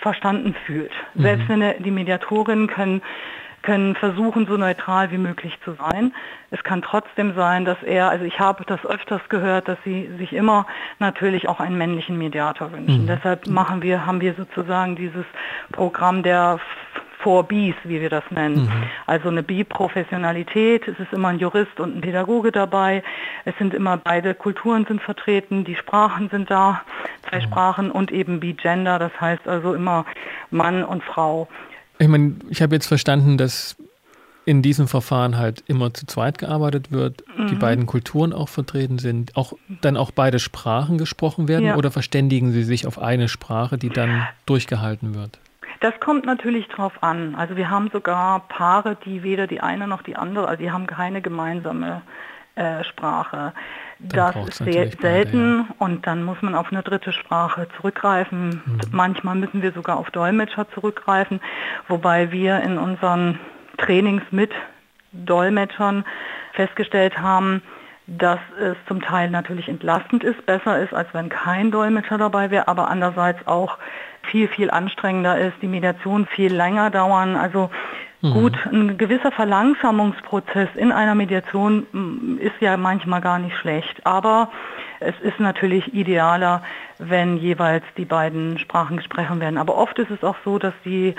verstanden 0.00 0.54
fühlt. 0.66 0.92
Mhm. 1.14 1.22
Selbst 1.22 1.48
wenn 1.48 1.82
die 1.82 1.90
Mediatorinnen 1.90 2.66
können 2.66 3.02
können 3.62 3.96
versuchen, 3.96 4.46
so 4.46 4.56
neutral 4.56 5.10
wie 5.10 5.18
möglich 5.18 5.52
zu 5.64 5.74
sein. 5.74 6.14
Es 6.50 6.62
kann 6.62 6.80
trotzdem 6.80 7.34
sein, 7.34 7.64
dass 7.64 7.76
er, 7.82 8.08
also 8.08 8.24
ich 8.24 8.38
habe 8.38 8.64
das 8.64 8.84
öfters 8.86 9.20
gehört, 9.28 9.68
dass 9.68 9.76
sie 9.84 10.08
sich 10.16 10.32
immer 10.32 10.66
natürlich 10.98 11.48
auch 11.48 11.60
einen 11.60 11.76
männlichen 11.76 12.16
Mediator 12.16 12.72
wünschen. 12.72 13.02
Mhm. 13.02 13.06
Deshalb 13.08 13.46
machen 13.46 13.82
wir, 13.82 14.06
haben 14.06 14.20
wir 14.20 14.34
sozusagen 14.34 14.96
dieses 14.96 15.26
Programm 15.72 16.22
der 16.22 16.60
Four 17.20 17.48
Bs, 17.48 17.74
wie 17.84 18.00
wir 18.00 18.10
das 18.10 18.24
nennen. 18.30 18.64
Mhm. 18.64 18.82
Also 19.06 19.28
eine 19.28 19.42
B-Professionalität, 19.42 20.86
es 20.86 20.98
ist 21.00 21.12
immer 21.12 21.28
ein 21.28 21.38
Jurist 21.38 21.80
und 21.80 21.96
ein 21.96 22.00
Pädagoge 22.00 22.52
dabei, 22.52 23.02
es 23.44 23.56
sind 23.58 23.74
immer 23.74 23.96
beide 23.96 24.34
Kulturen 24.34 24.86
sind 24.86 25.02
vertreten, 25.02 25.64
die 25.64 25.74
Sprachen 25.74 26.28
sind 26.30 26.50
da, 26.50 26.82
zwei 27.28 27.38
mhm. 27.38 27.42
Sprachen 27.42 27.90
und 27.90 28.12
eben 28.12 28.40
B-Gender, 28.40 28.98
das 28.98 29.12
heißt 29.20 29.48
also 29.48 29.74
immer 29.74 30.04
Mann 30.50 30.84
und 30.84 31.02
Frau. 31.02 31.48
Ich 31.98 32.08
meine, 32.08 32.36
ich 32.50 32.62
habe 32.62 32.74
jetzt 32.76 32.86
verstanden, 32.86 33.36
dass 33.36 33.76
in 34.44 34.62
diesem 34.62 34.88
Verfahren 34.88 35.36
halt 35.36 35.62
immer 35.66 35.92
zu 35.92 36.06
zweit 36.06 36.38
gearbeitet 36.38 36.90
wird, 36.90 37.22
mhm. 37.36 37.48
die 37.48 37.54
beiden 37.54 37.84
Kulturen 37.84 38.32
auch 38.32 38.48
vertreten 38.48 38.98
sind, 38.98 39.36
auch 39.36 39.52
dann 39.82 39.98
auch 39.98 40.10
beide 40.10 40.38
Sprachen 40.38 40.96
gesprochen 40.96 41.48
werden 41.48 41.66
ja. 41.66 41.76
oder 41.76 41.90
verständigen 41.90 42.52
Sie 42.52 42.62
sich 42.62 42.86
auf 42.86 42.98
eine 42.98 43.28
Sprache, 43.28 43.76
die 43.76 43.90
dann 43.90 44.26
durchgehalten 44.46 45.14
wird? 45.14 45.38
Das 45.80 45.98
kommt 46.00 46.26
natürlich 46.26 46.66
drauf 46.68 47.02
an. 47.02 47.34
Also 47.36 47.56
wir 47.56 47.70
haben 47.70 47.88
sogar 47.92 48.40
Paare, 48.48 48.96
die 49.04 49.22
weder 49.22 49.46
die 49.46 49.60
eine 49.60 49.86
noch 49.86 50.02
die 50.02 50.16
andere, 50.16 50.48
also 50.48 50.62
die 50.62 50.72
haben 50.72 50.86
keine 50.86 51.22
gemeinsame 51.22 52.02
äh, 52.56 52.82
Sprache. 52.84 53.52
Dann 54.00 54.34
das 54.34 54.48
ist 54.48 54.58
sehr 54.58 54.90
selten 54.90 55.00
beide, 55.00 55.68
ja. 55.68 55.74
und 55.78 56.06
dann 56.06 56.24
muss 56.24 56.42
man 56.42 56.54
auf 56.54 56.72
eine 56.72 56.82
dritte 56.82 57.12
Sprache 57.12 57.68
zurückgreifen. 57.76 58.62
Mhm. 58.64 58.80
Manchmal 58.90 59.36
müssen 59.36 59.62
wir 59.62 59.72
sogar 59.72 59.96
auf 59.96 60.10
Dolmetscher 60.10 60.68
zurückgreifen, 60.70 61.40
wobei 61.86 62.32
wir 62.32 62.60
in 62.60 62.78
unseren 62.78 63.38
Trainings 63.76 64.24
mit 64.30 64.50
Dolmetschern 65.12 66.04
festgestellt 66.52 67.18
haben, 67.18 67.62
dass 68.08 68.40
es 68.58 68.76
zum 68.86 69.02
Teil 69.02 69.30
natürlich 69.30 69.68
entlastend 69.68 70.24
ist, 70.24 70.44
besser 70.46 70.80
ist, 70.80 70.94
als 70.94 71.08
wenn 71.12 71.28
kein 71.28 71.70
Dolmetscher 71.70 72.18
dabei 72.18 72.50
wäre, 72.50 72.66
aber 72.66 72.88
andererseits 72.88 73.46
auch 73.46 73.78
viel, 74.30 74.48
viel 74.48 74.70
anstrengender 74.70 75.38
ist, 75.38 75.54
die 75.62 75.66
Mediation 75.66 76.26
viel 76.26 76.54
länger 76.54 76.90
dauern. 76.90 77.36
Also 77.36 77.70
mhm. 78.20 78.32
gut, 78.32 78.66
ein 78.66 78.98
gewisser 78.98 79.32
Verlangsamungsprozess 79.32 80.68
in 80.74 80.92
einer 80.92 81.14
Mediation 81.14 81.86
mm, 81.92 82.38
ist 82.38 82.60
ja 82.60 82.76
manchmal 82.76 83.20
gar 83.20 83.38
nicht 83.38 83.56
schlecht, 83.56 84.04
aber 84.06 84.50
es 85.00 85.14
ist 85.20 85.38
natürlich 85.40 85.94
idealer, 85.94 86.62
wenn 86.98 87.36
jeweils 87.36 87.84
die 87.96 88.04
beiden 88.04 88.58
Sprachen 88.58 88.96
gesprochen 88.96 89.40
werden. 89.40 89.58
Aber 89.58 89.76
oft 89.76 89.98
ist 89.98 90.10
es 90.10 90.24
auch 90.24 90.36
so, 90.44 90.58
dass 90.58 90.74
die 90.84 91.14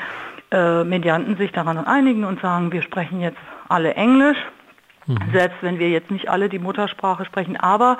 äh, 0.51 0.83
Medianten 0.83 1.37
sich 1.37 1.51
daran 1.51 1.77
einigen 1.77 2.25
und 2.25 2.41
sagen, 2.41 2.71
wir 2.71 2.81
sprechen 2.81 3.21
jetzt 3.21 3.37
alle 3.67 3.93
Englisch. 3.93 4.37
Mhm. 5.05 5.17
Selbst 5.31 5.57
wenn 5.61 5.79
wir 5.79 5.89
jetzt 5.89 6.11
nicht 6.11 6.29
alle 6.29 6.49
die 6.49 6.59
Muttersprache 6.59 7.25
sprechen, 7.25 7.57
aber 7.57 7.97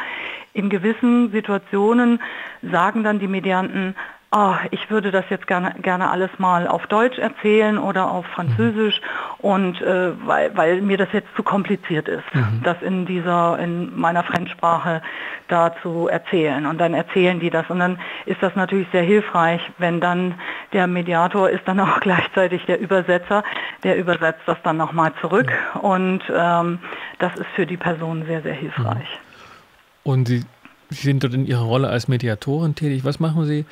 in 0.53 0.69
gewissen 0.69 1.31
Situationen 1.31 2.19
sagen 2.61 3.03
dann 3.03 3.19
die 3.19 3.27
Medianten, 3.27 3.95
oh, 4.31 4.53
ich 4.69 4.89
würde 4.91 5.11
das 5.11 5.25
jetzt 5.29 5.47
gerne, 5.47 5.73
gerne 5.81 6.09
alles 6.09 6.29
mal 6.37 6.67
auf 6.67 6.85
Deutsch 6.87 7.17
erzählen 7.17 7.77
oder 7.77 8.11
auf 8.11 8.25
Französisch 8.27 9.01
und 9.39 9.81
äh, 9.81 10.11
weil, 10.25 10.55
weil 10.55 10.81
mir 10.81 10.97
das 10.97 11.09
jetzt 11.13 11.29
zu 11.35 11.41
kompliziert 11.41 12.07
ist, 12.07 12.23
mhm. 12.33 12.61
das 12.63 12.81
in 12.81 13.05
dieser, 13.05 13.57
in 13.59 13.97
meiner 13.99 14.23
Fremdsprache 14.23 15.01
da 15.47 15.73
zu 15.81 16.07
erzählen. 16.07 16.67
Und 16.67 16.77
dann 16.77 16.93
erzählen 16.93 17.39
die 17.39 17.49
das 17.49 17.67
und 17.69 17.79
dann 17.79 17.99
ist 18.25 18.41
das 18.41 18.55
natürlich 18.55 18.87
sehr 18.91 19.01
hilfreich, 19.01 19.61
wenn 19.79 19.99
dann 19.99 20.35
der 20.73 20.85
Mediator 20.85 21.49
ist 21.49 21.67
dann 21.67 21.79
auch 21.79 21.99
gleichzeitig 21.99 22.65
der 22.65 22.79
Übersetzer, 22.79 23.43
der 23.83 23.97
übersetzt 23.97 24.41
das 24.45 24.57
dann 24.63 24.77
nochmal 24.77 25.11
zurück 25.21 25.51
mhm. 25.73 25.79
und 25.79 26.21
ähm, 26.35 26.79
das 27.17 27.35
ist 27.35 27.47
für 27.55 27.65
die 27.65 27.77
Person 27.77 28.25
sehr, 28.25 28.43
sehr 28.43 28.53
hilfreich. 28.53 28.97
Mhm. 28.97 30.11
Und 30.11 30.27
Sie, 30.27 30.43
Sie 30.89 31.01
sind 31.01 31.23
dort 31.23 31.33
in 31.33 31.45
Ihrer 31.45 31.63
Rolle 31.63 31.89
als 31.89 32.07
Mediatorin 32.07 32.75
tätig. 32.75 33.03
Was 33.03 33.19
machen 33.19 33.45
Sie? 33.45 33.65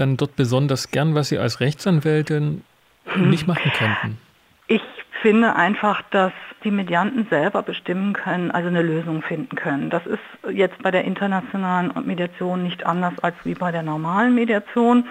Dann 0.00 0.16
dort 0.16 0.36
besonders 0.36 0.90
gern, 0.90 1.14
was 1.14 1.28
Sie 1.28 1.38
als 1.38 1.60
Rechtsanwältin 1.60 2.64
nicht 3.16 3.46
machen 3.46 3.70
könnten? 3.76 4.18
Ich 4.66 4.82
finde 5.22 5.54
einfach, 5.54 6.02
dass 6.10 6.32
die 6.64 6.70
Medianten 6.70 7.26
selber 7.30 7.62
bestimmen 7.62 8.12
können, 8.12 8.50
also 8.50 8.68
eine 8.68 8.82
Lösung 8.82 9.22
finden 9.22 9.56
können. 9.56 9.90
Das 9.90 10.06
ist 10.06 10.20
jetzt 10.50 10.82
bei 10.82 10.90
der 10.90 11.04
internationalen 11.04 11.92
Mediation 12.04 12.62
nicht 12.62 12.84
anders 12.84 13.14
als 13.22 13.34
wie 13.44 13.54
bei 13.54 13.72
der 13.72 13.82
normalen 13.82 14.34
Mediation. 14.34 15.04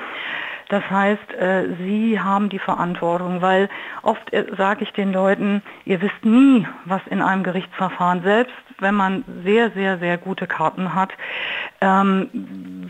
Das 0.70 0.88
heißt, 0.88 1.34
äh, 1.34 1.64
sie 1.80 2.20
haben 2.20 2.50
die 2.50 2.60
Verantwortung, 2.60 3.42
weil 3.42 3.70
oft 4.04 4.32
äh, 4.32 4.46
sage 4.56 4.84
ich 4.84 4.94
den 4.94 5.12
Leuten, 5.12 5.64
ihr 5.86 6.00
wisst 6.00 6.24
nie, 6.24 6.68
was 6.86 7.02
in 7.10 7.24
einem 7.24 7.42
Gerichtsverfahren, 7.42 8.22
selbst 8.22 8.54
wenn 8.78 8.94
man 8.94 9.24
sehr, 9.44 9.72
sehr, 9.72 9.98
sehr 9.98 10.20
gute 10.20 10.46
Karten 10.46 10.94
hat, 10.94 11.12
ähm, 11.82 12.30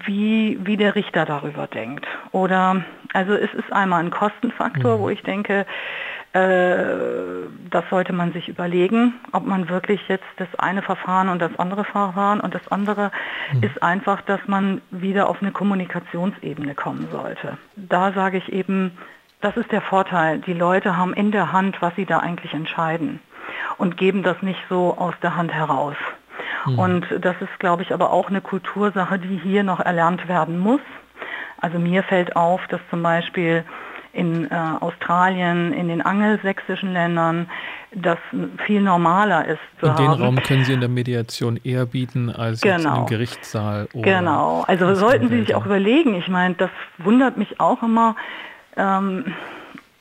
wie, 0.06 0.60
wie 0.63 0.78
der 0.78 0.95
Richter 0.95 1.25
darüber 1.25 1.67
denkt. 1.67 2.08
Oder, 2.32 2.84
also 3.13 3.34
es 3.34 3.54
ist 3.54 3.71
einmal 3.71 4.04
ein 4.04 4.12
Kostenfaktor, 4.12 4.97
mhm. 4.97 5.02
wo 5.02 5.10
ich 5.10 5.21
denke, 5.23 5.65
äh, 6.34 6.84
das 7.71 7.84
sollte 7.89 8.13
man 8.13 8.34
sich 8.34 8.49
überlegen, 8.49 9.15
ob 9.32 9.45
man 9.45 9.67
wirklich 9.69 9.99
jetzt 10.08 10.25
das 10.38 10.47
eine 10.58 10.82
Verfahren 10.82 11.30
und 11.30 11.41
das 11.41 11.58
andere 11.58 11.84
Verfahren 11.84 12.39
und 12.39 12.54
das 12.54 12.67
andere 12.69 13.12
mhm. 13.52 13.63
ist 13.63 13.82
einfach, 13.82 14.21
dass 14.21 14.39
man 14.47 14.82
wieder 14.91 15.30
auf 15.30 15.41
eine 15.41 15.52
Kommunikationsebene 15.52 16.75
kommen 16.75 17.08
sollte. 17.12 17.58
Da 17.75 18.12
sage 18.12 18.38
ich 18.38 18.52
eben, 18.52 18.91
das 19.41 19.56
ist 19.58 19.71
der 19.71 19.82
Vorteil. 19.82 20.39
Die 20.39 20.54
Leute 20.54 20.97
haben 20.97 21.13
in 21.13 21.32
der 21.32 21.52
Hand, 21.52 21.82
was 21.82 21.95
sie 21.95 22.06
da 22.06 22.19
eigentlich 22.19 22.54
entscheiden 22.54 23.19
und 23.78 23.97
geben 23.97 24.21
das 24.21 24.41
nicht 24.41 24.60
so 24.69 24.95
aus 24.97 25.15
der 25.23 25.36
Hand 25.36 25.52
heraus. 25.52 25.95
Mhm. 26.65 26.80
Und 26.80 27.06
das 27.22 27.36
ist, 27.41 27.60
glaube 27.60 27.84
ich, 27.84 27.93
aber 27.93 28.12
auch 28.12 28.30
eine 28.30 28.41
Kultursache, 28.41 29.19
die 29.19 29.38
hier 29.38 29.63
noch 29.63 29.80
erlernt 29.80 30.28
werden 30.28 30.60
muss. 30.60 30.82
Also 31.62 31.80
mir 31.80 32.04
fällt 32.04 32.36
auf, 32.36 32.62
dass 32.67 32.80
zum 32.89 33.04
Beispiel 33.04 33.63
in 34.12 34.50
äh, 34.50 34.56
Australien, 34.80 35.72
in 35.72 35.88
den 35.88 36.02
angelsächsischen 36.02 36.93
Ländern, 36.93 37.50
das 37.93 38.17
viel 38.65 38.82
normaler 38.82 39.45
ist. 39.45 39.60
Zu 39.80 39.88
Und 39.88 40.00
den 40.00 40.08
haben. 40.08 40.22
Raum 40.22 40.36
können 40.38 40.63
Sie 40.63 40.74
in 40.74 40.80
der 40.80 40.89
Mediation 40.89 41.60
eher 41.63 41.86
bieten 41.86 42.30
als 42.30 42.62
genau. 42.62 42.78
in 42.78 42.88
einem 42.88 43.06
Gerichtssaal. 43.06 43.88
genau, 43.93 44.63
also 44.67 44.93
sollten 44.95 45.30
Sie 45.30 45.39
sich 45.39 45.56
auch 45.56 45.65
überlegen. 45.65 46.15
Ich 46.15 46.28
meine, 46.28 46.56
das 46.56 46.69
wundert 46.98 47.38
mich 47.38 47.60
auch 47.60 47.82
immer. 47.84 48.15
Ähm, 48.78 49.34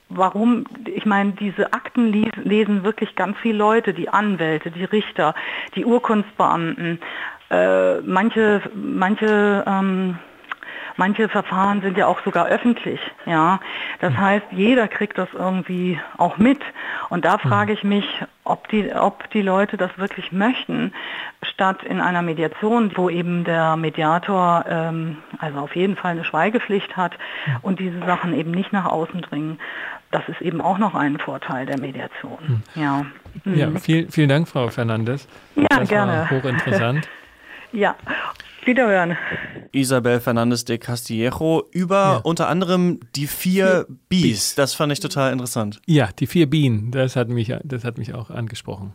warum, 0.08 0.64
ich 0.86 1.06
meine, 1.06 1.32
diese 1.32 1.72
Akten 1.72 2.12
lesen 2.12 2.84
wirklich 2.84 3.14
ganz 3.14 3.36
viele 3.38 3.58
Leute, 3.58 3.94
die 3.94 4.08
Anwälte, 4.08 4.70
die 4.70 4.84
Richter, 4.84 5.34
die 5.74 5.84
Urkundsbeamten, 5.84 7.00
äh, 7.50 8.00
manche, 8.00 8.62
manche 8.74 9.64
ähm, 9.66 10.18
Manche 10.98 11.28
Verfahren 11.28 11.80
sind 11.80 11.96
ja 11.96 12.08
auch 12.08 12.24
sogar 12.24 12.46
öffentlich. 12.46 12.98
Ja, 13.24 13.60
das 14.00 14.14
mhm. 14.14 14.20
heißt, 14.20 14.46
jeder 14.50 14.88
kriegt 14.88 15.16
das 15.16 15.28
irgendwie 15.32 16.00
auch 16.16 16.38
mit. 16.38 16.60
Und 17.08 17.24
da 17.24 17.38
frage 17.38 17.72
ich 17.72 17.84
mich, 17.84 18.04
ob 18.42 18.66
die, 18.66 18.92
ob 18.92 19.30
die 19.30 19.42
Leute 19.42 19.76
das 19.76 19.96
wirklich 19.96 20.32
möchten, 20.32 20.92
statt 21.40 21.84
in 21.84 22.00
einer 22.00 22.22
Mediation, 22.22 22.90
wo 22.96 23.08
eben 23.08 23.44
der 23.44 23.76
Mediator 23.76 24.64
ähm, 24.68 25.18
also 25.38 25.60
auf 25.60 25.76
jeden 25.76 25.94
Fall 25.94 26.10
eine 26.10 26.24
Schweigepflicht 26.24 26.96
hat 26.96 27.16
und 27.62 27.78
diese 27.78 28.00
Sachen 28.00 28.34
eben 28.34 28.50
nicht 28.50 28.72
nach 28.72 28.86
außen 28.86 29.20
dringen. 29.20 29.60
Das 30.10 30.22
ist 30.28 30.40
eben 30.40 30.60
auch 30.60 30.78
noch 30.78 30.94
ein 30.94 31.18
Vorteil 31.18 31.66
der 31.66 31.78
Mediation. 31.78 32.38
Hm. 32.46 32.62
Ja, 32.74 33.06
ja 33.44 33.70
viel, 33.78 34.10
vielen 34.10 34.28
Dank, 34.28 34.48
Frau 34.48 34.68
Fernandes. 34.68 35.28
Ja, 35.54 35.66
das 35.68 35.88
gerne. 35.88 36.12
War 36.12 36.30
hochinteressant. 36.30 37.08
ja. 37.72 37.94
Wiederhören. 38.64 39.16
Isabel 39.72 40.20
Fernandes 40.20 40.64
de 40.64 40.78
Castillejo 40.78 41.66
über 41.72 41.96
ja. 41.96 42.16
unter 42.22 42.48
anderem 42.48 43.00
die 43.16 43.26
vier 43.26 43.86
Bs. 44.08 44.56
Das 44.56 44.74
fand 44.74 44.92
ich 44.92 45.00
total 45.00 45.32
interessant. 45.32 45.80
Ja, 45.86 46.10
die 46.18 46.26
vier 46.26 46.48
Bienen, 46.48 46.90
das 46.90 47.16
hat 47.16 47.28
mich, 47.28 47.54
das 47.64 47.84
hat 47.84 47.96
mich 47.96 48.14
auch 48.14 48.30
angesprochen. 48.30 48.92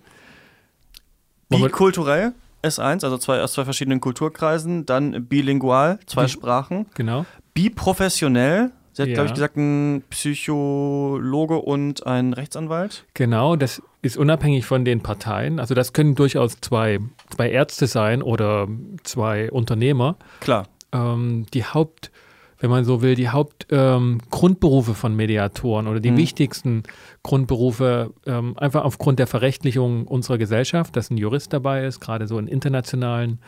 Bikulturell 1.49 2.33
S1, 2.63 3.03
also 3.03 3.17
zwei, 3.17 3.41
aus 3.41 3.53
zwei 3.53 3.65
verschiedenen 3.65 3.99
Kulturkreisen, 3.99 4.85
dann 4.85 5.25
bilingual, 5.25 5.99
zwei 6.05 6.27
Sprachen. 6.27 6.85
Genau. 6.95 7.25
Biprofessionell, 7.53 8.71
Sie 8.95 9.01
hat, 9.01 9.09
Ja. 9.09 9.15
glaube 9.15 9.27
ich, 9.27 9.33
gesagt, 9.33 9.57
ein 9.57 10.03
Psychologe 10.09 11.57
und 11.57 12.05
ein 12.05 12.33
Rechtsanwalt. 12.33 13.05
Genau, 13.13 13.55
das 13.55 13.81
ist 14.01 14.17
unabhängig 14.17 14.65
von 14.65 14.85
den 14.85 15.01
Parteien. 15.01 15.59
Also 15.59 15.73
das 15.73 15.93
können 15.93 16.15
durchaus 16.15 16.59
zwei, 16.61 16.99
zwei 17.35 17.49
Ärzte 17.49 17.87
sein 17.87 18.21
oder 18.21 18.67
zwei 19.03 19.51
Unternehmer. 19.51 20.17
Klar. 20.39 20.67
Ähm, 20.91 21.45
die 21.53 21.63
Haupt, 21.65 22.11
wenn 22.59 22.69
man 22.69 22.85
so 22.85 23.01
will, 23.01 23.15
die 23.15 23.29
Hauptgrundberufe 23.29 24.91
ähm, 24.91 24.95
von 24.95 25.15
Mediatoren 25.15 25.87
oder 25.87 25.99
die 25.99 26.11
Mhm. 26.11 26.17
wichtigsten 26.17 26.83
Grundberufe, 27.23 28.13
ähm, 28.27 28.55
einfach 28.57 28.83
aufgrund 28.83 29.17
der 29.19 29.27
Verrechtlichung 29.27 30.05
unserer 30.07 30.37
Gesellschaft, 30.37 30.95
dass 30.95 31.09
ein 31.09 31.17
Jurist 31.17 31.51
dabei 31.51 31.85
ist, 31.85 31.99
gerade 31.99 32.27
so 32.27 32.37
in 32.37 32.47
internationalen 32.47 33.39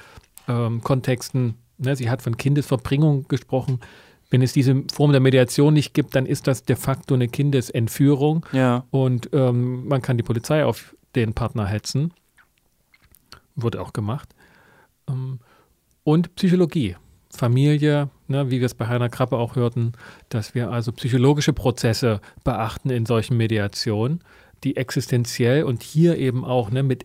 ähm, 0.48 0.82
Kontexten. 0.82 1.56
Ne, 1.78 1.96
sie 1.96 2.10
hat 2.10 2.22
von 2.22 2.38
Kindesverbringung 2.38 3.28
gesprochen. 3.28 3.80
Wenn 4.30 4.42
es 4.42 4.54
diese 4.54 4.84
Form 4.92 5.12
der 5.12 5.22
Mediation 5.22 5.74
nicht 5.74 5.94
gibt, 5.94 6.16
dann 6.16 6.26
ist 6.26 6.48
das 6.48 6.64
de 6.64 6.76
facto 6.76 7.14
eine 7.14 7.28
Kindesentführung 7.28 8.46
Ja. 8.52 8.86
und 8.90 9.30
ähm, 9.34 9.88
man 9.88 10.02
kann 10.02 10.18
die 10.18 10.24
Polizei 10.24 10.66
auf 10.66 10.96
den 11.16 11.34
Partner 11.34 11.66
hetzen. 11.68 12.12
Wurde 13.56 13.82
auch 13.82 13.94
gemacht. 13.94 14.30
Ähm, 15.10 15.40
und 16.04 16.36
Psychologie. 16.36 16.96
Familie, 17.32 18.10
ne, 18.28 18.50
wie 18.50 18.60
wir 18.60 18.66
es 18.66 18.76
bei 18.76 18.88
Heiner 18.88 19.10
Krappe 19.10 19.38
auch 19.38 19.56
hörten, 19.58 19.92
dass 20.30 20.56
wir 20.56 20.72
also 20.72 20.92
psychologische 20.94 21.52
Prozesse 21.54 22.22
beachten 22.46 22.90
in 22.90 23.06
solchen 23.06 23.36
Mediationen, 23.36 24.22
die 24.64 24.78
existenziell 24.78 25.64
und 25.64 25.84
hier 25.84 26.18
eben 26.18 26.46
auch 26.46 26.72
ne, 26.72 26.82
mit 26.82 27.04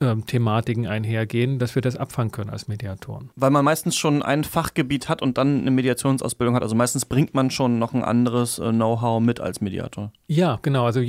Entwurzelungsthematiken 0.00 0.86
einhergehen, 0.86 1.58
dass 1.58 1.74
wir 1.74 1.82
das 1.82 1.96
abfangen 1.96 2.32
können 2.32 2.50
als 2.50 2.68
Mediatoren. 2.68 3.30
Weil 3.36 3.50
man 3.50 3.64
meistens 3.64 3.96
schon 3.96 4.22
ein 4.22 4.44
Fachgebiet 4.44 5.08
hat 5.08 5.20
und 5.20 5.36
dann 5.38 5.60
eine 5.60 5.70
Mediationsausbildung 5.70 6.54
hat. 6.54 6.62
Also 6.62 6.74
meistens 6.74 7.04
bringt 7.04 7.34
man 7.34 7.50
schon 7.50 7.78
noch 7.78 7.92
ein 7.92 8.02
anderes 8.02 8.58
äh, 8.58 8.70
Know-how 8.70 9.20
mit 9.20 9.40
als 9.40 9.60
Mediator. 9.60 10.12
Ja, 10.26 10.58
genau. 10.62 10.86
Also 10.86 11.02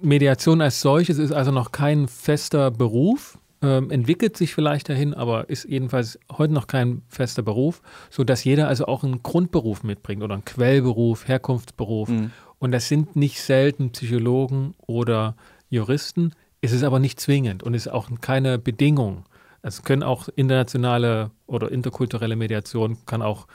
Mediation 0.00 0.62
als 0.62 0.80
solches 0.80 1.18
ist 1.18 1.32
also 1.32 1.50
noch 1.50 1.72
kein 1.72 2.08
fester 2.08 2.70
Beruf, 2.70 3.38
ähm, 3.62 3.90
entwickelt 3.90 4.36
sich 4.36 4.54
vielleicht 4.54 4.88
dahin, 4.88 5.14
aber 5.14 5.48
ist 5.50 5.64
jedenfalls 5.64 6.18
heute 6.32 6.52
noch 6.52 6.66
kein 6.66 7.02
fester 7.08 7.42
Beruf, 7.42 7.82
sodass 8.10 8.44
jeder 8.44 8.68
also 8.68 8.86
auch 8.86 9.04
einen 9.04 9.22
Grundberuf 9.22 9.82
mitbringt 9.82 10.22
oder 10.22 10.34
einen 10.34 10.44
Quellberuf, 10.44 11.28
Herkunftsberuf. 11.28 12.08
Mhm. 12.08 12.30
Und 12.58 12.72
das 12.72 12.88
sind 12.88 13.16
nicht 13.16 13.40
selten 13.40 13.90
Psychologen 13.90 14.74
oder 14.86 15.36
Juristen. 15.68 16.32
Es 16.64 16.72
ist 16.72 16.82
aber 16.82 16.98
nicht 16.98 17.20
zwingend 17.20 17.62
und 17.62 17.74
ist 17.74 17.88
auch 17.88 18.08
keine 18.22 18.58
Bedingung. 18.58 19.26
Es 19.60 19.82
können 19.82 20.02
auch 20.02 20.30
internationale 20.34 21.30
oder 21.46 21.70
interkulturelle 21.70 22.36
Mediation 22.36 23.04
kann 23.04 23.20
auch 23.20 23.46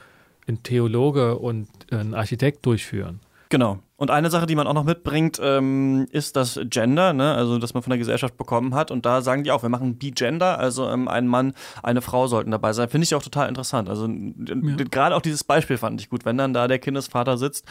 ein 0.47 0.61
Theologe 0.61 1.39
und 1.39 1.67
ein 1.91 2.13
Architekt 2.13 2.67
durchführen. 2.67 3.19
Genau. 3.49 3.79
Und 3.99 4.11
eine 4.11 4.29
Sache, 4.29 4.45
die 4.45 4.55
man 4.55 4.65
auch 4.65 4.73
noch 4.73 4.85
mitbringt, 4.85 5.39
ähm, 5.43 6.07
ist 6.11 6.37
das 6.37 6.57
Gender, 6.63 7.11
ne? 7.11 7.35
also 7.35 7.57
das 7.59 7.73
man 7.73 7.83
von 7.83 7.91
der 7.91 7.97
Gesellschaft 7.99 8.37
bekommen 8.37 8.73
hat. 8.73 8.91
Und 8.91 9.05
da 9.05 9.21
sagen 9.21 9.43
die 9.43 9.51
auch, 9.51 9.61
wir 9.61 9.69
machen 9.69 9.97
Bi-Gender, 9.97 10.57
also 10.57 10.89
ähm, 10.89 11.09
ein 11.09 11.27
Mann, 11.27 11.53
eine 11.83 12.01
Frau 12.01 12.25
sollten 12.27 12.51
dabei 12.51 12.71
sein. 12.71 12.87
Finde 12.89 13.03
ich 13.03 13.13
auch 13.13 13.21
total 13.21 13.49
interessant. 13.49 13.89
Also 13.89 14.05
n- 14.05 14.87
gerade 14.89 15.15
auch 15.15 15.21
dieses 15.21 15.43
Beispiel 15.43 15.77
fand 15.77 15.99
ich 15.99 16.09
gut. 16.09 16.23
Wenn 16.23 16.37
dann 16.37 16.53
da 16.53 16.69
der 16.69 16.79
Kindesvater 16.79 17.37
sitzt 17.37 17.65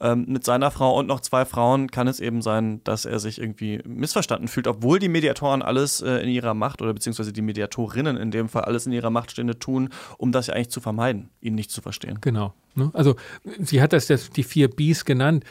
ähm, 0.00 0.24
mit 0.26 0.44
seiner 0.44 0.70
Frau 0.70 0.98
und 0.98 1.06
noch 1.06 1.20
zwei 1.20 1.44
Frauen, 1.44 1.90
kann 1.90 2.08
es 2.08 2.18
eben 2.18 2.40
sein, 2.40 2.80
dass 2.84 3.04
er 3.04 3.18
sich 3.18 3.38
irgendwie 3.38 3.80
missverstanden 3.86 4.48
fühlt, 4.48 4.66
obwohl 4.66 4.98
die 4.98 5.08
Mediatoren 5.10 5.60
alles 5.60 6.00
äh, 6.00 6.16
in 6.22 6.30
ihrer 6.30 6.54
Macht 6.54 6.80
oder 6.80 6.94
beziehungsweise 6.94 7.34
die 7.34 7.42
Mediatorinnen 7.42 8.16
in 8.16 8.30
dem 8.30 8.48
Fall 8.48 8.62
alles 8.64 8.86
in 8.86 8.92
ihrer 8.92 9.10
Macht 9.10 9.32
Stehende 9.32 9.58
tun, 9.58 9.90
um 10.16 10.32
das 10.32 10.46
ja 10.46 10.54
eigentlich 10.54 10.70
zu 10.70 10.80
vermeiden, 10.80 11.28
ihn 11.42 11.54
nicht 11.54 11.70
zu 11.70 11.82
verstehen. 11.82 12.18
Genau. 12.22 12.54
Ne? 12.74 12.90
Also 12.94 13.16
sie 13.60 13.82
hat 13.82 13.92
das, 13.92 14.06
das 14.06 14.30
die 14.30 14.42
vier 14.42 14.68
Bs 14.68 15.04
genannt. 15.04 15.44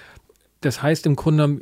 Das 0.65 0.81
heißt 0.81 1.05
im 1.05 1.15
Grunde, 1.15 1.59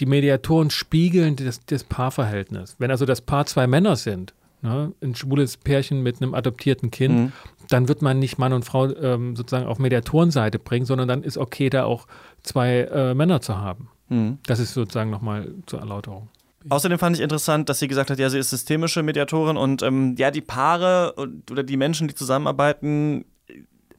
die 0.00 0.06
Mediatoren 0.06 0.70
spiegeln 0.70 1.36
das, 1.36 1.60
das 1.66 1.84
Paarverhältnis. 1.84 2.76
Wenn 2.78 2.90
also 2.90 3.06
das 3.06 3.20
Paar 3.20 3.46
zwei 3.46 3.66
Männer 3.66 3.96
sind, 3.96 4.34
ne, 4.62 4.92
ein 5.02 5.14
schwules 5.14 5.56
Pärchen 5.56 6.02
mit 6.02 6.20
einem 6.20 6.34
adoptierten 6.34 6.90
Kind, 6.90 7.14
Mhm. 7.14 7.32
dann 7.68 7.88
wird 7.88 8.02
man 8.02 8.18
nicht 8.18 8.38
Mann 8.38 8.52
und 8.52 8.64
Frau 8.64 8.86
ähm, 8.94 9.36
sozusagen 9.36 9.66
auf 9.66 9.78
Mediatorenseite 9.78 10.58
bringen, 10.58 10.86
sondern 10.86 11.08
dann 11.08 11.22
ist 11.22 11.38
okay, 11.38 11.70
da 11.70 11.84
auch 11.84 12.06
zwei 12.42 12.80
äh, 12.82 13.14
Männer 13.14 13.40
zu 13.40 13.56
haben. 13.58 13.88
Mhm. 14.08 14.38
Das 14.46 14.58
ist 14.58 14.74
sozusagen 14.74 15.10
nochmal 15.10 15.52
zur 15.66 15.80
Erläuterung. 15.80 16.28
Außerdem 16.68 16.98
fand 16.98 17.16
ich 17.16 17.22
interessant, 17.22 17.68
dass 17.68 17.78
sie 17.78 17.86
gesagt 17.86 18.10
hat, 18.10 18.18
ja, 18.18 18.28
sie 18.28 18.38
ist 18.38 18.50
systemische 18.50 19.02
Mediatorin 19.04 19.56
und 19.56 19.82
ähm, 19.82 20.16
ja, 20.18 20.32
die 20.32 20.40
Paare 20.40 21.14
oder 21.50 21.62
die 21.62 21.76
Menschen, 21.76 22.08
die 22.08 22.14
zusammenarbeiten, 22.16 23.24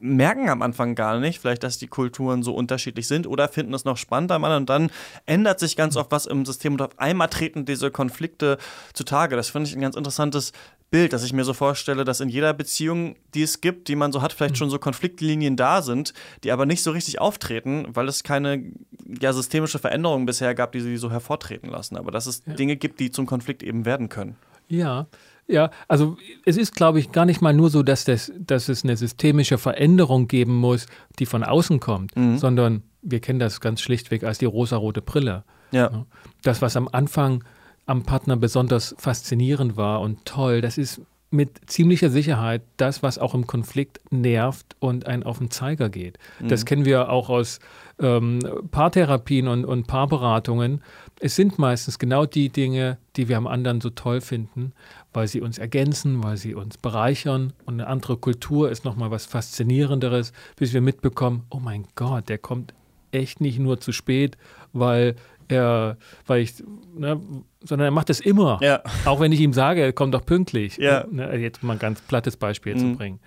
merken 0.00 0.48
am 0.48 0.62
Anfang 0.62 0.94
gar 0.94 1.18
nicht, 1.18 1.40
vielleicht, 1.40 1.62
dass 1.62 1.78
die 1.78 1.88
Kulturen 1.88 2.42
so 2.42 2.54
unterschiedlich 2.54 3.08
sind 3.08 3.26
oder 3.26 3.48
finden 3.48 3.74
es 3.74 3.84
noch 3.84 3.96
spannend 3.96 4.32
am 4.32 4.44
anderen 4.44 4.62
und 4.62 4.70
dann 4.70 4.90
ändert 5.26 5.60
sich 5.60 5.76
ganz 5.76 5.96
oft 5.96 6.10
was 6.10 6.26
im 6.26 6.44
System 6.44 6.74
und 6.74 6.82
auf 6.82 6.98
einmal 6.98 7.28
treten 7.28 7.64
diese 7.64 7.90
Konflikte 7.90 8.58
zutage. 8.94 9.36
Das 9.36 9.50
finde 9.50 9.68
ich 9.68 9.76
ein 9.76 9.80
ganz 9.80 9.96
interessantes 9.96 10.52
Bild, 10.90 11.12
dass 11.12 11.22
ich 11.22 11.32
mir 11.32 11.44
so 11.44 11.52
vorstelle, 11.52 12.04
dass 12.04 12.20
in 12.20 12.30
jeder 12.30 12.54
Beziehung, 12.54 13.16
die 13.34 13.42
es 13.42 13.60
gibt, 13.60 13.88
die 13.88 13.96
man 13.96 14.10
so 14.10 14.22
hat, 14.22 14.32
vielleicht 14.32 14.56
schon 14.56 14.70
so 14.70 14.78
Konfliktlinien 14.78 15.56
da 15.56 15.82
sind, 15.82 16.14
die 16.44 16.52
aber 16.52 16.64
nicht 16.64 16.82
so 16.82 16.92
richtig 16.92 17.20
auftreten, 17.20 17.86
weil 17.90 18.08
es 18.08 18.22
keine 18.22 18.72
ja, 19.20 19.32
systemische 19.32 19.78
Veränderungen 19.78 20.24
bisher 20.24 20.54
gab, 20.54 20.72
die 20.72 20.80
sie 20.80 20.96
so 20.96 21.10
hervortreten 21.10 21.68
lassen. 21.68 21.96
Aber 21.96 22.10
dass 22.10 22.26
es 22.26 22.42
Dinge 22.42 22.76
gibt, 22.76 23.00
die 23.00 23.10
zum 23.10 23.26
Konflikt 23.26 23.62
eben 23.62 23.84
werden 23.84 24.08
können. 24.08 24.36
Ja, 24.68 25.06
ja, 25.48 25.70
also 25.88 26.16
es 26.44 26.56
ist, 26.56 26.74
glaube 26.76 26.98
ich, 27.00 27.10
gar 27.10 27.24
nicht 27.24 27.40
mal 27.40 27.54
nur 27.54 27.70
so, 27.70 27.82
dass, 27.82 28.04
das, 28.04 28.30
dass 28.38 28.68
es 28.68 28.84
eine 28.84 28.96
systemische 28.96 29.58
Veränderung 29.58 30.28
geben 30.28 30.54
muss, 30.54 30.86
die 31.18 31.26
von 31.26 31.42
außen 31.42 31.80
kommt, 31.80 32.12
sondern 32.36 32.82
wir 33.02 33.20
kennen 33.20 33.38
das 33.38 33.60
ganz 33.60 33.80
schlichtweg 33.80 34.24
als 34.24 34.38
die 34.38 34.44
rosarote 34.44 35.00
Brille. 35.02 35.44
Ja. 35.70 36.04
Das, 36.42 36.62
was 36.62 36.76
am 36.76 36.88
Anfang 36.92 37.44
am 37.86 38.02
Partner 38.02 38.36
besonders 38.36 38.94
faszinierend 38.98 39.76
war 39.76 40.00
und 40.02 40.26
toll, 40.26 40.60
das 40.60 40.76
ist 40.76 41.00
mit 41.30 41.70
ziemlicher 41.70 42.08
Sicherheit 42.08 42.62
das, 42.78 43.02
was 43.02 43.18
auch 43.18 43.34
im 43.34 43.46
Konflikt 43.46 44.00
nervt 44.10 44.76
und 44.78 45.06
einen 45.06 45.24
auf 45.24 45.38
den 45.38 45.50
Zeiger 45.50 45.90
geht. 45.90 46.18
Das 46.40 46.64
kennen 46.64 46.86
wir 46.86 47.10
auch 47.10 47.28
aus 47.28 47.58
ähm, 47.98 48.40
Paartherapien 48.70 49.46
und, 49.48 49.64
und 49.64 49.86
Paarberatungen. 49.86 50.82
Es 51.20 51.36
sind 51.36 51.58
meistens 51.58 51.98
genau 51.98 52.24
die 52.24 52.48
Dinge, 52.48 52.96
die 53.16 53.28
wir 53.28 53.36
am 53.36 53.46
anderen 53.46 53.80
so 53.80 53.90
toll 53.90 54.20
finden, 54.20 54.72
weil 55.12 55.26
sie 55.28 55.40
uns 55.40 55.58
ergänzen, 55.58 56.22
weil 56.22 56.36
sie 56.36 56.54
uns 56.54 56.76
bereichern. 56.78 57.52
Und 57.64 57.74
eine 57.74 57.86
andere 57.86 58.16
Kultur 58.16 58.70
ist 58.70 58.84
nochmal 58.84 59.10
was 59.10 59.26
Faszinierenderes, 59.26 60.32
bis 60.56 60.72
wir 60.72 60.80
mitbekommen, 60.80 61.44
oh 61.50 61.58
mein 61.60 61.86
Gott, 61.94 62.28
der 62.28 62.38
kommt 62.38 62.74
echt 63.10 63.40
nicht 63.40 63.58
nur 63.58 63.80
zu 63.80 63.92
spät, 63.92 64.36
weil 64.72 65.16
er, 65.48 65.96
weil 66.26 66.42
ich, 66.42 66.62
ne, 66.94 67.18
sondern 67.64 67.86
er 67.86 67.90
macht 67.90 68.10
das 68.10 68.20
immer. 68.20 68.58
Ja. 68.62 68.82
Auch 69.06 69.18
wenn 69.18 69.32
ich 69.32 69.40
ihm 69.40 69.54
sage, 69.54 69.80
er 69.80 69.94
kommt 69.94 70.12
doch 70.12 70.26
pünktlich. 70.26 70.76
Ja. 70.76 71.06
Ne, 71.10 71.34
jetzt 71.38 71.62
mal 71.62 71.72
ein 71.72 71.78
ganz 71.78 72.02
plattes 72.02 72.36
Beispiel 72.36 72.76
zu 72.76 72.84
Mhm. 72.84 72.96
bringen. 72.98 73.20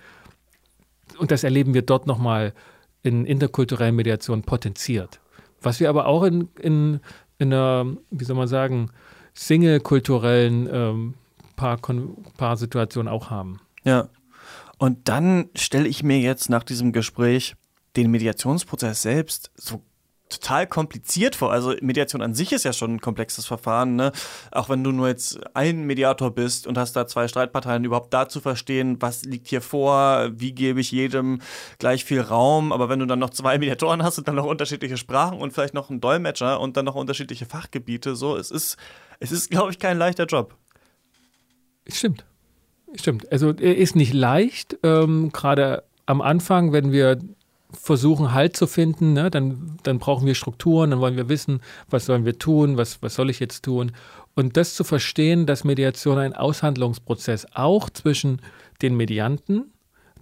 Und 1.18 1.32
das 1.32 1.42
erleben 1.42 1.74
wir 1.74 1.82
dort 1.82 2.06
nochmal 2.06 2.54
in 3.02 3.26
interkulturellen 3.26 3.96
Mediationen 3.96 4.42
potenziert. 4.44 5.20
Was 5.60 5.80
wir 5.80 5.88
aber 5.88 6.06
auch 6.06 6.22
in, 6.22 6.48
in, 6.60 7.00
in 7.38 7.52
einer, 7.52 7.86
wie 8.10 8.24
soll 8.24 8.36
man 8.36 8.46
sagen, 8.48 8.90
single-kulturellen 9.34 10.68
ähm, 10.72 11.14
Paar- 11.56 11.78
Paarsituation 12.36 13.08
auch 13.08 13.30
haben. 13.30 13.60
Ja. 13.84 14.08
Und 14.78 15.08
dann 15.08 15.48
stelle 15.54 15.88
ich 15.88 16.02
mir 16.02 16.18
jetzt 16.18 16.50
nach 16.50 16.64
diesem 16.64 16.92
Gespräch 16.92 17.54
den 17.96 18.10
Mediationsprozess 18.10 19.02
selbst 19.02 19.50
so 19.54 19.82
total 20.32 20.66
kompliziert 20.66 21.36
vor. 21.36 21.52
Also 21.52 21.74
Mediation 21.80 22.22
an 22.22 22.34
sich 22.34 22.52
ist 22.52 22.64
ja 22.64 22.72
schon 22.72 22.94
ein 22.94 23.00
komplexes 23.00 23.46
Verfahren, 23.46 23.96
ne? 23.96 24.12
Auch 24.50 24.68
wenn 24.68 24.82
du 24.82 24.90
nur 24.90 25.08
jetzt 25.08 25.38
ein 25.54 25.84
Mediator 25.84 26.30
bist 26.34 26.66
und 26.66 26.78
hast 26.78 26.94
da 26.94 27.06
zwei 27.06 27.28
Streitparteien, 27.28 27.84
überhaupt 27.84 28.12
da 28.14 28.28
zu 28.28 28.40
verstehen, 28.40 28.96
was 29.00 29.24
liegt 29.24 29.48
hier 29.48 29.60
vor, 29.60 30.30
wie 30.32 30.52
gebe 30.52 30.80
ich 30.80 30.90
jedem 30.90 31.40
gleich 31.78 32.04
viel 32.04 32.20
Raum. 32.20 32.72
Aber 32.72 32.88
wenn 32.88 32.98
du 32.98 33.06
dann 33.06 33.18
noch 33.18 33.30
zwei 33.30 33.58
Mediatoren 33.58 34.02
hast 34.02 34.18
und 34.18 34.26
dann 34.26 34.36
noch 34.36 34.46
unterschiedliche 34.46 34.96
Sprachen 34.96 35.38
und 35.38 35.52
vielleicht 35.52 35.74
noch 35.74 35.90
einen 35.90 36.00
Dolmetscher 36.00 36.60
und 36.60 36.76
dann 36.76 36.86
noch 36.86 36.94
unterschiedliche 36.94 37.46
Fachgebiete, 37.46 38.16
so, 38.16 38.36
es 38.36 38.50
ist, 38.50 38.76
es 39.20 39.32
ist, 39.32 39.50
glaube 39.50 39.70
ich, 39.70 39.78
kein 39.78 39.98
leichter 39.98 40.24
Job. 40.24 40.56
Stimmt. 41.88 42.24
Stimmt. 42.94 43.30
Also 43.32 43.52
er 43.52 43.76
ist 43.76 43.96
nicht 43.96 44.12
leicht. 44.12 44.78
Ähm, 44.82 45.30
Gerade 45.32 45.84
am 46.06 46.20
Anfang, 46.20 46.72
wenn 46.72 46.92
wir 46.92 47.18
versuchen, 47.72 48.32
Halt 48.34 48.56
zu 48.56 48.66
finden, 48.66 49.14
ne, 49.14 49.30
dann, 49.30 49.78
dann 49.82 49.98
brauchen 49.98 50.26
wir 50.26 50.34
Strukturen, 50.34 50.90
dann 50.90 51.00
wollen 51.00 51.16
wir 51.16 51.28
wissen, 51.30 51.60
was 51.88 52.04
sollen 52.04 52.24
wir 52.26 52.38
tun, 52.38 52.76
was, 52.76 53.02
was 53.02 53.14
soll 53.14 53.30
ich 53.30 53.40
jetzt 53.40 53.64
tun. 53.64 53.92
Und 54.34 54.56
das 54.56 54.74
zu 54.74 54.84
verstehen, 54.84 55.46
dass 55.46 55.64
Mediation 55.64 56.18
ein 56.18 56.34
Aushandlungsprozess 56.34 57.46
auch 57.54 57.88
zwischen 57.88 58.40
den 58.82 58.96
Medianten, 58.96 59.72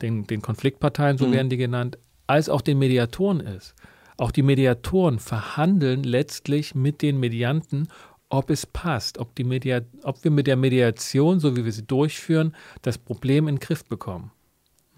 den, 0.01 0.27
den 0.27 0.43
Konfliktparteien, 0.43 1.19
so 1.19 1.27
Mhm. 1.27 1.33
werden 1.33 1.51
die 1.51 1.57
genannt, 1.57 1.99
als 2.27 2.49
auch 2.49 2.61
den 2.61 2.79
Mediatoren 2.79 3.41
ist. 3.41 3.75
Auch 4.17 4.31
die 4.31 4.43
Mediatoren 4.43 5.19
verhandeln 5.19 6.05
letztlich 6.05 6.75
mit 6.75 7.03
den 7.03 7.19
Medianten, 7.19 7.89
ob 8.31 8.49
es 8.49 8.65
passt, 8.65 9.19
ob, 9.19 9.35
die 9.35 9.45
Media 9.45 9.81
ob 10.05 10.25
wir 10.25 10.31
mit 10.31 10.47
der 10.47 10.57
Mediation, 10.57 11.41
so 11.41 11.57
wie 11.57 11.65
wir 11.65 11.73
sie 11.73 11.85
durchführen, 11.85 12.57
das 12.83 12.97
Problem 12.97 13.49
in 13.49 13.57
den 13.57 13.61
Griff 13.61 13.85
bekommen. 13.85 14.31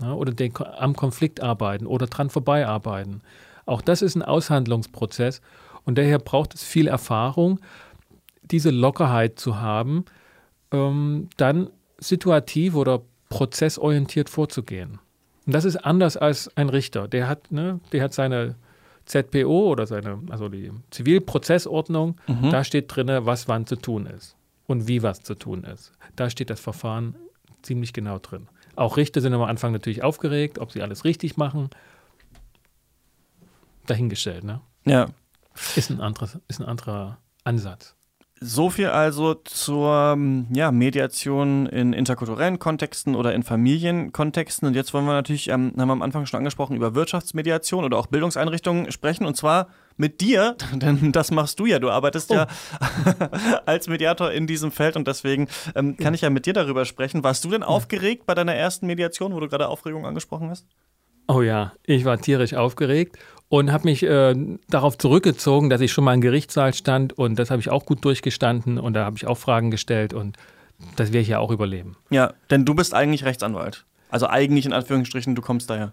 ja, 0.01 0.13
oder 0.13 0.33
den, 0.33 0.53
am 0.57 0.95
Konflikt 0.95 1.43
arbeiten 1.43 1.87
oder 1.87 2.07
dran 2.07 2.31
vorbeiarbeiten. 2.31 3.23
Auch 3.67 3.81
das 3.81 4.03
ist 4.03 4.15
ein 4.15 4.23
Aushandlungsprozess 4.23 5.41
und 5.85 5.99
daher 5.99 6.19
braucht 6.19 6.55
es 6.55 6.63
viel 6.63 6.87
Erfahrung, 6.87 7.61
diese 8.43 8.71
Lockerheit 8.71 9.39
zu 9.39 9.61
haben, 9.61 10.05
ähm, 10.71 11.29
dann 11.37 11.71
situativ 11.99 12.75
oder 12.75 13.03
prozessorientiert 13.31 14.29
vorzugehen. 14.29 14.99
Und 15.47 15.55
das 15.55 15.65
ist 15.65 15.77
anders 15.77 16.17
als 16.17 16.55
ein 16.57 16.69
Richter. 16.69 17.09
Der 17.09 17.29
hat, 17.29 17.51
ne, 17.51 17.81
der 17.93 18.03
hat 18.03 18.13
seine 18.13 18.57
ZPO 19.05 19.71
oder 19.71 19.87
seine, 19.87 20.21
also 20.31 20.49
die 20.49 20.71
Zivilprozessordnung, 20.91 22.21
mhm. 22.27 22.51
da 22.51 22.65
steht 22.65 22.95
drin, 22.95 23.09
was 23.27 23.49
wann 23.49 23.67
zu 23.67 23.77
tun 23.77 24.07
ist 24.07 24.37
und 24.67 24.89
wie 24.89 25.03
was 25.03 25.23
zu 25.23 25.35
tun 25.35 25.65
ist. 25.65 25.93
Da 26.17 26.31
steht 26.31 26.51
das 26.51 26.61
Verfahren 26.61 27.17
ziemlich 27.63 27.93
genau 27.93 28.19
drin. 28.19 28.49
Auch 28.75 28.97
Richter 28.97 29.21
sind 29.21 29.35
am 29.35 29.43
Anfang 29.43 29.73
natürlich 29.73 30.03
aufgeregt, 30.03 30.59
ob 30.59 30.73
sie 30.73 30.83
alles 30.83 31.05
richtig 31.05 31.37
machen. 31.37 31.71
Dahingestellt, 33.87 34.45
ne? 34.45 34.61
Ja. 34.85 35.09
Ist 35.77 35.91
ein, 35.91 36.01
anderes, 36.01 36.39
ist 36.49 36.61
ein 36.61 36.67
anderer 36.67 37.19
Ansatz. 37.45 37.95
So 38.45 38.71
viel 38.71 38.89
also 38.89 39.35
zur 39.35 40.15
ähm, 40.15 40.49
ja, 40.53 40.73
Mediation 40.73 41.67
in 41.67 41.93
interkulturellen 41.93 42.59
Kontexten 42.59 43.15
oder 43.15 43.35
in 43.35 43.45
Familienkontexten. 43.45 44.67
Und 44.67 44.75
jetzt 44.75 44.93
wollen 44.93 45.05
wir 45.05 45.13
natürlich, 45.13 45.49
ähm, 45.49 45.73
haben 45.79 45.89
wir 45.89 45.93
am 45.93 46.03
Anfang 46.03 46.27
schon 46.27 46.39
angesprochen, 46.39 46.75
über 46.75 46.97
Wirtschaftsmediation 46.97 47.85
oder 47.85 47.99
auch 47.99 48.09
Bildungseinrichtungen 48.09 48.91
sprechen. 48.91 49.27
Und 49.27 49.37
zwar 49.37 49.69
mit 49.97 50.21
dir, 50.21 50.57
denn 50.73 51.13
das 51.13 51.31
machst 51.31 51.61
du 51.61 51.67
ja. 51.67 51.79
Du 51.79 51.91
arbeitest 51.91 52.33
oh. 52.33 52.35
ja 52.35 52.47
als 53.67 53.87
Mediator 53.87 54.33
in 54.33 54.49
diesem 54.49 54.73
Feld 54.73 54.97
und 54.97 55.07
deswegen 55.07 55.47
ähm, 55.77 55.97
kann 55.97 56.13
ich 56.13 56.23
ja 56.23 56.31
mit 56.31 56.45
dir 56.45 56.53
darüber 56.53 56.85
sprechen. 56.85 57.23
Warst 57.23 57.45
du 57.45 57.51
denn 57.51 57.63
aufgeregt 57.63 58.27
bei 58.27 58.35
deiner 58.35 58.55
ersten 58.55 58.87
Mediation, 58.87 59.35
wo 59.35 59.41
du 59.41 59.49
gerade 59.49 59.69
Aufregung 59.69 60.05
angesprochen 60.05 60.51
hast? 60.51 60.67
Oh 61.29 61.43
ja, 61.43 61.73
ich 61.85 62.05
war 62.05 62.19
tierisch 62.19 62.55
aufgeregt 62.55 63.17
und 63.53 63.71
habe 63.71 63.85
mich 63.85 64.03
äh, 64.03 64.35
darauf 64.71 64.97
zurückgezogen, 64.97 65.69
dass 65.69 65.83
ich 65.83 65.93
schon 65.93 66.05
mal 66.05 66.15
im 66.15 66.23
Gerichtssaal 66.23 66.73
stand 66.73 67.13
und 67.19 67.39
das 67.39 67.51
habe 67.51 67.61
ich 67.61 67.69
auch 67.69 67.85
gut 67.85 68.03
durchgestanden 68.03 68.79
und 68.79 68.95
da 68.95 69.05
habe 69.05 69.19
ich 69.19 69.27
auch 69.27 69.37
Fragen 69.37 69.71
gestellt 69.71 70.15
und 70.15 70.39
das 70.97 71.09
werde 71.09 71.19
ich 71.19 71.29
ja 71.29 71.39
auch 71.39 71.51
überleben. 71.51 71.97
Ja, 72.09 72.33
denn 72.51 72.65
du 72.65 72.75
bist 72.75 72.95
eigentlich 72.95 73.27
Rechtsanwalt. 73.27 73.85
Also 74.09 74.27
eigentlich 74.27 74.65
in 74.65 74.73
Anführungsstrichen, 74.73 75.35
du 75.35 75.43
kommst 75.43 75.69
daher. 75.69 75.93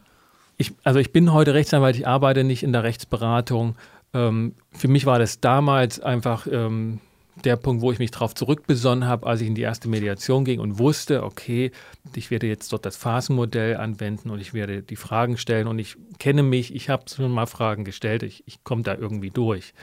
Ich, 0.56 0.72
also 0.86 1.00
ich 1.00 1.12
bin 1.12 1.34
heute 1.34 1.54
Rechtsanwalt, 1.54 1.98
ich 1.98 2.08
arbeite 2.08 2.46
nicht 2.46 2.64
in 2.64 2.72
der 2.72 2.84
Rechtsberatung. 2.84 3.76
Ähm, 4.14 4.56
für 4.72 4.88
mich 4.88 5.06
war 5.06 5.20
das 5.20 5.42
damals 5.42 6.00
einfach 6.00 6.48
ähm, 6.50 7.02
der 7.46 7.56
Punkt, 7.56 7.82
wo 7.82 7.92
ich 7.92 8.00
mich 8.00 8.12
darauf 8.12 8.36
zurückbesonnen 8.36 9.08
habe, 9.08 9.28
als 9.28 9.42
ich 9.42 9.48
in 9.48 9.56
die 9.56 9.62
erste 9.62 9.88
Mediation 9.88 10.46
ging 10.46 10.60
und 10.60 10.80
wusste, 10.80 11.24
okay, 11.24 11.72
ich 12.16 12.32
werde 12.32 12.48
jetzt 12.48 12.72
dort 12.72 12.86
das 12.86 12.98
Phasenmodell 12.98 13.78
anwenden 13.78 14.30
und 14.30 14.40
ich 14.40 14.54
werde 14.54 14.82
die 14.82 14.96
Fragen 14.96 15.38
stellen 15.38 15.68
und 15.68 15.80
ich 15.80 15.98
kenne 16.18 16.44
mich, 16.44 16.74
ich 16.74 16.90
habe 16.90 17.04
schon 17.10 17.32
mal 17.32 17.46
Fragen 17.46 17.86
gestellt, 17.86 18.24
ich, 18.24 18.44
ich 18.46 18.64
komme 18.64 18.84
da 18.84 18.96
irgendwie 18.96 19.30
durch. 19.30 19.74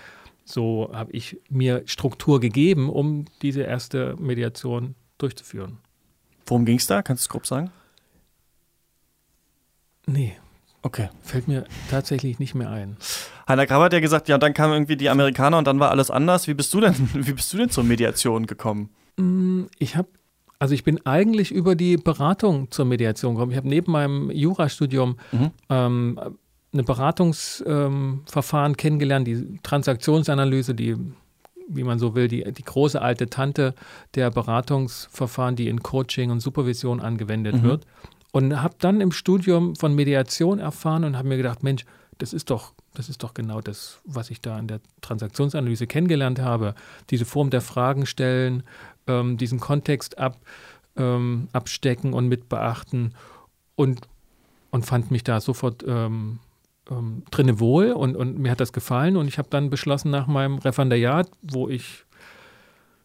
So 0.45 0.91
habe 0.93 1.13
ich 1.13 1.41
mir 1.51 1.83
Struktur 1.87 2.41
gegeben, 2.41 2.89
um 2.89 3.25
diese 3.43 3.63
erste 3.63 4.17
Mediation 4.17 4.95
durchzuführen. 5.19 5.79
Worum 6.47 6.65
ging 6.65 6.77
es 6.77 6.87
da? 6.87 7.03
Kannst 7.03 7.25
du 7.25 7.27
es 7.27 7.29
grob 7.29 7.47
sagen? 7.47 7.71
Nee. 10.07 10.37
Okay. 10.87 11.09
Fällt 11.21 11.49
mir 11.49 11.65
tatsächlich 11.91 12.39
nicht 12.39 12.55
mehr 12.55 12.71
ein. 12.71 12.97
Heiner 13.49 13.67
Grab 13.67 13.83
hat 13.83 13.93
ja 13.93 13.99
gesagt, 13.99 14.29
ja, 14.29 14.39
dann 14.39 14.55
kamen 14.55 14.73
irgendwie 14.73 14.97
die 14.97 15.11
Amerikaner 15.11 15.59
und 15.59 15.67
dann 15.67 15.81
war 15.81 15.91
alles 15.91 16.13
anders. 16.13 16.47
Wie 16.47 16.55
bist 16.55 16.73
du 16.73 16.81
denn, 16.81 16.95
wie 17.13 17.33
bist 17.33 17.53
du 17.53 17.57
denn 17.57 17.71
zur 17.71 17.83
Mediation 17.83 18.47
gekommen? 18.47 18.91
Mm, 19.17 19.65
ich 19.81 19.97
habe, 19.97 20.09
also 20.61 20.75
ich 20.75 20.85
bin 20.85 21.05
eigentlich 21.05 21.51
über 21.51 21.75
die 21.75 21.97
Beratung 21.97 22.71
zur 22.71 22.85
Mediation 22.85 23.35
gekommen. 23.35 23.51
Ich 23.51 23.57
habe 23.57 23.69
neben 23.69 23.91
meinem 23.91 24.31
Jurastudium 24.31 25.17
mhm. 25.33 25.51
ähm, 25.71 26.21
eine 26.73 26.85
Beratungsverfahren 26.85 28.73
ähm, 28.73 28.77
kennengelernt, 28.77 29.27
die 29.27 29.59
Transaktionsanalyse, 29.65 30.77
die 30.77 30.95
wie 31.69 31.83
man 31.83 31.99
so 31.99 32.15
will, 32.15 32.29
die, 32.29 32.45
die 32.53 32.63
große 32.63 33.03
alte 33.03 33.29
Tante 33.29 33.75
der 34.15 34.31
Beratungsverfahren, 34.31 35.57
die 35.57 35.67
in 35.67 35.83
Coaching 35.83 36.31
und 36.31 36.39
Supervision 36.39 37.01
angewendet 37.01 37.57
mhm. 37.57 37.63
wird. 37.65 37.87
Und 38.37 38.63
habe 38.63 38.75
dann 38.79 39.01
im 39.01 39.13
Studium 39.13 39.77
von 39.77 39.95
Mediation 39.95 40.59
erfahren 40.59 41.05
und 41.05 41.17
habe 41.17 41.27
mir 41.27 41.39
gedacht, 41.39 41.63
Mensch, 41.63 41.87
das 42.19 42.35
ist 42.35 42.51
doch, 42.51 42.75
das 42.93 43.09
ist 43.09 43.23
doch 43.23 43.33
genau 43.33 43.63
das, 43.63 44.03
was 44.05 44.29
ich 44.29 44.43
da 44.43 44.59
in 44.59 44.69
der 44.69 44.81
Transaktionsanalyse 45.01 45.87
kennengelernt 45.87 46.39
habe. 46.39 46.75
Diese 47.09 47.25
Form 47.25 47.49
der 47.49 47.63
Fragen 47.63 48.05
stellen, 48.05 48.63
ähm, 49.07 49.39
diesen 49.39 49.59
Kontext 49.59 50.19
ab, 50.19 50.37
ähm, 50.99 51.49
abstecken 51.55 52.13
und 52.13 52.29
mit 52.29 52.51
beachten 52.51 53.15
und, 53.75 54.07
und 54.71 54.85
fand 54.85 55.11
mich 55.11 55.25
da 55.25 55.41
sofort 55.41 55.83
ähm, 55.89 56.39
ähm, 56.91 57.23
drinne 57.31 57.59
wohl 57.59 57.93
und, 57.93 58.17
und 58.17 58.39
mir 58.39 58.51
hat 58.51 58.61
das 58.61 58.75
gefallen 58.75 59.17
und 59.17 59.29
ich 59.29 59.39
habe 59.39 59.49
dann 59.49 59.71
beschlossen 59.71 60.11
nach 60.11 60.27
meinem 60.27 60.59
Referendariat, 60.59 61.31
wo 61.41 61.71
ich 61.71 62.05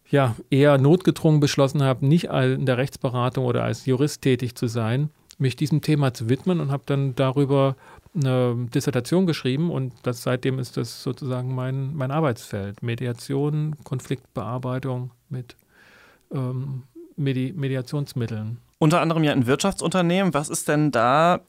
ja 0.10 0.36
eher 0.50 0.78
notgedrungen 0.78 1.40
beschlossen 1.40 1.84
habe, 1.84 2.06
nicht 2.06 2.26
in 2.26 2.66
der 2.66 2.78
Rechtsberatung 2.78 3.46
oder 3.46 3.64
als 3.64 3.86
Jurist 3.86 4.24
tätig 4.24 4.56
zu 4.56 4.68
sein, 4.68 5.10
mich 5.40 5.56
diesem 5.56 5.82
Thema 5.82 6.14
zu 6.14 6.30
widmen 6.30 6.60
und 6.60 6.72
habe 6.72 6.84
dann 6.86 7.16
darüber 7.16 7.76
eine 8.14 8.68
Dissertation 8.74 9.26
geschrieben 9.26 9.72
und 9.72 9.94
das, 10.04 10.24
seitdem 10.24 10.60
ist 10.60 10.78
das 10.78 11.04
sozusagen 11.04 11.56
mein, 11.56 11.96
mein 11.96 12.12
Arbeitsfeld. 12.12 12.84
Mediation, 12.84 13.76
Konfliktbearbeitung 13.84 15.12
mit 15.30 15.56
ähm, 16.32 16.84
Medi 17.16 17.54
Mediationsmitteln. 17.56 18.58
Unter 18.80 19.02
anderem 19.02 19.24
ja 19.24 19.32
ein 19.32 19.46
Wirtschaftsunternehmen. 19.46 20.34
Was 20.34 20.50
ist 20.50 20.68
denn 20.68 20.92
da 20.92 21.42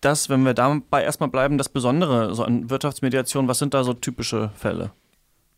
das, 0.00 0.28
wenn 0.28 0.44
wir 0.44 0.54
dabei 0.54 1.02
erstmal 1.02 1.28
bleiben, 1.28 1.58
das 1.58 1.68
Besondere 1.68 2.34
so 2.34 2.44
an 2.44 2.70
Wirtschaftsmediation? 2.70 3.48
Was 3.48 3.58
sind 3.58 3.74
da 3.74 3.82
so 3.84 3.92
typische 3.92 4.50
Fälle? 4.54 4.92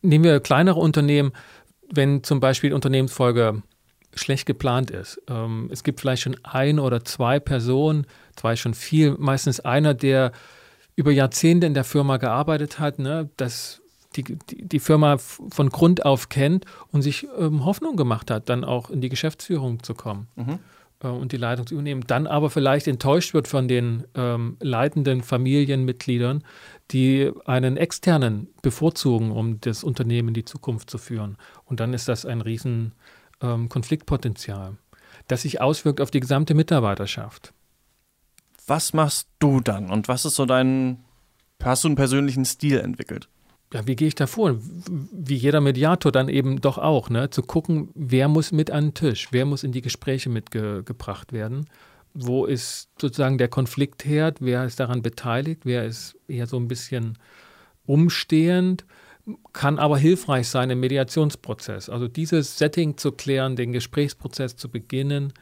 Nehmen 0.00 0.24
wir 0.24 0.40
kleinere 0.40 0.80
Unternehmen, 0.80 1.32
wenn 1.92 2.22
zum 2.22 2.40
Beispiel 2.40 2.72
Unternehmensfolge 2.72 3.62
schlecht 4.18 4.46
geplant 4.46 4.90
ist. 4.90 5.20
Ähm, 5.28 5.68
es 5.72 5.82
gibt 5.82 6.00
vielleicht 6.00 6.22
schon 6.22 6.36
ein 6.42 6.78
oder 6.78 7.04
zwei 7.04 7.40
Personen, 7.40 8.06
zwei 8.36 8.56
schon 8.56 8.74
viel, 8.74 9.16
meistens 9.18 9.60
einer, 9.60 9.94
der 9.94 10.32
über 10.96 11.12
Jahrzehnte 11.12 11.66
in 11.66 11.74
der 11.74 11.84
Firma 11.84 12.16
gearbeitet 12.16 12.80
hat, 12.80 12.98
ne, 12.98 13.30
das 13.36 13.80
die, 14.16 14.24
die, 14.24 14.62
die, 14.66 14.78
Firma 14.80 15.18
von 15.18 15.68
Grund 15.70 16.04
auf 16.04 16.28
kennt 16.28 16.64
und 16.92 17.02
sich 17.02 17.26
ähm, 17.38 17.64
Hoffnung 17.64 17.96
gemacht 17.96 18.30
hat, 18.30 18.48
dann 18.48 18.64
auch 18.64 18.90
in 18.90 19.00
die 19.00 19.08
Geschäftsführung 19.08 19.82
zu 19.82 19.94
kommen 19.94 20.28
mhm. 20.36 20.58
äh, 21.02 21.08
und 21.08 21.32
die 21.32 21.36
Leitung 21.36 21.66
zu 21.66 21.74
übernehmen. 21.74 22.04
Dann 22.06 22.26
aber 22.26 22.50
vielleicht 22.50 22.88
enttäuscht 22.88 23.34
wird 23.34 23.48
von 23.48 23.68
den 23.68 24.04
ähm, 24.14 24.56
leitenden 24.60 25.22
Familienmitgliedern, 25.22 26.42
die 26.90 27.30
einen 27.44 27.76
externen 27.76 28.48
bevorzugen, 28.62 29.30
um 29.30 29.60
das 29.60 29.84
Unternehmen 29.84 30.28
in 30.28 30.34
die 30.34 30.44
Zukunft 30.44 30.90
zu 30.90 30.98
führen. 30.98 31.36
Und 31.66 31.80
dann 31.80 31.92
ist 31.92 32.08
das 32.08 32.24
ein 32.24 32.40
riesen 32.40 32.92
ähm, 33.42 33.68
Konfliktpotenzial, 33.68 34.76
das 35.26 35.42
sich 35.42 35.60
auswirkt 35.60 36.00
auf 36.00 36.10
die 36.10 36.20
gesamte 36.20 36.54
Mitarbeiterschaft. 36.54 37.52
Was 38.66 38.92
machst 38.92 39.28
du 39.38 39.60
dann 39.60 39.90
und 39.90 40.08
was 40.08 40.24
ist 40.24 40.34
so 40.34 40.46
dein, 40.46 41.04
hast 41.62 41.84
du 41.84 41.88
einen 41.88 41.96
persönlichen 41.96 42.44
Stil 42.44 42.78
entwickelt? 42.78 43.28
Ja, 43.72 43.86
wie 43.86 43.96
gehe 43.96 44.08
ich 44.08 44.14
da 44.14 44.26
vor? 44.26 44.56
Wie 44.58 45.34
jeder 45.34 45.60
Mediator 45.60 46.10
dann 46.10 46.28
eben 46.28 46.60
doch 46.60 46.78
auch, 46.78 47.10
ne? 47.10 47.28
zu 47.28 47.42
gucken, 47.42 47.90
wer 47.94 48.28
muss 48.28 48.50
mit 48.50 48.70
an 48.70 48.86
den 48.86 48.94
Tisch, 48.94 49.28
wer 49.30 49.44
muss 49.44 49.62
in 49.62 49.72
die 49.72 49.82
Gespräche 49.82 50.30
mitgebracht 50.30 51.32
werden, 51.32 51.66
wo 52.14 52.46
ist 52.46 52.88
sozusagen 52.98 53.36
der 53.36 53.48
Konfliktherd, 53.48 54.38
wer 54.40 54.64
ist 54.64 54.80
daran 54.80 55.02
beteiligt, 55.02 55.62
wer 55.64 55.84
ist 55.84 56.16
eher 56.28 56.46
so 56.46 56.56
ein 56.56 56.68
bisschen 56.68 57.18
umstehend 57.84 58.86
kann 59.52 59.78
aber 59.78 59.98
hilfreich 59.98 60.48
sein 60.48 60.70
im 60.70 60.80
Mediationsprozess. 60.80 61.88
Also 61.88 62.08
dieses 62.08 62.58
Setting 62.58 62.96
zu 62.96 63.12
klären, 63.12 63.56
den 63.56 63.72
Gesprächsprozess 63.72 64.56
zu 64.56 64.70
beginnen, 64.70 65.32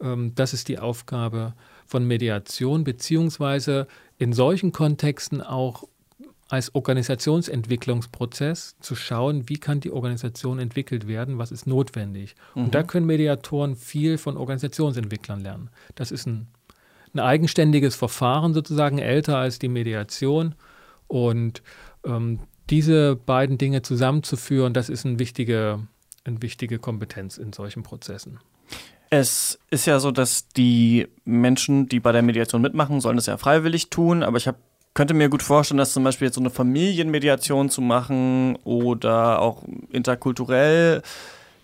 ähm, 0.00 0.34
das 0.34 0.54
ist 0.54 0.68
die 0.68 0.78
Aufgabe 0.78 1.54
von 1.86 2.06
Mediation, 2.06 2.84
beziehungsweise 2.84 3.86
in 4.18 4.32
solchen 4.32 4.72
Kontexten 4.72 5.42
auch 5.42 5.84
als 6.48 6.74
Organisationsentwicklungsprozess 6.74 8.76
zu 8.80 8.94
schauen, 8.94 9.48
wie 9.48 9.56
kann 9.56 9.80
die 9.80 9.90
Organisation 9.90 10.58
entwickelt 10.58 11.08
werden, 11.08 11.38
was 11.38 11.50
ist 11.50 11.66
notwendig. 11.66 12.34
Mhm. 12.54 12.64
Und 12.64 12.74
da 12.74 12.82
können 12.82 13.06
Mediatoren 13.06 13.76
viel 13.76 14.18
von 14.18 14.36
Organisationsentwicklern 14.36 15.40
lernen. 15.40 15.70
Das 15.94 16.10
ist 16.10 16.26
ein, 16.26 16.48
ein 17.14 17.20
eigenständiges 17.20 17.96
Verfahren 17.96 18.54
sozusagen, 18.54 18.98
älter 18.98 19.38
als 19.38 19.58
die 19.58 19.68
Mediation. 19.68 20.54
Und 21.08 21.62
ähm, 22.04 22.40
diese 22.70 23.16
beiden 23.16 23.58
Dinge 23.58 23.82
zusammenzuführen, 23.82 24.72
das 24.72 24.88
ist 24.88 25.04
eine 25.04 25.18
wichtige, 25.18 25.86
eine 26.24 26.42
wichtige 26.42 26.78
Kompetenz 26.78 27.36
in 27.36 27.52
solchen 27.52 27.82
Prozessen. 27.82 28.40
Es 29.10 29.58
ist 29.70 29.86
ja 29.86 30.00
so, 30.00 30.10
dass 30.10 30.48
die 30.48 31.06
Menschen, 31.24 31.88
die 31.88 32.00
bei 32.00 32.12
der 32.12 32.22
Mediation 32.22 32.62
mitmachen, 32.62 33.00
sollen 33.00 33.16
das 33.16 33.26
ja 33.26 33.36
freiwillig 33.36 33.90
tun, 33.90 34.22
aber 34.22 34.38
ich 34.38 34.48
hab, 34.48 34.56
könnte 34.94 35.14
mir 35.14 35.28
gut 35.28 35.42
vorstellen, 35.42 35.78
dass 35.78 35.92
zum 35.92 36.04
Beispiel 36.04 36.26
jetzt 36.26 36.34
so 36.34 36.40
eine 36.40 36.50
Familienmediation 36.50 37.68
zu 37.68 37.80
machen 37.80 38.56
oder 38.64 39.40
auch 39.40 39.62
interkulturell 39.90 41.02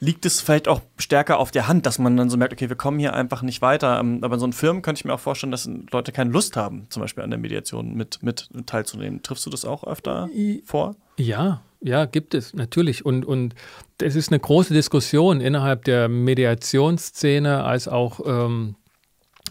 liegt 0.00 0.24
es 0.24 0.40
vielleicht 0.40 0.66
auch 0.66 0.80
stärker 0.96 1.38
auf 1.38 1.50
der 1.50 1.68
Hand, 1.68 1.84
dass 1.84 1.98
man 1.98 2.16
dann 2.16 2.30
so 2.30 2.38
merkt, 2.38 2.54
okay, 2.54 2.68
wir 2.70 2.76
kommen 2.76 2.98
hier 2.98 3.12
einfach 3.12 3.42
nicht 3.42 3.60
weiter. 3.60 4.00
Ähm, 4.00 4.20
aber 4.22 4.34
in 4.34 4.40
so 4.40 4.46
einem 4.46 4.54
Firmen 4.54 4.82
könnte 4.82 5.00
ich 5.00 5.04
mir 5.04 5.12
auch 5.12 5.20
vorstellen, 5.20 5.52
dass 5.52 5.68
Leute 5.92 6.10
keine 6.10 6.30
Lust 6.30 6.56
haben, 6.56 6.86
zum 6.88 7.02
Beispiel 7.02 7.22
an 7.22 7.30
der 7.30 7.38
Mediation 7.38 7.94
mit, 7.94 8.22
mit 8.22 8.48
teilzunehmen. 8.66 9.22
Triffst 9.22 9.44
du 9.44 9.50
das 9.50 9.64
auch 9.64 9.84
öfter 9.84 10.28
vor? 10.64 10.96
Ja, 11.18 11.60
ja, 11.82 12.06
gibt 12.06 12.34
es 12.34 12.54
natürlich. 12.54 13.04
Und, 13.04 13.24
und 13.24 13.54
es 14.00 14.16
ist 14.16 14.30
eine 14.30 14.40
große 14.40 14.72
Diskussion 14.72 15.40
innerhalb 15.40 15.84
der 15.84 16.08
Mediationsszene 16.08 17.62
als 17.64 17.86
auch 17.86 18.20
ähm, 18.24 18.76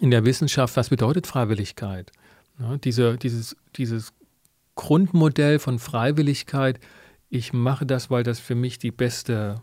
in 0.02 0.12
der 0.12 0.26
Wissenschaft, 0.26 0.76
was 0.78 0.90
bedeutet 0.90 1.28
Freiwilligkeit? 1.28 2.12
Ja, 2.60 2.78
diese, 2.78 3.18
dieses, 3.18 3.56
dieses 3.76 4.14
Grundmodell 4.76 5.60
von 5.60 5.78
Freiwilligkeit, 5.78 6.80
ich 7.30 7.54
mache 7.54 7.86
das, 7.86 8.10
weil 8.10 8.24
das 8.24 8.40
für 8.40 8.56
mich 8.56 8.80
die 8.80 8.92
beste 8.92 9.62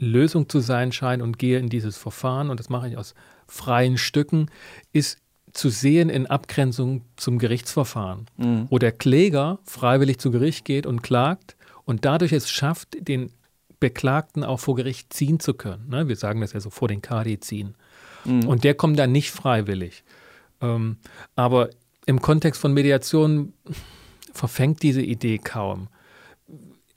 Lösung 0.00 0.48
zu 0.48 0.60
sein 0.60 0.92
scheint 0.92 1.22
und 1.22 1.38
gehe 1.38 1.58
in 1.58 1.68
dieses 1.68 1.96
Verfahren 1.96 2.50
und 2.50 2.58
das 2.58 2.68
mache 2.68 2.88
ich 2.88 2.96
aus 2.96 3.14
freien 3.46 3.98
Stücken, 3.98 4.50
ist 4.92 5.18
zu 5.52 5.68
sehen 5.68 6.10
in 6.10 6.26
Abgrenzung 6.26 7.02
zum 7.16 7.38
Gerichtsverfahren, 7.38 8.26
mhm. 8.36 8.66
wo 8.70 8.78
der 8.78 8.92
Kläger 8.92 9.58
freiwillig 9.64 10.18
zu 10.18 10.30
Gericht 10.30 10.64
geht 10.64 10.86
und 10.86 11.02
klagt 11.02 11.56
und 11.84 12.04
dadurch 12.04 12.32
es 12.32 12.48
schafft, 12.48 12.96
den 13.00 13.32
Beklagten 13.80 14.44
auch 14.44 14.60
vor 14.60 14.76
Gericht 14.76 15.12
ziehen 15.12 15.40
zu 15.40 15.54
können. 15.54 15.88
Ne? 15.88 16.06
Wir 16.08 16.16
sagen 16.16 16.40
das 16.40 16.52
ja 16.52 16.60
so 16.60 16.70
vor 16.70 16.88
den 16.88 17.02
Kadi 17.02 17.40
ziehen. 17.40 17.74
Mhm. 18.24 18.46
Und 18.46 18.64
der 18.64 18.74
kommt 18.74 18.98
dann 18.98 19.10
nicht 19.12 19.30
freiwillig. 19.30 20.04
Ähm, 20.60 20.98
aber 21.34 21.70
im 22.06 22.20
Kontext 22.20 22.60
von 22.60 22.72
Mediation 22.72 23.54
verfängt 24.32 24.82
diese 24.82 25.02
Idee 25.02 25.38
kaum. 25.38 25.88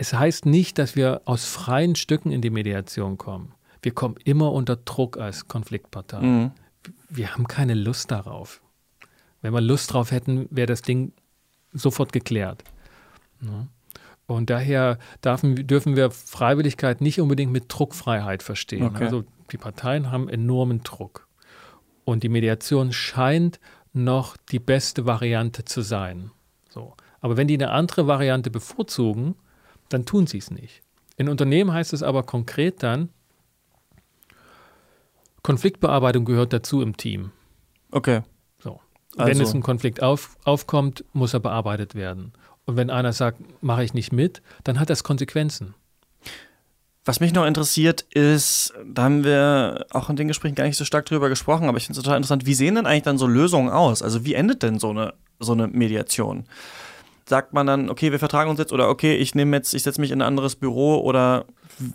Es 0.03 0.11
heißt 0.11 0.45
nicht, 0.45 0.79
dass 0.79 0.97
wir 0.97 1.21
aus 1.23 1.45
freien 1.45 1.95
Stücken 1.95 2.29
in 2.31 2.41
die 2.41 2.49
Mediation 2.49 3.17
kommen. 3.17 3.53
Wir 3.81 3.93
kommen 3.93 4.15
immer 4.25 4.51
unter 4.51 4.75
Druck 4.75 5.17
als 5.17 5.47
Konfliktpartei. 5.47 6.19
Mhm. 6.19 6.51
Wir 7.07 7.33
haben 7.33 7.47
keine 7.47 7.73
Lust 7.73 8.11
darauf. 8.11 8.61
Wenn 9.41 9.53
wir 9.53 9.61
Lust 9.61 9.93
drauf 9.93 10.11
hätten, 10.11 10.49
wäre 10.51 10.67
das 10.67 10.81
Ding 10.81 11.13
sofort 11.71 12.11
geklärt. 12.11 12.65
Ja. 13.39 13.67
Und 14.27 14.49
daher 14.49 14.99
dürfen, 15.23 15.67
dürfen 15.67 15.95
wir 15.95 16.11
Freiwilligkeit 16.11 16.99
nicht 16.99 17.21
unbedingt 17.21 17.53
mit 17.53 17.67
Druckfreiheit 17.69 18.43
verstehen. 18.43 18.83
Okay. 18.83 19.05
Also 19.05 19.23
die 19.53 19.57
Parteien 19.57 20.11
haben 20.11 20.27
enormen 20.27 20.83
Druck. 20.83 21.29
Und 22.03 22.23
die 22.23 22.29
Mediation 22.29 22.91
scheint 22.91 23.61
noch 23.93 24.35
die 24.51 24.59
beste 24.59 25.05
Variante 25.05 25.63
zu 25.63 25.81
sein. 25.81 26.31
So. 26.69 26.93
Aber 27.21 27.37
wenn 27.37 27.47
die 27.47 27.53
eine 27.53 27.71
andere 27.71 28.05
Variante 28.05 28.51
bevorzugen, 28.51 29.35
dann 29.89 30.05
tun 30.05 30.27
sie 30.27 30.37
es 30.37 30.51
nicht. 30.51 30.81
In 31.17 31.29
Unternehmen 31.29 31.71
heißt 31.73 31.93
es 31.93 32.03
aber 32.03 32.23
konkret 32.23 32.81
dann, 32.83 33.09
Konfliktbearbeitung 35.43 36.25
gehört 36.25 36.53
dazu 36.53 36.81
im 36.81 36.97
Team. 36.97 37.31
Okay. 37.91 38.21
So. 38.59 38.79
Also. 39.17 39.29
Wenn 39.29 39.41
es 39.41 39.53
ein 39.53 39.61
Konflikt 39.61 40.01
auf, 40.01 40.37
aufkommt, 40.45 41.03
muss 41.13 41.33
er 41.33 41.41
bearbeitet 41.41 41.95
werden. 41.95 42.33
Und 42.65 42.77
wenn 42.77 42.89
einer 42.89 43.11
sagt, 43.11 43.41
mache 43.61 43.83
ich 43.83 43.93
nicht 43.93 44.13
mit, 44.13 44.41
dann 44.63 44.79
hat 44.79 44.89
das 44.89 45.03
Konsequenzen. 45.03 45.75
Was 47.05 47.19
mich 47.19 47.33
noch 47.33 47.45
interessiert 47.45 48.03
ist, 48.13 48.73
da 48.85 49.03
haben 49.03 49.25
wir 49.25 49.85
auch 49.91 50.09
in 50.09 50.15
den 50.15 50.29
Gesprächen 50.29 50.55
gar 50.55 50.63
nicht 50.63 50.77
so 50.77 50.85
stark 50.85 51.05
drüber 51.05 51.27
gesprochen, 51.27 51.67
aber 51.67 51.77
ich 51.77 51.85
finde 51.85 51.99
es 51.99 52.03
total 52.03 52.15
interessant, 52.15 52.45
wie 52.45 52.53
sehen 52.53 52.75
denn 52.75 52.85
eigentlich 52.85 53.03
dann 53.03 53.17
so 53.17 53.27
Lösungen 53.27 53.69
aus? 53.69 54.01
Also 54.01 54.23
wie 54.23 54.35
endet 54.35 54.63
denn 54.63 54.79
so 54.79 54.91
eine, 54.91 55.13
so 55.39 55.51
eine 55.51 55.67
Mediation? 55.67 56.45
Sagt 57.25 57.53
man 57.53 57.67
dann, 57.67 57.89
okay, 57.89 58.11
wir 58.11 58.19
vertragen 58.19 58.49
uns 58.49 58.59
jetzt 58.59 58.73
oder 58.73 58.89
okay, 58.89 59.15
ich 59.15 59.35
nehme 59.35 59.55
jetzt, 59.57 59.73
ich 59.73 59.83
setze 59.83 60.01
mich 60.01 60.11
in 60.11 60.21
ein 60.21 60.27
anderes 60.27 60.55
Büro 60.55 60.97
oder 60.97 61.45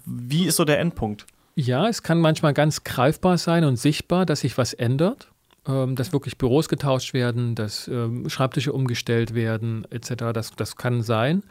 wie 0.05 0.47
ist 0.47 0.57
so 0.57 0.65
der 0.65 0.79
Endpunkt? 0.81 1.27
Ja, 1.55 1.89
es 1.89 2.03
kann 2.03 2.21
manchmal 2.21 2.55
ganz 2.55 2.85
greifbar 2.85 3.37
sein 3.37 3.65
und 3.65 3.77
sichtbar, 3.77 4.27
dass 4.27 4.41
sich 4.41 4.57
was 4.57 4.75
ändert, 4.75 5.29
ähm, 5.67 5.97
dass 5.97 6.13
wirklich 6.13 6.39
Büros 6.39 6.69
getauscht 6.69 7.15
werden, 7.15 7.55
dass 7.55 7.89
ähm, 7.89 8.29
Schreibtische 8.29 8.73
umgestellt 8.73 9.35
werden, 9.35 9.85
etc. 9.91 10.33
Das, 10.33 10.53
das 10.57 10.77
kann 10.77 11.03
sein. 11.03 11.43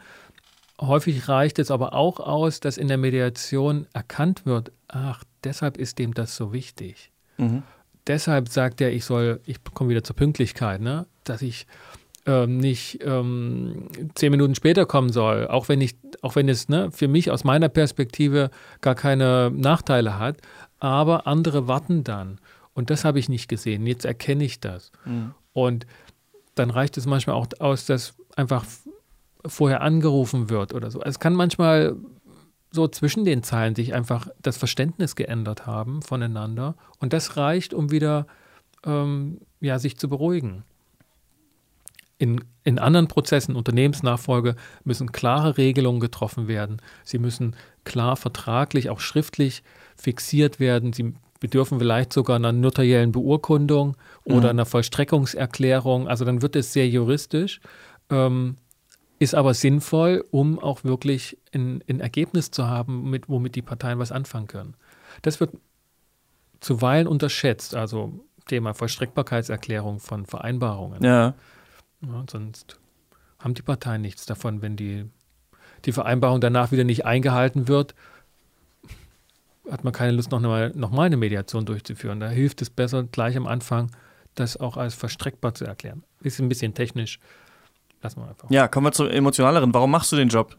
Häufig 0.80 1.28
reicht 1.28 1.58
es 1.58 1.70
aber 1.70 1.92
auch 1.92 2.20
aus, 2.20 2.60
dass 2.60 2.78
in 2.78 2.88
der 2.88 2.98
Mediation 2.98 3.86
erkannt 3.92 4.46
wird, 4.46 4.72
ach, 4.86 5.24
deshalb 5.44 5.76
ist 5.76 5.98
dem 5.98 6.14
das 6.14 6.36
so 6.36 6.52
wichtig. 6.52 7.10
Mhm. 7.36 7.62
Deshalb 8.06 8.48
sagt 8.48 8.80
er, 8.80 8.90
ich 8.92 9.04
soll, 9.04 9.40
ich 9.44 9.58
komme 9.74 9.90
wieder 9.90 10.02
zur 10.02 10.16
Pünktlichkeit, 10.16 10.80
ne? 10.80 11.06
dass 11.24 11.42
ich 11.42 11.66
ähm, 12.28 12.58
nicht 12.58 12.98
ähm, 13.02 13.88
zehn 14.14 14.30
Minuten 14.30 14.54
später 14.54 14.84
kommen 14.84 15.10
soll, 15.10 15.48
auch 15.48 15.68
wenn 15.70 15.80
ich, 15.80 15.96
auch 16.20 16.36
wenn 16.36 16.48
es 16.48 16.68
ne, 16.68 16.90
für 16.92 17.08
mich 17.08 17.30
aus 17.30 17.42
meiner 17.42 17.70
Perspektive 17.70 18.50
gar 18.82 18.94
keine 18.94 19.50
Nachteile 19.50 20.18
hat, 20.18 20.36
aber 20.78 21.26
andere 21.26 21.66
warten 21.66 22.04
dann. 22.04 22.38
Und 22.74 22.90
das 22.90 23.04
habe 23.04 23.18
ich 23.18 23.30
nicht 23.30 23.48
gesehen. 23.48 23.86
Jetzt 23.86 24.04
erkenne 24.04 24.44
ich 24.44 24.60
das. 24.60 24.92
Mhm. 25.06 25.34
Und 25.54 25.86
dann 26.54 26.70
reicht 26.70 26.98
es 26.98 27.06
manchmal 27.06 27.34
auch 27.34 27.46
aus, 27.60 27.86
dass 27.86 28.14
einfach 28.36 28.66
vorher 29.46 29.80
angerufen 29.80 30.50
wird 30.50 30.74
oder 30.74 30.90
so. 30.90 31.00
Es 31.00 31.18
kann 31.18 31.34
manchmal 31.34 31.96
so 32.70 32.86
zwischen 32.88 33.24
den 33.24 33.42
Zeilen 33.42 33.74
sich 33.74 33.94
einfach 33.94 34.28
das 34.42 34.58
Verständnis 34.58 35.16
geändert 35.16 35.66
haben 35.66 36.02
voneinander. 36.02 36.74
Und 36.98 37.14
das 37.14 37.38
reicht, 37.38 37.72
um 37.72 37.90
wieder 37.90 38.26
ähm, 38.84 39.40
ja, 39.60 39.78
sich 39.78 39.96
zu 39.96 40.08
beruhigen. 40.08 40.64
In, 42.18 42.44
in 42.64 42.78
anderen 42.78 43.06
Prozessen, 43.06 43.54
Unternehmensnachfolge, 43.54 44.56
müssen 44.84 45.12
klare 45.12 45.56
Regelungen 45.56 46.00
getroffen 46.00 46.48
werden. 46.48 46.82
Sie 47.04 47.18
müssen 47.18 47.54
klar 47.84 48.16
vertraglich, 48.16 48.90
auch 48.90 49.00
schriftlich 49.00 49.62
fixiert 49.96 50.58
werden. 50.58 50.92
Sie 50.92 51.14
bedürfen 51.40 51.78
vielleicht 51.78 52.12
sogar 52.12 52.36
einer 52.36 52.52
notariellen 52.52 53.12
Beurkundung 53.12 53.96
oder 54.24 54.52
mhm. 54.52 54.58
einer 54.58 54.66
Vollstreckungserklärung. 54.66 56.08
Also 56.08 56.24
dann 56.24 56.42
wird 56.42 56.56
es 56.56 56.72
sehr 56.72 56.88
juristisch, 56.88 57.60
ähm, 58.10 58.56
ist 59.18 59.34
aber 59.34 59.54
sinnvoll, 59.54 60.24
um 60.30 60.58
auch 60.58 60.84
wirklich 60.84 61.38
ein, 61.54 61.82
ein 61.88 62.00
Ergebnis 62.00 62.50
zu 62.50 62.66
haben, 62.66 63.10
mit, 63.10 63.28
womit 63.28 63.54
die 63.54 63.62
Parteien 63.62 63.98
was 63.98 64.12
anfangen 64.12 64.46
können. 64.46 64.74
Das 65.22 65.40
wird 65.40 65.54
zuweilen 66.60 67.06
unterschätzt, 67.06 67.74
also 67.74 68.24
Thema 68.46 68.74
Vollstreckbarkeitserklärung 68.74 70.00
von 70.00 70.26
Vereinbarungen. 70.26 71.02
Ja. 71.02 71.34
Ja, 72.02 72.24
sonst 72.30 72.78
haben 73.38 73.54
die 73.54 73.62
Parteien 73.62 74.02
nichts 74.02 74.26
davon, 74.26 74.62
wenn 74.62 74.76
die, 74.76 75.06
die 75.84 75.92
Vereinbarung 75.92 76.40
danach 76.40 76.72
wieder 76.72 76.84
nicht 76.84 77.04
eingehalten 77.04 77.68
wird, 77.68 77.94
hat 79.70 79.84
man 79.84 79.92
keine 79.92 80.12
Lust, 80.12 80.30
noch, 80.30 80.42
eine, 80.42 80.72
noch 80.74 80.90
mal 80.90 81.04
eine 81.04 81.16
Mediation 81.16 81.66
durchzuführen. 81.66 82.20
Da 82.20 82.28
hilft 82.28 82.62
es 82.62 82.70
besser, 82.70 83.04
gleich 83.04 83.36
am 83.36 83.46
Anfang 83.46 83.90
das 84.34 84.56
auch 84.56 84.76
als 84.76 84.94
verstreckbar 84.94 85.54
zu 85.54 85.64
erklären. 85.64 86.04
Ist 86.22 86.38
ein 86.40 86.48
bisschen 86.48 86.74
technisch. 86.74 87.18
Lassen 88.02 88.20
wir 88.20 88.28
einfach. 88.28 88.50
Ja, 88.50 88.68
kommen 88.68 88.86
wir 88.86 88.92
zur 88.92 89.12
emotionaleren. 89.12 89.74
Warum 89.74 89.90
machst 89.90 90.12
du 90.12 90.16
den 90.16 90.28
Job? 90.28 90.56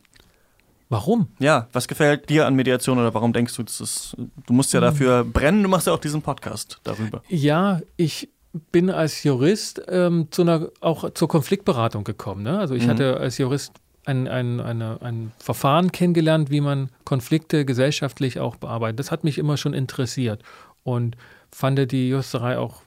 Warum? 0.89 1.27
Ja, 1.39 1.67
was 1.71 1.87
gefällt 1.87 2.29
dir 2.29 2.47
an 2.47 2.55
Mediation 2.55 2.97
oder 2.97 3.13
warum 3.13 3.31
denkst 3.31 3.55
du, 3.55 3.63
das 3.63 3.79
ist, 3.79 4.17
du 4.17 4.53
musst 4.53 4.73
ja 4.73 4.79
hm. 4.79 4.85
dafür 4.85 5.23
brennen, 5.23 5.61
du 5.63 5.69
machst 5.69 5.87
ja 5.87 5.93
auch 5.93 5.99
diesen 5.99 6.21
Podcast 6.21 6.79
darüber. 6.83 7.21
Ja, 7.29 7.79
ich 7.95 8.29
bin 8.71 8.89
als 8.89 9.23
Jurist 9.23 9.81
ähm, 9.87 10.27
zu 10.31 10.41
einer, 10.41 10.69
auch 10.81 11.11
zur 11.11 11.27
Konfliktberatung 11.27 12.03
gekommen. 12.03 12.43
Ne? 12.43 12.57
Also 12.57 12.73
ich 12.73 12.85
mhm. 12.85 12.89
hatte 12.89 13.17
als 13.17 13.37
Jurist 13.37 13.73
ein, 14.05 14.27
ein, 14.27 14.59
eine, 14.59 15.01
ein 15.01 15.31
Verfahren 15.37 15.91
kennengelernt, 15.91 16.49
wie 16.49 16.61
man 16.61 16.89
Konflikte 17.05 17.65
gesellschaftlich 17.65 18.39
auch 18.39 18.55
bearbeitet. 18.55 18.99
Das 18.99 19.11
hat 19.11 19.23
mich 19.23 19.37
immer 19.37 19.57
schon 19.57 19.73
interessiert 19.73 20.41
und 20.83 21.15
fand 21.51 21.91
die 21.91 22.09
Juristerei 22.09 22.57
auch 22.57 22.81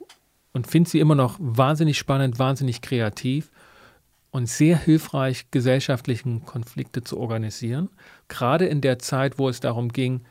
und 0.53 0.67
finde 0.67 0.91
sie 0.91 1.01
immer 1.01 1.15
noch 1.15 1.37
wahnsinnig 1.39 1.97
spannend, 1.97 2.39
wahnsinnig 2.39 2.83
kreativ 2.83 3.51
und 4.31 4.49
sehr 4.49 4.77
hilfreich, 4.79 5.51
gesellschaftlichen 5.51 6.45
Konflikte 6.45 7.03
zu 7.03 7.19
organisieren. 7.19 7.89
Gerade 8.29 8.67
in 8.67 8.81
der 8.81 8.99
Zeit, 8.99 9.39
wo 9.39 9.49
es 9.49 9.61
darum 9.61 9.91
ging, 9.91 10.23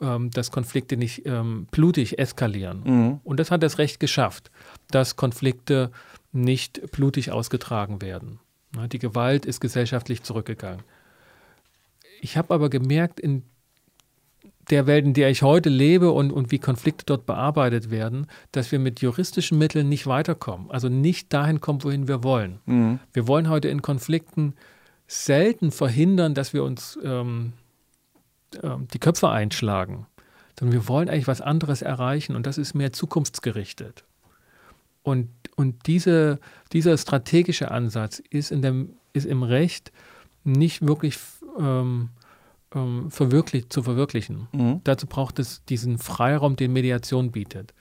ähm, 0.00 0.30
dass 0.30 0.50
Konflikte 0.50 0.96
nicht 0.96 1.26
ähm, 1.26 1.66
blutig 1.70 2.18
eskalieren. 2.18 2.82
Mhm. 2.84 3.20
Und 3.24 3.40
das 3.40 3.50
hat 3.50 3.62
das 3.62 3.78
Recht 3.78 4.00
geschafft, 4.00 4.50
dass 4.90 5.16
Konflikte 5.16 5.90
nicht 6.32 6.90
blutig 6.92 7.32
ausgetragen 7.32 8.02
werden. 8.02 8.38
Die 8.92 8.98
Gewalt 8.98 9.46
ist 9.46 9.60
gesellschaftlich 9.60 10.22
zurückgegangen. 10.22 10.82
Ich 12.20 12.36
habe 12.36 12.52
aber 12.52 12.68
gemerkt, 12.68 13.18
in 13.18 13.44
der 14.70 14.86
Welt, 14.86 15.04
in 15.06 15.14
der 15.14 15.30
ich 15.30 15.42
heute 15.42 15.70
lebe 15.70 16.10
und, 16.10 16.30
und 16.30 16.50
wie 16.50 16.58
Konflikte 16.58 17.04
dort 17.06 17.26
bearbeitet 17.26 17.90
werden, 17.90 18.26
dass 18.52 18.70
wir 18.70 18.78
mit 18.78 19.00
juristischen 19.00 19.58
Mitteln 19.58 19.88
nicht 19.88 20.06
weiterkommen. 20.06 20.70
Also 20.70 20.88
nicht 20.88 21.32
dahin 21.32 21.60
kommen, 21.60 21.82
wohin 21.82 22.08
wir 22.08 22.22
wollen. 22.22 22.60
Mhm. 22.66 22.98
Wir 23.12 23.26
wollen 23.26 23.48
heute 23.48 23.68
in 23.68 23.80
Konflikten 23.80 24.54
selten 25.06 25.70
verhindern, 25.70 26.34
dass 26.34 26.52
wir 26.52 26.64
uns 26.64 26.98
ähm, 27.02 27.54
die 28.52 28.98
Köpfe 28.98 29.28
einschlagen, 29.28 30.06
sondern 30.58 30.80
wir 30.80 30.88
wollen 30.88 31.08
eigentlich 31.08 31.28
was 31.28 31.40
anderes 31.40 31.82
erreichen 31.82 32.34
und 32.36 32.46
das 32.46 32.58
ist 32.58 32.74
mehr 32.74 32.92
zukunftsgerichtet. 32.92 34.04
Und, 35.02 35.28
und 35.56 35.86
diese, 35.86 36.38
dieser 36.72 36.98
strategische 36.98 37.70
Ansatz 37.70 38.20
ist, 38.30 38.50
in 38.50 38.62
dem, 38.62 38.94
ist 39.12 39.26
im 39.26 39.42
Recht 39.42 39.92
nicht 40.44 40.86
wirklich 40.86 41.18
ähm, 41.58 42.10
ähm, 42.74 43.10
verwirklicht, 43.10 43.72
zu 43.72 43.82
verwirklichen. 43.82 44.48
Mhm. 44.52 44.80
Dazu 44.84 45.06
braucht 45.06 45.38
es 45.38 45.64
diesen 45.64 45.98
Freiraum, 45.98 46.56
den 46.56 46.72
Mediation 46.72 47.30
bietet. 47.32 47.72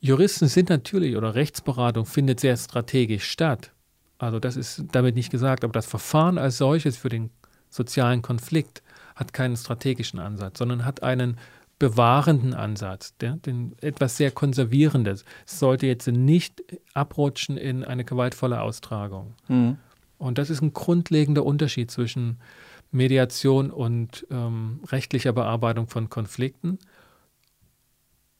Juristen 0.00 0.46
sind 0.46 0.68
natürlich 0.68 1.16
oder 1.16 1.34
Rechtsberatung 1.34 2.06
findet 2.06 2.38
sehr 2.40 2.56
strategisch 2.56 3.24
statt. 3.24 3.72
Also 4.18 4.38
das 4.38 4.56
ist 4.56 4.84
damit 4.92 5.16
nicht 5.16 5.30
gesagt, 5.30 5.64
aber 5.64 5.72
das 5.72 5.86
Verfahren 5.86 6.38
als 6.38 6.58
solches 6.58 6.96
für 6.96 7.08
den 7.08 7.30
sozialen 7.70 8.22
Konflikt 8.22 8.82
hat 9.18 9.32
keinen 9.32 9.56
strategischen 9.56 10.20
Ansatz, 10.20 10.58
sondern 10.58 10.84
hat 10.84 11.02
einen 11.02 11.38
bewahrenden 11.78 12.54
Ansatz, 12.54 13.16
der, 13.18 13.36
den, 13.36 13.74
etwas 13.80 14.16
sehr 14.16 14.30
Konservierendes. 14.30 15.24
Es 15.46 15.58
sollte 15.58 15.86
jetzt 15.86 16.06
nicht 16.08 16.62
abrutschen 16.94 17.56
in 17.56 17.84
eine 17.84 18.04
gewaltvolle 18.04 18.60
Austragung. 18.62 19.34
Mhm. 19.48 19.78
Und 20.18 20.38
das 20.38 20.50
ist 20.50 20.62
ein 20.62 20.72
grundlegender 20.72 21.44
Unterschied 21.44 21.90
zwischen 21.90 22.38
Mediation 22.90 23.70
und 23.70 24.26
ähm, 24.30 24.80
rechtlicher 24.86 25.32
Bearbeitung 25.32 25.88
von 25.88 26.08
Konflikten. 26.08 26.78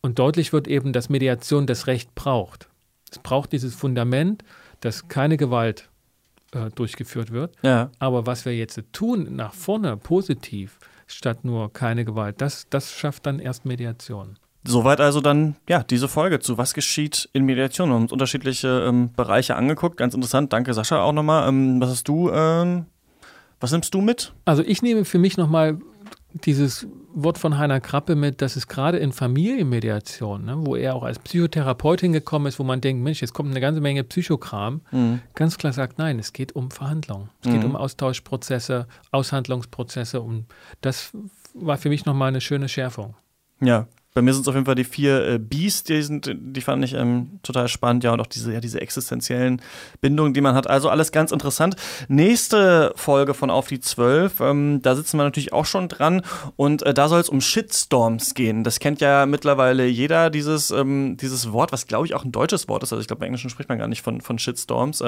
Und 0.01 0.19
deutlich 0.19 0.53
wird 0.53 0.69
eben, 0.69 0.93
dass 0.93 1.09
Mediation 1.09 1.67
das 1.67 1.87
Recht 1.87 2.15
braucht. 2.15 2.69
Es 3.11 3.19
braucht 3.19 3.53
dieses 3.53 3.75
Fundament, 3.75 4.45
dass 4.81 5.09
keine 5.09 5.37
Gewalt 5.37 5.89
äh, 6.53 6.71
durchgeführt 6.75 7.31
wird. 7.31 7.55
Ja. 7.63 7.91
Aber 7.99 8.27
was 8.27 8.45
wir 8.45 8.57
jetzt 8.57 8.81
tun, 8.93 9.37
nach 9.37 9.55
vorne, 9.55 9.97
positiv, 9.97 10.79
statt 11.07 11.45
nur 11.45 11.73
keine 11.73 12.05
Gewalt, 12.05 12.41
das, 12.41 12.69
das 12.71 12.93
schafft 12.93 13.27
dann 13.27 13.39
erst 13.39 13.65
Mediation. 13.65 14.39
Soweit 14.65 15.01
also 15.01 15.21
dann, 15.21 15.57
ja, 15.69 15.83
diese 15.83 16.09
Folge 16.09 16.41
zu 16.41 16.59
Was 16.59 16.75
geschieht 16.75 17.29
in 17.33 17.45
Mediation. 17.45 17.89
Wir 17.89 17.95
haben 17.95 18.03
uns 18.03 18.13
unterschiedliche 18.13 18.85
ähm, 18.87 19.11
Bereiche 19.17 19.57
angeguckt. 19.57 19.97
Ganz 19.97 20.15
interessant. 20.15 20.53
Danke, 20.53 20.75
Sascha, 20.75 21.01
auch 21.01 21.13
nochmal. 21.13 21.49
Ähm, 21.49 21.81
was 21.81 21.91
hast 21.91 22.09
du, 22.09 22.31
ähm, 22.31 22.87
was 23.61 23.73
nimmst 23.73 23.95
du 23.95 24.01
mit? 24.01 24.35
Also 24.45 24.63
ich 24.63 24.83
nehme 24.83 25.05
für 25.05 25.19
mich 25.19 25.37
nochmal 25.37 25.79
dieses 26.33 26.87
Wort 27.15 27.39
von 27.39 27.59
Heiner 27.59 27.81
Krappe 27.81 28.15
mit, 28.15 28.43
dass 28.43 28.57
es 28.57 28.69
gerade 28.69 28.99
in 28.99 29.13
Familienmediation, 29.13 30.45
ne, 30.45 30.57
wo 30.67 30.77
er 30.77 30.95
auch 30.95 31.03
als 31.03 31.19
Psychotherapeutin 31.19 32.13
gekommen 32.13 32.47
ist, 32.47 32.59
wo 32.59 32.65
man 32.65 32.81
denkt, 32.81 33.03
Mensch, 33.03 33.21
jetzt 33.21 33.33
kommt 33.35 33.51
eine 33.51 33.61
ganze 33.61 33.81
Menge 33.81 34.05
Psychokram, 34.05 34.83
Mhm. 34.93 35.21
ganz 35.35 35.59
klar 35.59 35.73
sagt, 35.73 35.99
nein, 35.99 36.19
es 36.19 36.33
geht 36.33 36.53
um 36.55 36.71
Verhandlungen. 36.71 37.31
Es 37.43 37.51
geht 37.51 37.63
Mhm. 37.63 37.71
um 37.71 37.77
Austauschprozesse, 37.77 38.87
Aushandlungsprozesse 39.11 40.21
und 40.21 40.47
das 40.81 41.13
war 41.55 41.79
für 41.79 41.89
mich 41.89 42.05
nochmal 42.05 42.29
eine 42.29 42.41
schöne 42.41 42.69
Schärfung. 42.69 43.15
Ja, 43.61 43.87
bei 44.15 44.23
mir 44.23 44.33
sind 44.33 44.43
es 44.43 44.49
auf 44.49 44.55
jeden 44.55 44.67
Fall 44.67 44.75
die 44.75 44.85
vier 44.85 45.25
äh, 45.29 45.39
Bs, 45.39 45.85
die, 45.85 46.03
sind, 46.03 46.35
die 46.35 46.61
fand 46.61 46.85
ich 46.85 46.95
ähm, 46.95 47.41
total 47.43 47.69
spannend, 47.69 48.05
ja, 48.05 48.13
und 48.13 48.21
auch 48.21 48.27
diese, 48.27 48.53
ja, 48.53 48.61
diese 48.61 48.81
existenziellen 48.81 49.63
Bindungen, 50.01 50.35
die 50.35 50.41
man 50.41 50.55
hat. 50.55 50.69
Also 50.69 50.89
alles 50.89 51.13
ganz 51.13 51.31
interessant. 51.31 51.77
Nächste 52.09 52.93
Folge 52.97 53.35
von 53.35 53.51
Auf 53.51 53.69
die 53.69 53.81
Zwölf, 53.81 54.41
ähm, 54.41 54.81
da 54.83 54.97
sitzen 54.97 55.19
wir 55.19 55.25
natürlich 55.25 55.53
auch 55.53 55.67
schon 55.67 55.89
dran 55.89 56.23
und 56.57 56.83
äh, 56.83 56.95
da 56.95 57.09
soll 57.09 57.21
es 57.21 57.29
um 57.29 57.41
Shitstorms 57.41 58.35
gehen. 58.35 58.65
Das 58.65 58.81
kennt 58.81 59.01
ja 59.01 59.27
mittlerweile 59.27 59.87
jeder, 59.87 60.31
dieses, 60.31 60.71
ähm, 60.71 61.17
dieses 61.17 61.53
Wort, 61.53 61.71
was 61.73 61.87
glaube 61.87 62.07
ich 62.07 62.15
auch 62.15 62.25
ein 62.25 62.33
deutsches 62.33 62.69
Wort 62.69 62.83
ist. 62.83 62.93
Also 62.93 63.01
ich 63.01 63.07
glaube, 63.07 63.25
im 63.25 63.27
Englischen 63.27 63.51
spricht 63.51 63.69
man 63.69 63.79
gar 63.79 63.89
nicht 63.89 64.03
von, 64.03 64.21
von 64.21 64.39
Shitstorms. 64.39 65.03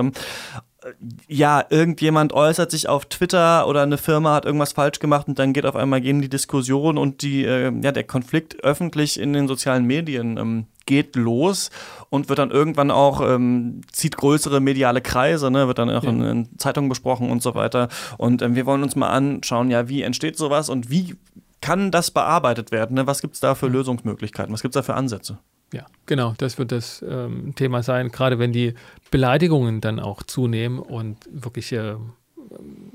Ja, 1.28 1.64
irgendjemand 1.68 2.32
äußert 2.32 2.70
sich 2.70 2.88
auf 2.88 3.04
Twitter 3.06 3.66
oder 3.66 3.82
eine 3.82 3.98
Firma 3.98 4.34
hat 4.34 4.44
irgendwas 4.44 4.72
falsch 4.72 4.98
gemacht 4.98 5.28
und 5.28 5.38
dann 5.38 5.52
geht 5.52 5.66
auf 5.66 5.76
einmal 5.76 6.00
gehen 6.00 6.22
die 6.22 6.28
Diskussion 6.28 6.96
und 6.98 7.22
die, 7.22 7.44
äh, 7.44 7.72
ja, 7.82 7.92
der 7.92 8.04
Konflikt 8.04 8.64
öffentlich 8.64 9.18
in 9.20 9.32
den 9.32 9.46
sozialen 9.46 9.84
Medien 9.84 10.36
ähm, 10.38 10.66
geht 10.86 11.16
los 11.16 11.70
und 12.08 12.28
wird 12.28 12.38
dann 12.38 12.50
irgendwann 12.50 12.90
auch, 12.90 13.20
ähm, 13.20 13.82
zieht 13.92 14.16
größere 14.16 14.60
mediale 14.60 15.00
Kreise, 15.02 15.50
ne, 15.50 15.66
wird 15.68 15.78
dann 15.78 15.90
auch 15.90 16.02
Ja. 16.02 16.10
in, 16.10 16.22
in 16.22 16.58
Zeitungen 16.58 16.88
besprochen 16.88 17.30
und 17.30 17.42
so 17.42 17.54
weiter. 17.54 17.88
Und 18.18 18.42
ähm, 18.42 18.54
wir 18.56 18.66
wollen 18.66 18.82
uns 18.82 18.96
mal 18.96 19.10
anschauen, 19.10 19.70
ja, 19.70 19.88
wie 19.88 20.02
entsteht 20.02 20.36
sowas 20.36 20.68
und 20.68 20.90
wie 20.90 21.16
kann 21.60 21.90
das 21.90 22.10
bearbeitet 22.10 22.72
werden? 22.72 22.94
Ne? 22.94 23.06
Was 23.06 23.20
gibt 23.20 23.34
es 23.34 23.40
da 23.40 23.54
für 23.54 23.68
Lösungsmöglichkeiten? 23.68 24.52
Was 24.52 24.62
gibt 24.62 24.74
es 24.74 24.80
da 24.80 24.82
für 24.82 24.94
Ansätze? 24.94 25.38
Ja, 25.72 25.86
genau, 26.06 26.34
das 26.38 26.58
wird 26.58 26.72
das 26.72 27.04
ähm, 27.08 27.54
Thema 27.54 27.82
sein, 27.82 28.10
gerade 28.10 28.38
wenn 28.38 28.52
die 28.52 28.74
Beleidigungen 29.10 29.80
dann 29.80 30.00
auch 30.00 30.22
zunehmen 30.22 30.78
und 30.78 31.18
wirklich 31.30 31.72
äh, 31.72 31.94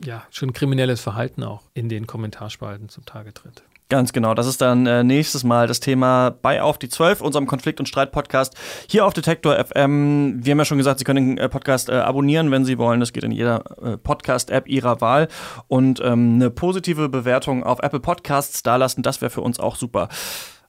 ja, 0.03 0.23
schon 0.31 0.53
kriminelles 0.53 1.01
Verhalten 1.01 1.43
auch 1.43 1.61
in 1.73 1.89
den 1.89 2.07
Kommentarspalten 2.07 2.89
zum 2.89 3.05
Tage 3.05 3.33
tritt. 3.33 3.63
Ganz 3.87 4.13
genau. 4.13 4.33
Das 4.33 4.47
ist 4.47 4.61
dann 4.61 4.87
äh, 4.87 5.03
nächstes 5.03 5.43
Mal 5.43 5.67
das 5.67 5.79
Thema 5.79 6.31
bei 6.31 6.63
Auf 6.63 6.79
die 6.79 6.89
12, 6.89 7.21
unserem 7.21 7.45
Konflikt- 7.45 7.79
und 7.79 7.85
Streit-Podcast 7.85 8.55
hier 8.89 9.05
auf 9.05 9.13
Detektor 9.13 9.55
FM. 9.63 10.43
Wir 10.43 10.51
haben 10.51 10.57
ja 10.57 10.65
schon 10.65 10.79
gesagt, 10.79 10.97
Sie 10.97 11.05
können 11.05 11.35
den 11.35 11.37
äh, 11.37 11.47
Podcast 11.47 11.89
äh, 11.89 11.93
abonnieren, 11.93 12.49
wenn 12.49 12.65
Sie 12.65 12.79
wollen. 12.79 12.99
Das 12.99 13.13
geht 13.13 13.23
in 13.23 13.31
jeder 13.31 13.63
äh, 13.83 13.97
Podcast-App 13.97 14.67
Ihrer 14.67 15.01
Wahl. 15.01 15.27
Und 15.67 16.01
ähm, 16.03 16.35
eine 16.35 16.49
positive 16.49 17.09
Bewertung 17.09 17.63
auf 17.63 17.77
Apple 17.83 17.99
Podcasts 17.99 18.63
dalassen, 18.63 19.03
das 19.03 19.21
wäre 19.21 19.29
für 19.29 19.41
uns 19.41 19.59
auch 19.59 19.75
super. 19.75 20.09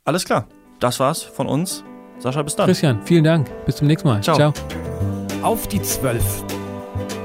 Alles 0.04 0.26
klar. 0.26 0.46
Das 0.78 1.00
war's 1.00 1.22
von 1.22 1.46
uns. 1.46 1.84
Sascha, 2.18 2.42
bis 2.42 2.56
dann. 2.56 2.66
Christian, 2.66 3.00
vielen 3.04 3.24
Dank. 3.24 3.48
Bis 3.66 3.76
zum 3.76 3.86
nächsten 3.86 4.08
Mal. 4.08 4.22
Ciao. 4.22 4.36
Ciao. 4.36 4.52
Auf 5.42 5.68
die 5.68 5.82
Zwölf. 5.82 6.44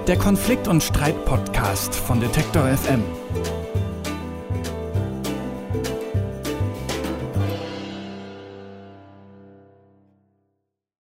Der 0.07 0.17
Konflikt- 0.17 0.67
und 0.67 0.81
Streit-Podcast 0.83 1.95
von 1.95 2.19
Detektor 2.19 2.67
FM. 2.67 3.03